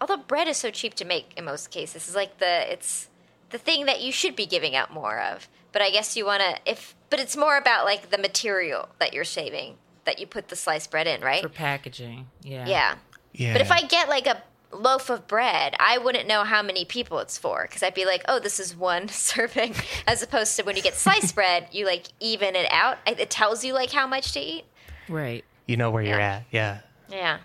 although 0.00 0.18
bread 0.18 0.48
is 0.48 0.58
so 0.58 0.70
cheap 0.70 0.94
to 0.94 1.04
make 1.04 1.32
in 1.36 1.44
most 1.44 1.70
cases, 1.70 2.08
is 2.08 2.14
like 2.14 2.38
the 2.38 2.70
it's 2.70 3.08
the 3.50 3.58
thing 3.58 3.86
that 3.86 4.00
you 4.00 4.12
should 4.12 4.36
be 4.36 4.46
giving 4.46 4.76
out 4.76 4.92
more 4.92 5.18
of. 5.20 5.48
But 5.72 5.82
I 5.82 5.90
guess 5.90 6.16
you 6.16 6.26
want 6.26 6.42
to 6.42 6.56
if 6.70 6.94
but 7.08 7.20
it's 7.20 7.36
more 7.36 7.56
about 7.56 7.84
like 7.84 8.10
the 8.10 8.18
material 8.18 8.88
that 8.98 9.14
you're 9.14 9.24
saving 9.24 9.76
that 10.04 10.18
you 10.18 10.26
put 10.26 10.48
the 10.48 10.56
sliced 10.56 10.90
bread 10.90 11.06
in, 11.06 11.20
right? 11.20 11.42
For 11.42 11.48
packaging. 11.48 12.26
Yeah. 12.42 12.66
Yeah. 12.66 12.94
Yeah. 13.32 13.52
But 13.52 13.62
if 13.62 13.70
I 13.70 13.82
get 13.82 14.08
like 14.08 14.26
a 14.26 14.42
loaf 14.72 15.10
of 15.10 15.26
bread, 15.26 15.74
I 15.80 15.98
wouldn't 15.98 16.28
know 16.28 16.44
how 16.44 16.62
many 16.62 16.84
people 16.84 17.18
it's 17.18 17.36
for 17.38 17.62
because 17.62 17.82
I'd 17.82 17.94
be 17.94 18.04
like, 18.04 18.22
oh, 18.28 18.38
this 18.38 18.60
is 18.60 18.76
one 18.76 19.08
serving, 19.32 19.74
as 20.06 20.22
opposed 20.22 20.56
to 20.56 20.62
when 20.62 20.76
you 20.76 20.82
get 20.82 20.94
sliced 20.94 21.34
bread, 21.34 21.68
you 21.72 21.86
like 21.86 22.06
even 22.20 22.54
it 22.56 22.66
out. 22.72 22.98
It 23.06 23.18
it 23.20 23.30
tells 23.30 23.64
you 23.64 23.72
like 23.74 23.90
how 23.90 24.06
much 24.06 24.32
to 24.32 24.40
eat. 24.40 24.64
Right. 25.08 25.44
you 25.66 25.76
know 25.76 25.90
where 25.90 26.02
you're 26.02 26.20
at. 26.20 26.44
Yeah. 26.50 26.80
Yeah. 27.08 27.38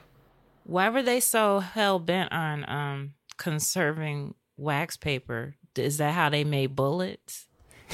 Why 0.63 0.89
were 0.89 1.01
they 1.03 1.19
so 1.19 1.59
hell 1.59 1.99
bent 1.99 2.31
on 2.31 2.67
um 2.69 3.13
conserving 3.37 4.35
wax 4.57 4.97
paper? 4.97 5.55
Is 5.75 5.97
that 5.97 6.13
how 6.13 6.29
they 6.29 6.43
made 6.43 6.75
bullets? 6.75 7.47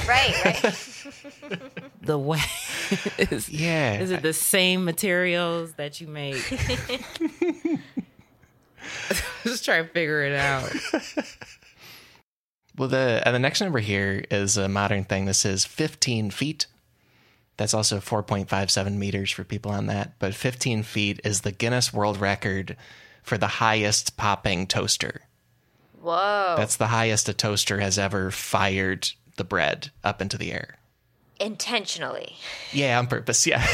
Right, 0.07 0.45
right. 0.45 0.63
The 2.01 2.17
wax 2.17 3.07
is, 3.19 3.49
Yeah. 3.49 3.99
is 3.99 4.09
it 4.11 4.21
the 4.23 4.33
same 4.33 4.83
materials 4.85 5.73
that 5.73 6.01
you 6.01 6.07
make? 6.07 6.41
Just 9.43 9.65
try 9.65 9.81
to 9.81 9.87
figure 9.87 10.23
it 10.23 10.33
out. 10.33 10.71
Well, 12.77 12.87
the 12.87 13.21
and 13.25 13.35
the 13.35 13.39
next 13.39 13.61
number 13.61 13.79
here 13.79 14.23
is 14.31 14.57
a 14.57 14.69
modern 14.69 15.03
thing. 15.03 15.25
This 15.25 15.45
is 15.45 15.65
15 15.65 16.31
feet. 16.31 16.67
That's 17.57 17.73
also 17.73 17.99
4.57 17.99 18.95
meters 18.95 19.29
for 19.29 19.43
people 19.43 19.71
on 19.71 19.87
that. 19.87 20.13
But 20.19 20.33
15 20.33 20.83
feet 20.83 21.19
is 21.23 21.41
the 21.41 21.51
Guinness 21.51 21.93
World 21.93 22.17
Record 22.17 22.77
for 23.21 23.37
the 23.37 23.47
highest 23.47 24.17
popping 24.17 24.67
toaster. 24.67 25.21
Whoa. 26.01 26.55
That's 26.57 26.77
the 26.77 26.87
highest 26.87 27.29
a 27.29 27.33
toaster 27.33 27.79
has 27.79 27.99
ever 27.99 28.31
fired 28.31 29.11
the 29.37 29.43
bread 29.43 29.91
up 30.03 30.21
into 30.21 30.37
the 30.37 30.51
air. 30.51 30.79
Intentionally. 31.39 32.37
Yeah, 32.71 32.97
on 32.97 33.07
purpose. 33.07 33.45
Yeah, 33.45 33.65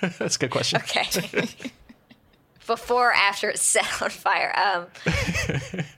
that's 0.18 0.36
a 0.36 0.38
good 0.38 0.50
question. 0.50 0.80
Okay. 0.82 1.48
Before 2.66 3.10
or 3.10 3.12
after 3.12 3.50
it's 3.50 3.62
set 3.62 4.02
on 4.02 4.10
fire. 4.10 4.52
Um, 4.56 4.86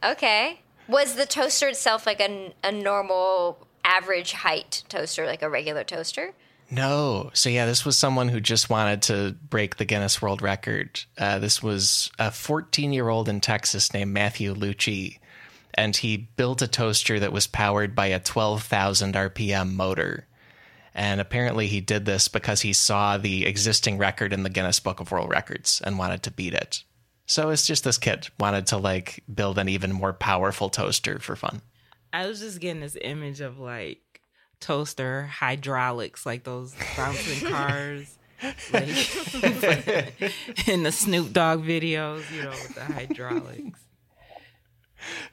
okay. 0.12 0.60
Was 0.88 1.14
the 1.14 1.26
toaster 1.26 1.68
itself 1.68 2.06
like 2.06 2.20
a, 2.20 2.54
a 2.64 2.72
normal 2.72 3.66
average 3.84 4.32
height 4.32 4.84
toaster, 4.88 5.26
like 5.26 5.42
a 5.42 5.50
regular 5.50 5.84
toaster? 5.84 6.32
No. 6.70 7.30
So, 7.32 7.48
yeah, 7.48 7.66
this 7.66 7.84
was 7.84 7.98
someone 7.98 8.28
who 8.28 8.40
just 8.40 8.68
wanted 8.68 9.02
to 9.02 9.36
break 9.48 9.76
the 9.76 9.84
Guinness 9.84 10.20
World 10.20 10.42
Record. 10.42 11.00
Uh, 11.16 11.38
this 11.38 11.62
was 11.62 12.10
a 12.18 12.30
14 12.30 12.92
year 12.92 13.08
old 13.08 13.28
in 13.28 13.40
Texas 13.40 13.92
named 13.92 14.12
Matthew 14.12 14.54
Lucci. 14.54 15.18
And 15.74 15.96
he 15.96 16.16
built 16.16 16.60
a 16.60 16.68
toaster 16.68 17.20
that 17.20 17.32
was 17.32 17.46
powered 17.46 17.94
by 17.94 18.06
a 18.06 18.18
12,000 18.18 19.14
RPM 19.14 19.74
motor. 19.74 20.26
And 20.98 21.20
apparently, 21.20 21.68
he 21.68 21.80
did 21.80 22.06
this 22.06 22.26
because 22.26 22.62
he 22.62 22.72
saw 22.72 23.18
the 23.18 23.46
existing 23.46 23.98
record 23.98 24.32
in 24.32 24.42
the 24.42 24.50
Guinness 24.50 24.80
Book 24.80 24.98
of 24.98 25.12
World 25.12 25.30
Records 25.30 25.80
and 25.84 25.96
wanted 25.96 26.24
to 26.24 26.32
beat 26.32 26.54
it. 26.54 26.82
So, 27.24 27.50
it's 27.50 27.68
just 27.68 27.84
this 27.84 27.98
kid 27.98 28.26
wanted 28.40 28.66
to 28.66 28.78
like 28.78 29.22
build 29.32 29.58
an 29.58 29.68
even 29.68 29.92
more 29.92 30.12
powerful 30.12 30.68
toaster 30.68 31.20
for 31.20 31.36
fun. 31.36 31.62
I 32.12 32.26
was 32.26 32.40
just 32.40 32.58
getting 32.58 32.80
this 32.80 32.96
image 33.00 33.40
of 33.40 33.60
like 33.60 34.22
toaster 34.58 35.26
hydraulics, 35.26 36.26
like 36.26 36.42
those 36.42 36.74
bouncing 36.96 37.48
cars. 37.52 38.18
Like, 38.72 38.88
in 40.68 40.82
the 40.82 40.90
Snoop 40.92 41.32
Dogg 41.32 41.62
videos, 41.62 42.28
you 42.34 42.42
know, 42.42 42.50
with 42.50 42.74
the 42.74 42.84
hydraulics. 42.84 43.78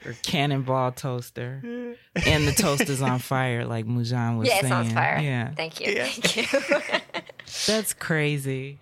Or 0.04 0.14
cannonball 0.22 0.92
toaster, 0.92 1.60
and 1.64 2.46
the 2.46 2.52
toast 2.52 2.88
is 2.88 3.02
on 3.02 3.18
fire, 3.18 3.64
like 3.64 3.84
Moujan 3.84 4.38
was 4.38 4.48
yeah, 4.48 4.60
saying. 4.60 4.64
it's 4.64 4.72
on 4.72 4.90
fire. 4.90 5.18
Yeah, 5.20 5.50
Thank 5.54 5.80
you. 5.80 5.94
Thank 6.04 6.36
you. 6.36 7.00
that's 7.66 7.92
crazy. 7.92 8.78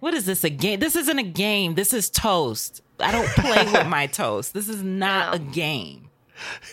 What 0.00 0.12
is 0.14 0.26
this 0.26 0.44
a 0.44 0.50
game? 0.50 0.80
This 0.80 0.96
isn't 0.96 1.18
a 1.18 1.22
game. 1.22 1.76
This 1.76 1.92
is 1.92 2.10
toast. 2.10 2.82
I 3.00 3.10
don't 3.12 3.28
play 3.28 3.64
with 3.72 3.86
my 3.86 4.06
toast. 4.06 4.52
This 4.54 4.68
is 4.68 4.82
not 4.82 5.28
No. 5.30 5.36
a 5.36 5.38
game. 5.52 6.10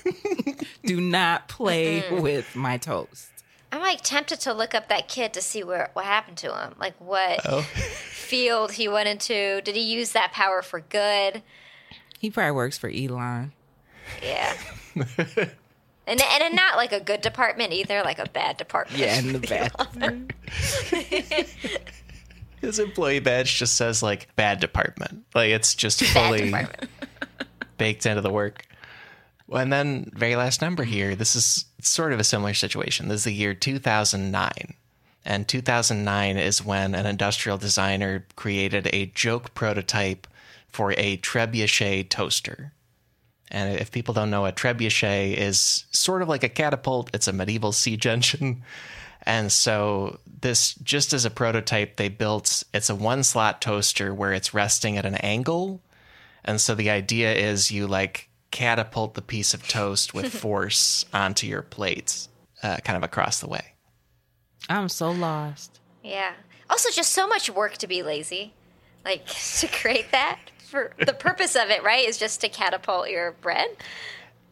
Do 0.86 1.00
not 1.00 1.48
play 1.48 2.04
with 2.12 2.56
my 2.56 2.78
toast. 2.78 3.28
I'm 3.72 3.80
like 3.80 4.02
tempted 4.02 4.40
to 4.42 4.54
look 4.54 4.76
up 4.76 4.90
that 4.90 5.08
kid 5.08 5.34
to 5.34 5.42
see 5.42 5.64
where 5.64 5.92
what 5.94 6.04
happened 6.06 6.38
to 6.40 6.54
him. 6.54 6.76
Like 6.78 6.96
what 7.00 7.40
Oh. 7.48 7.62
field 7.62 8.74
he 8.74 8.88
went 8.88 9.08
into. 9.08 9.62
Did 9.62 9.76
he 9.76 9.82
use 9.82 10.12
that 10.12 10.32
power 10.34 10.62
for 10.62 10.80
good? 10.82 11.42
He 12.22 12.30
probably 12.30 12.52
works 12.52 12.78
for 12.78 12.88
Elon. 12.88 13.52
Yeah. 14.22 14.56
and 14.96 16.22
and 16.22 16.56
not 16.56 16.78
like 16.78 16.92
a 16.92 17.00
good 17.00 17.22
department 17.22 17.74
either, 17.74 18.04
like 18.04 18.20
a 18.20 18.30
bad 18.30 18.58
department. 18.58 19.00
Yeah, 19.02 19.18
in 19.18 19.34
the 19.34 19.40
bathroom. 19.40 20.28
His 22.62 22.78
employee 22.78 23.22
badge 23.22 23.58
just 23.58 23.76
says 23.76 24.04
like 24.04 24.28
bad 24.36 24.60
department. 24.60 25.26
Like 25.34 25.50
it's 25.50 25.74
just 25.74 26.04
fully 26.04 26.54
baked 27.80 28.06
into 28.06 28.22
the 28.22 28.30
work. 28.30 28.68
And 29.52 29.74
then 29.74 30.12
very 30.14 30.36
last 30.36 30.62
number 30.62 30.84
here. 30.84 31.16
This 31.16 31.36
is 31.36 31.66
sort 31.82 32.14
of 32.14 32.20
a 32.20 32.24
similar 32.24 32.54
situation. 32.54 33.08
This 33.08 33.22
is 33.22 33.24
the 33.24 33.34
year 33.34 33.56
2009. 33.56 34.52
And 35.26 35.48
2009 35.48 36.38
is 36.38 36.64
when 36.64 36.94
an 36.94 37.08
industrial 37.08 37.58
designer 37.58 38.28
created 38.36 38.92
a 38.94 39.08
joke 39.08 39.56
prototype 39.56 40.28
for 40.72 40.94
a 40.98 41.18
trebuchet 41.18 42.10
toaster. 42.10 42.74
And 43.50 43.80
if 43.80 43.92
people 43.92 44.14
don't 44.14 44.30
know, 44.30 44.46
a 44.46 44.52
trebuchet 44.52 45.36
is 45.36 45.86
sort 45.92 46.22
of 46.22 46.30
like 46.30 46.44
a 46.44 46.50
catapult. 46.50 47.10
It's 47.14 47.28
a 47.28 47.34
medieval 47.34 47.72
siege 47.72 48.08
engine. 48.08 48.64
And 49.24 49.52
so 49.52 50.20
this 50.26 50.74
just 50.76 51.14
as 51.14 51.26
a 51.26 51.30
prototype 51.30 51.98
they 51.98 52.10
built 52.10 52.64
it's 52.74 52.90
a 52.90 52.96
one 52.96 53.22
slot 53.22 53.62
toaster 53.62 54.14
where 54.16 54.34
it's 54.34 54.54
resting 54.54 54.98
at 54.98 55.06
an 55.06 55.16
angle. 55.16 55.82
And 56.44 56.60
so 56.60 56.74
the 56.74 56.90
idea 56.90 57.34
is 57.34 57.72
you 57.72 57.86
like 57.86 58.30
catapult 58.50 59.14
the 59.14 59.22
piece 59.22 59.54
of 59.54 59.68
toast 59.68 60.14
with 60.14 60.34
force 60.42 61.06
onto 61.14 61.48
your 61.48 61.62
plate, 61.62 62.28
uh, 62.64 62.78
kind 62.78 62.98
of 62.98 63.04
across 63.04 63.40
the 63.40 63.48
way. 63.48 63.74
I'm 64.70 64.90
so 64.90 65.12
lost. 65.12 65.80
Yeah. 66.04 66.34
Also, 66.70 66.90
just 66.90 67.12
so 67.12 67.28
much 67.28 67.50
work 67.50 67.78
to 67.78 67.88
be 67.88 68.02
lazy, 68.02 68.54
like 69.06 69.26
to 69.60 69.68
create 69.68 70.12
that. 70.12 70.40
For 70.70 70.94
the 71.06 71.14
purpose 71.14 71.56
of 71.58 71.70
it, 71.70 71.84
right, 71.84 72.08
is 72.08 72.18
just 72.18 72.40
to 72.42 72.50
catapult 72.50 73.10
your 73.10 73.34
bread. 73.34 73.68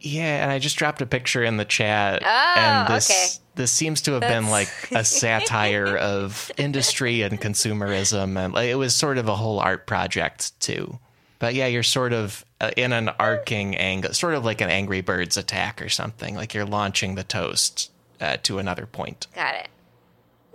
Yeah, 0.00 0.42
and 0.42 0.50
I 0.50 0.58
just 0.58 0.76
dropped 0.76 1.00
a 1.00 1.06
picture 1.06 1.42
in 1.42 1.56
the 1.56 1.64
chat, 1.64 2.22
Oh, 2.24 2.54
and 2.56 2.94
this 2.94 3.10
okay. 3.10 3.44
this 3.54 3.72
seems 3.72 4.02
to 4.02 4.12
have 4.12 4.22
been 4.22 4.48
like 4.48 4.68
a 4.92 5.04
satire 5.04 5.96
of 5.96 6.50
industry 6.58 7.22
and 7.22 7.40
consumerism, 7.40 8.42
and 8.42 8.52
like, 8.54 8.68
it 8.68 8.74
was 8.76 8.94
sort 8.94 9.18
of 9.18 9.28
a 9.28 9.36
whole 9.36 9.60
art 9.60 9.86
project 9.86 10.58
too. 10.60 10.98
But 11.38 11.54
yeah, 11.54 11.66
you're 11.66 11.82
sort 11.82 12.12
of 12.12 12.44
uh, 12.60 12.70
in 12.76 12.92
an 12.92 13.08
arcing 13.18 13.76
angle, 13.76 14.12
sort 14.12 14.34
of 14.34 14.44
like 14.44 14.60
an 14.60 14.68
Angry 14.68 15.00
Birds 15.00 15.38
attack 15.38 15.80
or 15.80 15.88
something. 15.88 16.34
Like 16.34 16.52
you're 16.52 16.66
launching 16.66 17.14
the 17.14 17.24
toast 17.24 17.90
uh, 18.20 18.36
to 18.42 18.58
another 18.58 18.84
point. 18.84 19.26
Got 19.34 19.54
it. 19.54 19.68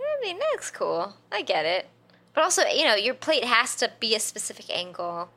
I 0.00 0.20
mean, 0.22 0.38
that 0.38 0.48
looks 0.52 0.70
cool. 0.70 1.14
I 1.32 1.42
get 1.42 1.64
it. 1.66 1.88
But 2.36 2.44
also, 2.44 2.62
you 2.66 2.84
know, 2.84 2.94
your 2.94 3.14
plate 3.14 3.42
has 3.44 3.74
to 3.76 3.90
be 3.98 4.14
a 4.14 4.20
specific 4.20 4.66
angle. 4.70 5.30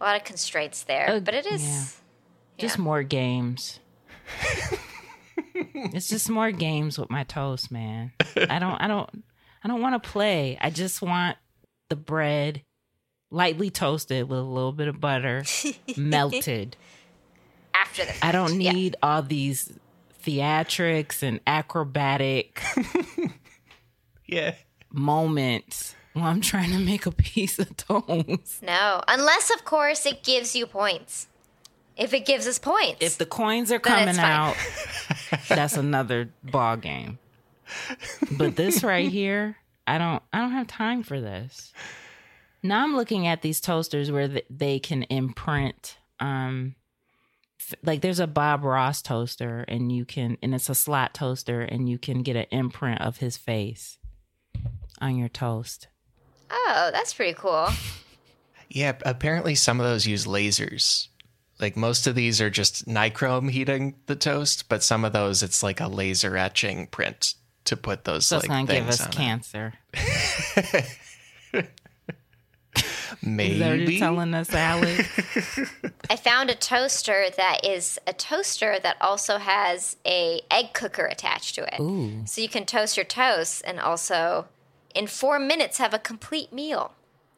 A 0.00 0.04
lot 0.04 0.16
of 0.16 0.24
constraints 0.24 0.82
there. 0.82 1.08
Uh, 1.08 1.20
but 1.20 1.32
it 1.32 1.46
is. 1.46 1.62
yeah. 1.62 1.84
Just 2.58 2.76
Yeah. 2.76 2.82
more 2.84 3.02
games. 3.04 3.78
it's 5.54 6.08
just 6.08 6.28
more 6.28 6.50
games 6.50 6.98
with 6.98 7.08
my 7.08 7.24
toast, 7.24 7.70
man. 7.70 8.12
I 8.36 8.58
don't 8.58 8.80
I 8.80 8.86
don't 8.88 9.24
I 9.64 9.68
don't 9.68 9.80
want 9.80 10.02
to 10.02 10.10
play. 10.10 10.58
I 10.60 10.70
just 10.70 11.02
want 11.02 11.36
the 11.88 11.96
bread 11.96 12.62
lightly 13.30 13.70
toasted 13.70 14.28
with 14.28 14.38
a 14.38 14.42
little 14.42 14.72
bit 14.72 14.88
of 14.88 15.00
butter, 15.00 15.44
melted. 15.96 16.76
After 17.74 18.04
the 18.04 18.12
fact. 18.12 18.24
I 18.24 18.32
don't 18.32 18.60
Yeah. 18.60 18.72
need 18.72 18.96
all 19.02 19.22
these 19.22 19.72
theatrics 20.24 21.22
and 21.22 21.40
acrobatic 21.46 22.60
Yeah. 24.26 24.54
Moments 24.92 25.94
while 26.12 26.26
I'm 26.26 26.40
trying 26.40 26.70
to 26.72 26.78
make 26.78 27.06
a 27.06 27.12
piece 27.12 27.58
of 27.58 27.76
toast. 27.76 28.62
No. 28.62 29.02
Unless, 29.08 29.50
of 29.50 29.64
course, 29.64 30.06
it 30.06 30.22
gives 30.22 30.54
you 30.54 30.66
points. 30.66 31.28
If 31.96 32.14
it 32.14 32.24
gives 32.24 32.46
us 32.46 32.58
points. 32.58 32.98
If 33.00 33.18
the 33.18 33.26
coins 33.26 33.70
are 33.70 33.78
coming 33.78 34.18
out, 34.18 34.56
that's 35.48 35.76
another 35.76 36.30
ball 36.42 36.76
game. 36.76 37.18
But 38.30 38.56
this 38.56 38.82
right 38.82 39.10
here, 39.10 39.56
I 39.86 39.98
don't 39.98 40.22
I 40.32 40.40
don't 40.40 40.52
have 40.52 40.66
time 40.66 41.02
for 41.02 41.20
this. 41.20 41.72
Now 42.62 42.82
I'm 42.82 42.96
looking 42.96 43.26
at 43.26 43.42
these 43.42 43.60
toasters 43.60 44.10
where 44.10 44.28
they 44.48 44.78
can 44.78 45.02
imprint 45.04 45.98
um 46.18 46.76
like 47.82 48.00
there's 48.00 48.20
a 48.20 48.26
Bob 48.26 48.64
Ross 48.64 49.02
toaster 49.02 49.64
and 49.68 49.92
you 49.92 50.04
can 50.04 50.38
and 50.42 50.54
it's 50.54 50.68
a 50.68 50.74
slot 50.74 51.14
toaster 51.14 51.60
and 51.60 51.88
you 51.88 51.98
can 51.98 52.22
get 52.22 52.36
an 52.36 52.46
imprint 52.50 53.00
of 53.00 53.18
his 53.18 53.36
face 53.36 53.98
on 55.02 55.18
your 55.18 55.28
toast. 55.28 55.88
oh, 56.50 56.90
that's 56.92 57.12
pretty 57.12 57.34
cool. 57.34 57.68
Yeah, 58.74 58.94
apparently 59.04 59.54
some 59.54 59.80
of 59.80 59.84
those 59.84 60.06
use 60.06 60.24
lasers. 60.24 61.08
Like 61.60 61.76
most 61.76 62.06
of 62.06 62.14
these 62.14 62.40
are 62.40 62.48
just 62.48 62.88
nichrome 62.88 63.50
heating 63.50 63.96
the 64.06 64.16
toast, 64.16 64.70
but 64.70 64.82
some 64.82 65.04
of 65.04 65.12
those 65.12 65.42
it's 65.42 65.62
like 65.62 65.78
a 65.78 65.88
laser 65.88 66.38
etching 66.38 66.86
print 66.86 67.34
to 67.66 67.76
put 67.76 68.04
those 68.04 68.26
So 68.26 68.36
like 68.36 68.44
it's 68.44 68.48
gonna 68.48 68.66
give 68.66 68.86
things 68.86 69.00
us 69.00 69.06
on 69.06 69.12
cancer. 69.12 69.74
Maybe 73.22 73.52
Is 73.52 73.58
that 73.58 73.68
what 73.68 73.78
you're 73.80 73.98
telling 73.98 74.32
us, 74.32 74.54
Alex? 74.54 75.20
I 76.10 76.16
found 76.16 76.48
a 76.48 76.54
toaster 76.54 77.26
that 77.36 77.66
is 77.66 77.98
a 78.06 78.14
toaster 78.14 78.78
that 78.82 78.96
also 79.02 79.36
has 79.36 79.96
a 80.06 80.40
egg 80.50 80.72
cooker 80.72 81.04
attached 81.04 81.56
to 81.56 81.74
it. 81.74 81.78
Ooh. 81.78 82.22
So 82.24 82.40
you 82.40 82.48
can 82.48 82.64
toast 82.64 82.96
your 82.96 83.04
toast 83.04 83.62
and 83.66 83.78
also 83.78 84.46
in 84.94 85.06
4 85.06 85.38
minutes 85.38 85.78
have 85.78 85.94
a 85.94 85.98
complete 85.98 86.52
meal. 86.52 86.92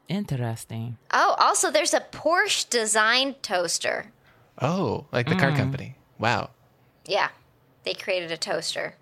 Interesting. 0.07 0.97
Oh, 1.11 1.35
also 1.39 1.71
there's 1.71 1.93
a 1.93 1.99
Porsche 1.99 2.69
designed 2.69 3.41
toaster. 3.41 4.11
Oh, 4.61 5.05
like 5.11 5.27
the 5.27 5.35
car 5.35 5.51
mm. 5.51 5.57
company. 5.57 5.95
Wow. 6.19 6.51
Yeah. 7.05 7.29
They 7.83 7.93
created 7.93 8.31
a 8.31 8.37
toaster. 8.37 8.95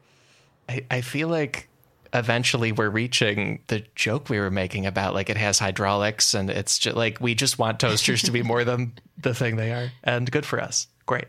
I, 0.67 0.85
I 0.89 1.01
feel 1.01 1.27
like 1.27 1.69
eventually 2.13 2.71
we're 2.71 2.89
reaching 2.89 3.61
the 3.67 3.83
joke 3.95 4.29
we 4.29 4.39
were 4.39 4.51
making 4.51 4.85
about 4.85 5.13
like 5.13 5.29
it 5.29 5.37
has 5.37 5.59
hydraulics 5.59 6.33
and 6.33 6.49
it's 6.49 6.77
just 6.77 6.95
like 6.95 7.19
we 7.19 7.33
just 7.33 7.57
want 7.57 7.79
toasters 7.79 8.21
to 8.21 8.31
be 8.31 8.43
more 8.43 8.63
than 8.63 8.93
the 9.17 9.33
thing 9.33 9.55
they 9.55 9.71
are. 9.71 9.91
And 10.03 10.29
good 10.31 10.45
for 10.45 10.61
us. 10.61 10.87
Great. 11.05 11.25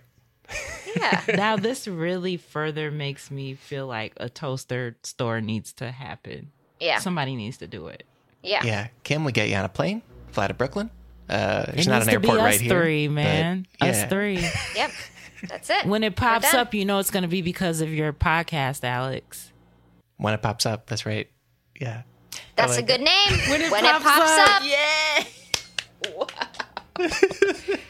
Yeah. 0.97 1.23
now 1.35 1.57
this 1.57 1.89
really 1.89 2.37
further 2.37 2.91
makes 2.91 3.31
me 3.31 3.55
feel 3.55 3.87
like 3.87 4.13
a 4.19 4.29
toaster 4.29 4.97
store 5.03 5.41
needs 5.41 5.73
to 5.75 5.91
happen. 5.91 6.53
Yeah. 6.81 6.99
Somebody 6.99 7.37
needs 7.37 7.59
to 7.59 7.67
do 7.67 7.89
it. 7.89 8.05
Yeah. 8.43 8.63
Yeah. 8.65 8.89
Can 9.05 9.25
we 9.25 9.33
get 9.33 9.49
you 9.49 9.57
on 9.57 9.65
a 9.65 9.69
plane? 9.69 10.03
Fly 10.33 10.49
to 10.49 10.55
Brooklyn? 10.55 10.91
Uh, 11.29 11.65
there's 11.73 11.87
it 11.87 11.91
not 11.91 11.97
needs 12.01 12.09
an 12.09 12.15
to 12.15 12.21
be 12.21 12.29
airport 12.29 12.41
us 12.41 12.45
right 12.45 12.61
here. 12.61 12.71
three, 12.83 13.09
but 13.09 13.15
man. 13.15 13.67
Us 13.81 14.05
three. 14.05 14.47
Yep. 14.75 14.91
That's 15.49 15.71
it. 15.71 15.87
When 15.87 16.03
it 16.05 16.17
pops 16.17 16.53
up, 16.55 16.73
you 16.75 16.85
know 16.85 16.99
it's 16.99 17.11
going 17.11 17.23
to 17.23 17.29
be 17.29 17.43
because 17.43 17.81
of 17.83 17.93
your 17.93 18.13
podcast, 18.13 18.83
Alex. 18.83 19.53
When 20.17 20.33
it 20.33 20.41
pops 20.43 20.65
up, 20.67 20.87
that's 20.87 21.05
right. 21.07 21.29
Yeah. 21.81 22.03
That's 22.57 22.77
like 22.77 22.85
a 22.85 22.87
good 22.87 23.01
name. 23.01 23.31
When 23.51 23.61
it 23.61 23.71
it 23.73 24.03
pops, 24.03 24.39
up. 24.49 24.63
yeah. 24.65 25.25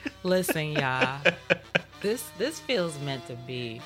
Listen, 0.22 0.72
y'all. 0.72 1.20
This 2.00 2.22
this 2.36 2.60
feels 2.60 2.98
meant 3.00 3.26
to 3.28 3.34
be. 3.46 3.80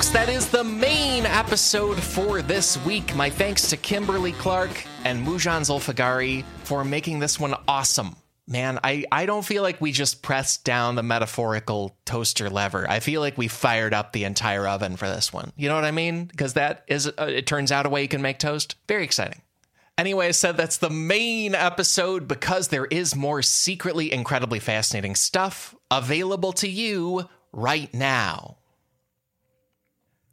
Folks, 0.00 0.12
that 0.12 0.30
is 0.30 0.48
the 0.48 0.64
main 0.64 1.26
episode 1.26 2.02
for 2.02 2.40
this 2.40 2.82
week. 2.86 3.14
My 3.14 3.28
thanks 3.28 3.68
to 3.68 3.76
Kimberly 3.76 4.32
Clark 4.32 4.70
and 5.04 5.22
Moujan 5.22 5.60
Zolfaghari 5.60 6.42
for 6.64 6.84
making 6.84 7.18
this 7.18 7.38
one 7.38 7.54
awesome. 7.68 8.16
Man, 8.46 8.78
I, 8.82 9.04
I 9.12 9.26
don't 9.26 9.44
feel 9.44 9.62
like 9.62 9.78
we 9.78 9.92
just 9.92 10.22
pressed 10.22 10.64
down 10.64 10.94
the 10.94 11.02
metaphorical 11.02 11.98
toaster 12.06 12.48
lever. 12.48 12.88
I 12.88 13.00
feel 13.00 13.20
like 13.20 13.36
we 13.36 13.46
fired 13.46 13.92
up 13.92 14.14
the 14.14 14.24
entire 14.24 14.66
oven 14.66 14.96
for 14.96 15.06
this 15.06 15.34
one. 15.34 15.52
You 15.54 15.68
know 15.68 15.74
what 15.74 15.84
I 15.84 15.90
mean? 15.90 16.24
Because 16.24 16.54
that 16.54 16.82
is, 16.88 17.06
uh, 17.06 17.26
it 17.28 17.46
turns 17.46 17.70
out 17.70 17.84
a 17.84 17.90
way 17.90 18.00
you 18.00 18.08
can 18.08 18.22
make 18.22 18.38
toast. 18.38 18.76
Very 18.88 19.04
exciting. 19.04 19.42
Anyway, 19.98 20.28
I 20.28 20.30
said 20.30 20.56
that's 20.56 20.78
the 20.78 20.88
main 20.88 21.54
episode 21.54 22.26
because 22.26 22.68
there 22.68 22.86
is 22.86 23.14
more 23.14 23.42
secretly 23.42 24.10
incredibly 24.10 24.60
fascinating 24.60 25.14
stuff 25.14 25.74
available 25.90 26.54
to 26.54 26.68
you 26.68 27.28
right 27.52 27.92
now. 27.92 28.56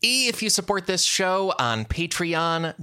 E 0.01 0.27
if 0.27 0.43
you 0.43 0.49
support 0.49 0.85
this 0.85 1.03
show 1.03 1.53
on 1.57 1.85
patreon.com. 1.85 2.73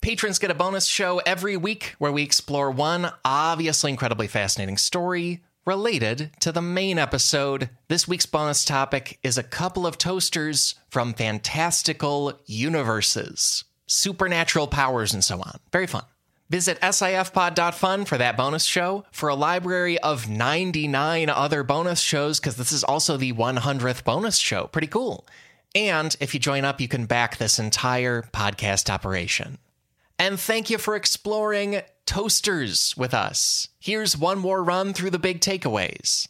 Patrons 0.00 0.38
get 0.38 0.50
a 0.50 0.54
bonus 0.54 0.86
show 0.86 1.18
every 1.26 1.58
week 1.58 1.94
where 1.98 2.12
we 2.12 2.22
explore 2.22 2.70
one 2.70 3.12
obviously 3.22 3.90
incredibly 3.90 4.26
fascinating 4.26 4.78
story 4.78 5.42
related 5.66 6.30
to 6.40 6.50
the 6.50 6.62
main 6.62 6.98
episode. 6.98 7.68
This 7.88 8.08
week's 8.08 8.24
bonus 8.24 8.64
topic 8.64 9.18
is 9.22 9.36
a 9.36 9.42
couple 9.42 9.86
of 9.86 9.98
toasters 9.98 10.76
from 10.88 11.12
fantastical 11.12 12.40
universes, 12.46 13.64
supernatural 13.86 14.68
powers, 14.68 15.12
and 15.12 15.22
so 15.22 15.40
on. 15.40 15.58
Very 15.70 15.86
fun. 15.86 16.04
Visit 16.48 16.80
sifpod.fun 16.80 18.06
for 18.06 18.16
that 18.18 18.36
bonus 18.36 18.64
show, 18.64 19.04
for 19.12 19.28
a 19.28 19.34
library 19.34 19.98
of 19.98 20.28
99 20.28 21.28
other 21.28 21.62
bonus 21.62 22.00
shows, 22.00 22.40
because 22.40 22.56
this 22.56 22.72
is 22.72 22.82
also 22.82 23.16
the 23.18 23.34
100th 23.34 24.02
bonus 24.02 24.38
show. 24.38 24.66
Pretty 24.68 24.88
cool. 24.88 25.26
And 25.74 26.16
if 26.20 26.34
you 26.34 26.40
join 26.40 26.64
up, 26.64 26.80
you 26.80 26.88
can 26.88 27.06
back 27.06 27.36
this 27.36 27.58
entire 27.58 28.22
podcast 28.32 28.90
operation. 28.90 29.58
And 30.18 30.38
thank 30.38 30.68
you 30.68 30.78
for 30.78 30.96
exploring 30.96 31.82
toasters 32.06 32.94
with 32.96 33.14
us. 33.14 33.68
Here's 33.78 34.18
one 34.18 34.38
more 34.38 34.62
run 34.62 34.92
through 34.92 35.10
the 35.10 35.18
big 35.18 35.40
takeaways. 35.40 36.28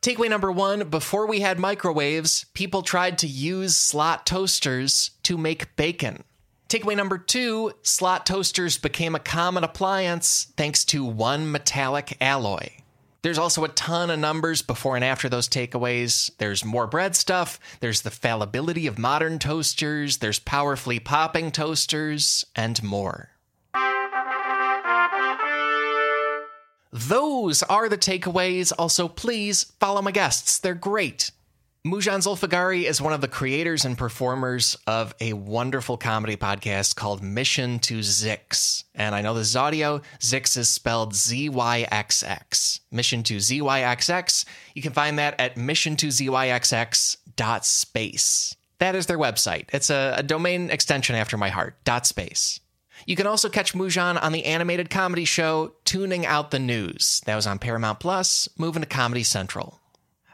Takeaway 0.00 0.30
number 0.30 0.50
one 0.50 0.88
before 0.88 1.26
we 1.26 1.40
had 1.40 1.58
microwaves, 1.58 2.46
people 2.54 2.82
tried 2.82 3.18
to 3.18 3.26
use 3.26 3.76
slot 3.76 4.24
toasters 4.24 5.10
to 5.24 5.36
make 5.36 5.76
bacon. 5.76 6.24
Takeaway 6.68 6.96
number 6.96 7.18
two 7.18 7.72
slot 7.82 8.24
toasters 8.24 8.78
became 8.78 9.14
a 9.14 9.20
common 9.20 9.64
appliance 9.64 10.52
thanks 10.56 10.84
to 10.86 11.04
one 11.04 11.50
metallic 11.50 12.16
alloy. 12.20 12.68
There's 13.22 13.38
also 13.38 13.64
a 13.64 13.68
ton 13.68 14.10
of 14.10 14.18
numbers 14.18 14.62
before 14.62 14.94
and 14.94 15.04
after 15.04 15.28
those 15.28 15.48
takeaways. 15.48 16.30
There's 16.38 16.64
more 16.64 16.86
bread 16.86 17.16
stuff, 17.16 17.58
there's 17.80 18.02
the 18.02 18.10
fallibility 18.10 18.86
of 18.86 18.98
modern 18.98 19.38
toasters, 19.38 20.18
there's 20.18 20.38
powerfully 20.38 21.00
popping 21.00 21.50
toasters, 21.50 22.44
and 22.54 22.80
more. 22.82 23.30
Those 26.92 27.62
are 27.64 27.88
the 27.88 27.98
takeaways. 27.98 28.72
Also, 28.78 29.08
please 29.08 29.64
follow 29.78 30.00
my 30.00 30.10
guests. 30.10 30.58
They're 30.58 30.74
great. 30.74 31.30
Moujan 31.86 32.18
Zolfaghari 32.18 32.82
is 32.82 33.00
one 33.00 33.12
of 33.12 33.20
the 33.20 33.28
creators 33.28 33.84
and 33.84 33.96
performers 33.96 34.76
of 34.88 35.14
a 35.20 35.32
wonderful 35.34 35.96
comedy 35.96 36.34
podcast 36.34 36.96
called 36.96 37.22
Mission 37.22 37.78
to 37.78 38.00
Zyxx. 38.00 38.82
And 38.96 39.14
I 39.14 39.22
know 39.22 39.32
this 39.32 39.50
is 39.50 39.56
audio. 39.56 40.00
Zyxx 40.18 40.56
is 40.56 40.68
spelled 40.68 41.14
Z 41.14 41.48
Y 41.50 41.86
X 41.88 42.24
X. 42.24 42.80
Mission 42.90 43.22
to 43.22 43.38
Z 43.38 43.62
Y 43.62 43.80
X 43.80 44.10
X. 44.10 44.44
You 44.74 44.82
can 44.82 44.92
find 44.92 45.20
that 45.20 45.38
at 45.38 45.56
mission 45.56 45.94
to 45.96 46.10
space. 47.64 48.56
That 48.80 48.94
is 48.96 49.06
their 49.06 49.18
website. 49.18 49.66
It's 49.72 49.90
a, 49.90 50.16
a 50.18 50.22
domain 50.24 50.70
extension 50.70 51.14
after 51.14 51.36
my 51.36 51.48
heart, 51.48 51.76
dot 51.84 52.06
space. 52.06 52.58
You 53.06 53.14
can 53.14 53.28
also 53.28 53.48
catch 53.48 53.74
Moujan 53.74 54.20
on 54.20 54.32
the 54.32 54.46
animated 54.46 54.90
comedy 54.90 55.24
show 55.24 55.74
Tuning 55.84 56.26
Out 56.26 56.50
the 56.50 56.58
News. 56.58 57.22
That 57.26 57.36
was 57.36 57.46
on 57.46 57.60
Paramount 57.60 58.00
Plus, 58.00 58.48
moving 58.58 58.82
to 58.82 58.88
Comedy 58.88 59.22
Central. 59.22 59.80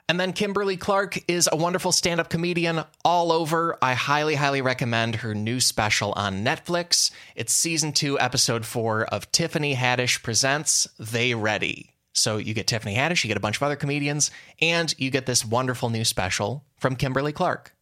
And 0.06 0.20
then 0.20 0.34
Kimberly 0.34 0.76
Clark 0.76 1.18
is 1.28 1.48
a 1.50 1.56
wonderful 1.56 1.90
stand 1.90 2.20
up 2.20 2.28
comedian 2.28 2.84
all 3.06 3.32
over. 3.32 3.78
I 3.80 3.94
highly, 3.94 4.34
highly 4.34 4.60
recommend 4.60 5.16
her 5.16 5.34
new 5.34 5.60
special 5.60 6.12
on 6.12 6.44
Netflix. 6.44 7.10
It's 7.34 7.54
season 7.54 7.92
two, 7.92 8.20
episode 8.20 8.66
four 8.66 9.04
of 9.06 9.32
Tiffany 9.32 9.74
Haddish 9.74 10.22
Presents 10.22 10.86
They 10.98 11.34
Ready. 11.34 11.94
So 12.12 12.36
you 12.36 12.52
get 12.52 12.66
Tiffany 12.66 12.96
Haddish, 12.96 13.24
you 13.24 13.28
get 13.28 13.38
a 13.38 13.40
bunch 13.40 13.56
of 13.56 13.62
other 13.62 13.76
comedians, 13.76 14.30
and 14.60 14.94
you 14.98 15.10
get 15.10 15.24
this 15.24 15.44
wonderful 15.44 15.88
new 15.88 16.04
special 16.04 16.64
from 16.76 16.96
Kimberly 16.96 17.32
Clark. 17.32 17.74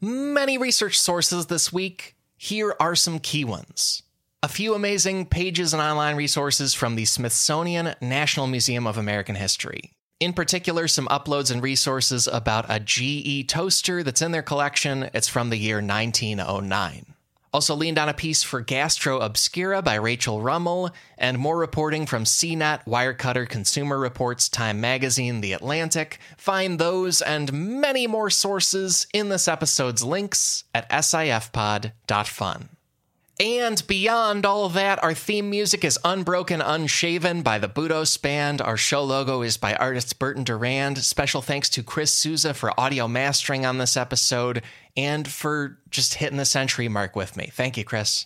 Many 0.00 0.58
research 0.58 1.00
sources 1.00 1.46
this 1.46 1.72
week. 1.72 2.16
Here 2.36 2.74
are 2.80 2.96
some 2.96 3.20
key 3.20 3.44
ones. 3.44 4.02
A 4.42 4.48
few 4.48 4.74
amazing 4.74 5.26
pages 5.26 5.72
and 5.72 5.80
online 5.80 6.16
resources 6.16 6.74
from 6.74 6.96
the 6.96 7.06
Smithsonian 7.06 7.94
National 8.02 8.46
Museum 8.46 8.86
of 8.86 8.98
American 8.98 9.36
History. 9.36 9.95
In 10.18 10.32
particular, 10.32 10.88
some 10.88 11.08
uploads 11.08 11.50
and 11.52 11.62
resources 11.62 12.26
about 12.26 12.64
a 12.70 12.80
GE 12.80 13.46
toaster 13.48 14.02
that's 14.02 14.22
in 14.22 14.32
their 14.32 14.42
collection. 14.42 15.10
It's 15.12 15.28
from 15.28 15.50
the 15.50 15.58
year 15.58 15.82
1909. 15.82 17.12
Also 17.52 17.74
leaned 17.74 17.98
on 17.98 18.08
a 18.08 18.14
piece 18.14 18.42
for 18.42 18.62
Gastro 18.62 19.20
Obscura 19.20 19.82
by 19.82 19.94
Rachel 19.94 20.40
Rummel, 20.40 20.90
and 21.18 21.38
more 21.38 21.58
reporting 21.58 22.06
from 22.06 22.24
CNET, 22.24 22.84
Wirecutter, 22.86 23.46
Consumer 23.46 23.98
Reports, 23.98 24.48
Time 24.48 24.80
Magazine, 24.80 25.42
The 25.42 25.52
Atlantic. 25.52 26.18
Find 26.38 26.78
those 26.78 27.20
and 27.20 27.52
many 27.52 28.06
more 28.06 28.30
sources 28.30 29.06
in 29.12 29.28
this 29.28 29.48
episode's 29.48 30.02
links 30.02 30.64
at 30.74 30.88
sifpod.fun. 30.90 32.68
And 33.38 33.86
beyond 33.86 34.46
all 34.46 34.70
that, 34.70 35.02
our 35.04 35.12
theme 35.12 35.50
music 35.50 35.84
is 35.84 35.98
Unbroken 36.02 36.62
Unshaven 36.62 37.42
by 37.42 37.58
the 37.58 37.68
Budos 37.68 38.20
Band. 38.20 38.62
Our 38.62 38.78
show 38.78 39.04
logo 39.04 39.42
is 39.42 39.58
by 39.58 39.74
artist 39.74 40.18
Burton 40.18 40.42
Durand. 40.42 40.96
Special 40.98 41.42
thanks 41.42 41.68
to 41.70 41.82
Chris 41.82 42.14
Souza 42.14 42.54
for 42.54 42.78
audio 42.80 43.06
mastering 43.06 43.66
on 43.66 43.76
this 43.76 43.94
episode 43.94 44.62
and 44.96 45.28
for 45.28 45.78
just 45.90 46.14
hitting 46.14 46.38
the 46.38 46.46
century 46.46 46.88
mark 46.88 47.14
with 47.14 47.36
me. 47.36 47.50
Thank 47.52 47.76
you, 47.76 47.84
Chris. 47.84 48.24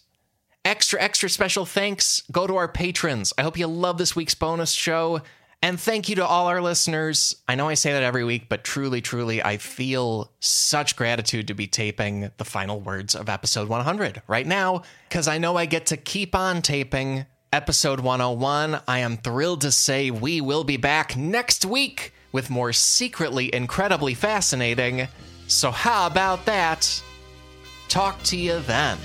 Extra, 0.65 1.01
extra 1.03 1.29
special 1.29 1.67
thanks 1.67 2.23
go 2.31 2.47
to 2.47 2.55
our 2.55 2.69
patrons. 2.69 3.33
I 3.37 3.43
hope 3.43 3.59
you 3.59 3.67
love 3.67 3.99
this 3.99 4.15
week's 4.15 4.37
bonus 4.37 4.71
show. 4.71 5.23
And 5.63 5.79
thank 5.79 6.09
you 6.09 6.17
to 6.17 6.27
all 6.27 6.47
our 6.47 6.63
listeners. 6.63 7.37
I 7.47 7.55
know 7.55 7.69
I 7.69 7.75
say 7.75 7.93
that 7.93 8.03
every 8.03 8.25
week, 8.25 8.49
but 8.49 8.65
truly, 8.65 9.03
truly, 9.03 9.43
I 9.43 9.59
feel 9.59 10.33
such 10.41 10.97
gratitude 10.97 11.49
to 11.49 11.55
be 11.55 11.67
taping 11.67 12.31
the 12.39 12.47
final 12.47 12.81
words 12.81 13.15
of 13.15 13.29
episode 13.29 13.69
100 13.69 14.23
right 14.27 14.47
now, 14.47 14.83
because 15.09 15.29
I 15.29 15.37
know 15.37 15.57
I 15.57 15.67
get 15.67 15.87
to 15.87 15.99
keep 15.99 16.35
on 16.35 16.63
taping 16.63 17.27
episode 17.53 18.01
101. 18.01 18.81
I 18.89 19.01
am 19.01 19.19
thrilled 19.19 19.61
to 19.61 19.71
say 19.71 20.11
we 20.11 20.41
will 20.41 20.65
be 20.65 20.79
back 20.79 21.15
next 21.15 21.67
week 21.67 22.15
with 22.33 22.49
more 22.49 22.73
secretly 22.73 23.55
incredibly 23.55 24.15
fascinating. 24.15 25.09
So, 25.47 25.71
how 25.71 26.07
about 26.07 26.47
that? 26.47 27.03
Talk 27.89 28.23
to 28.25 28.37
you 28.37 28.61
then. 28.61 28.97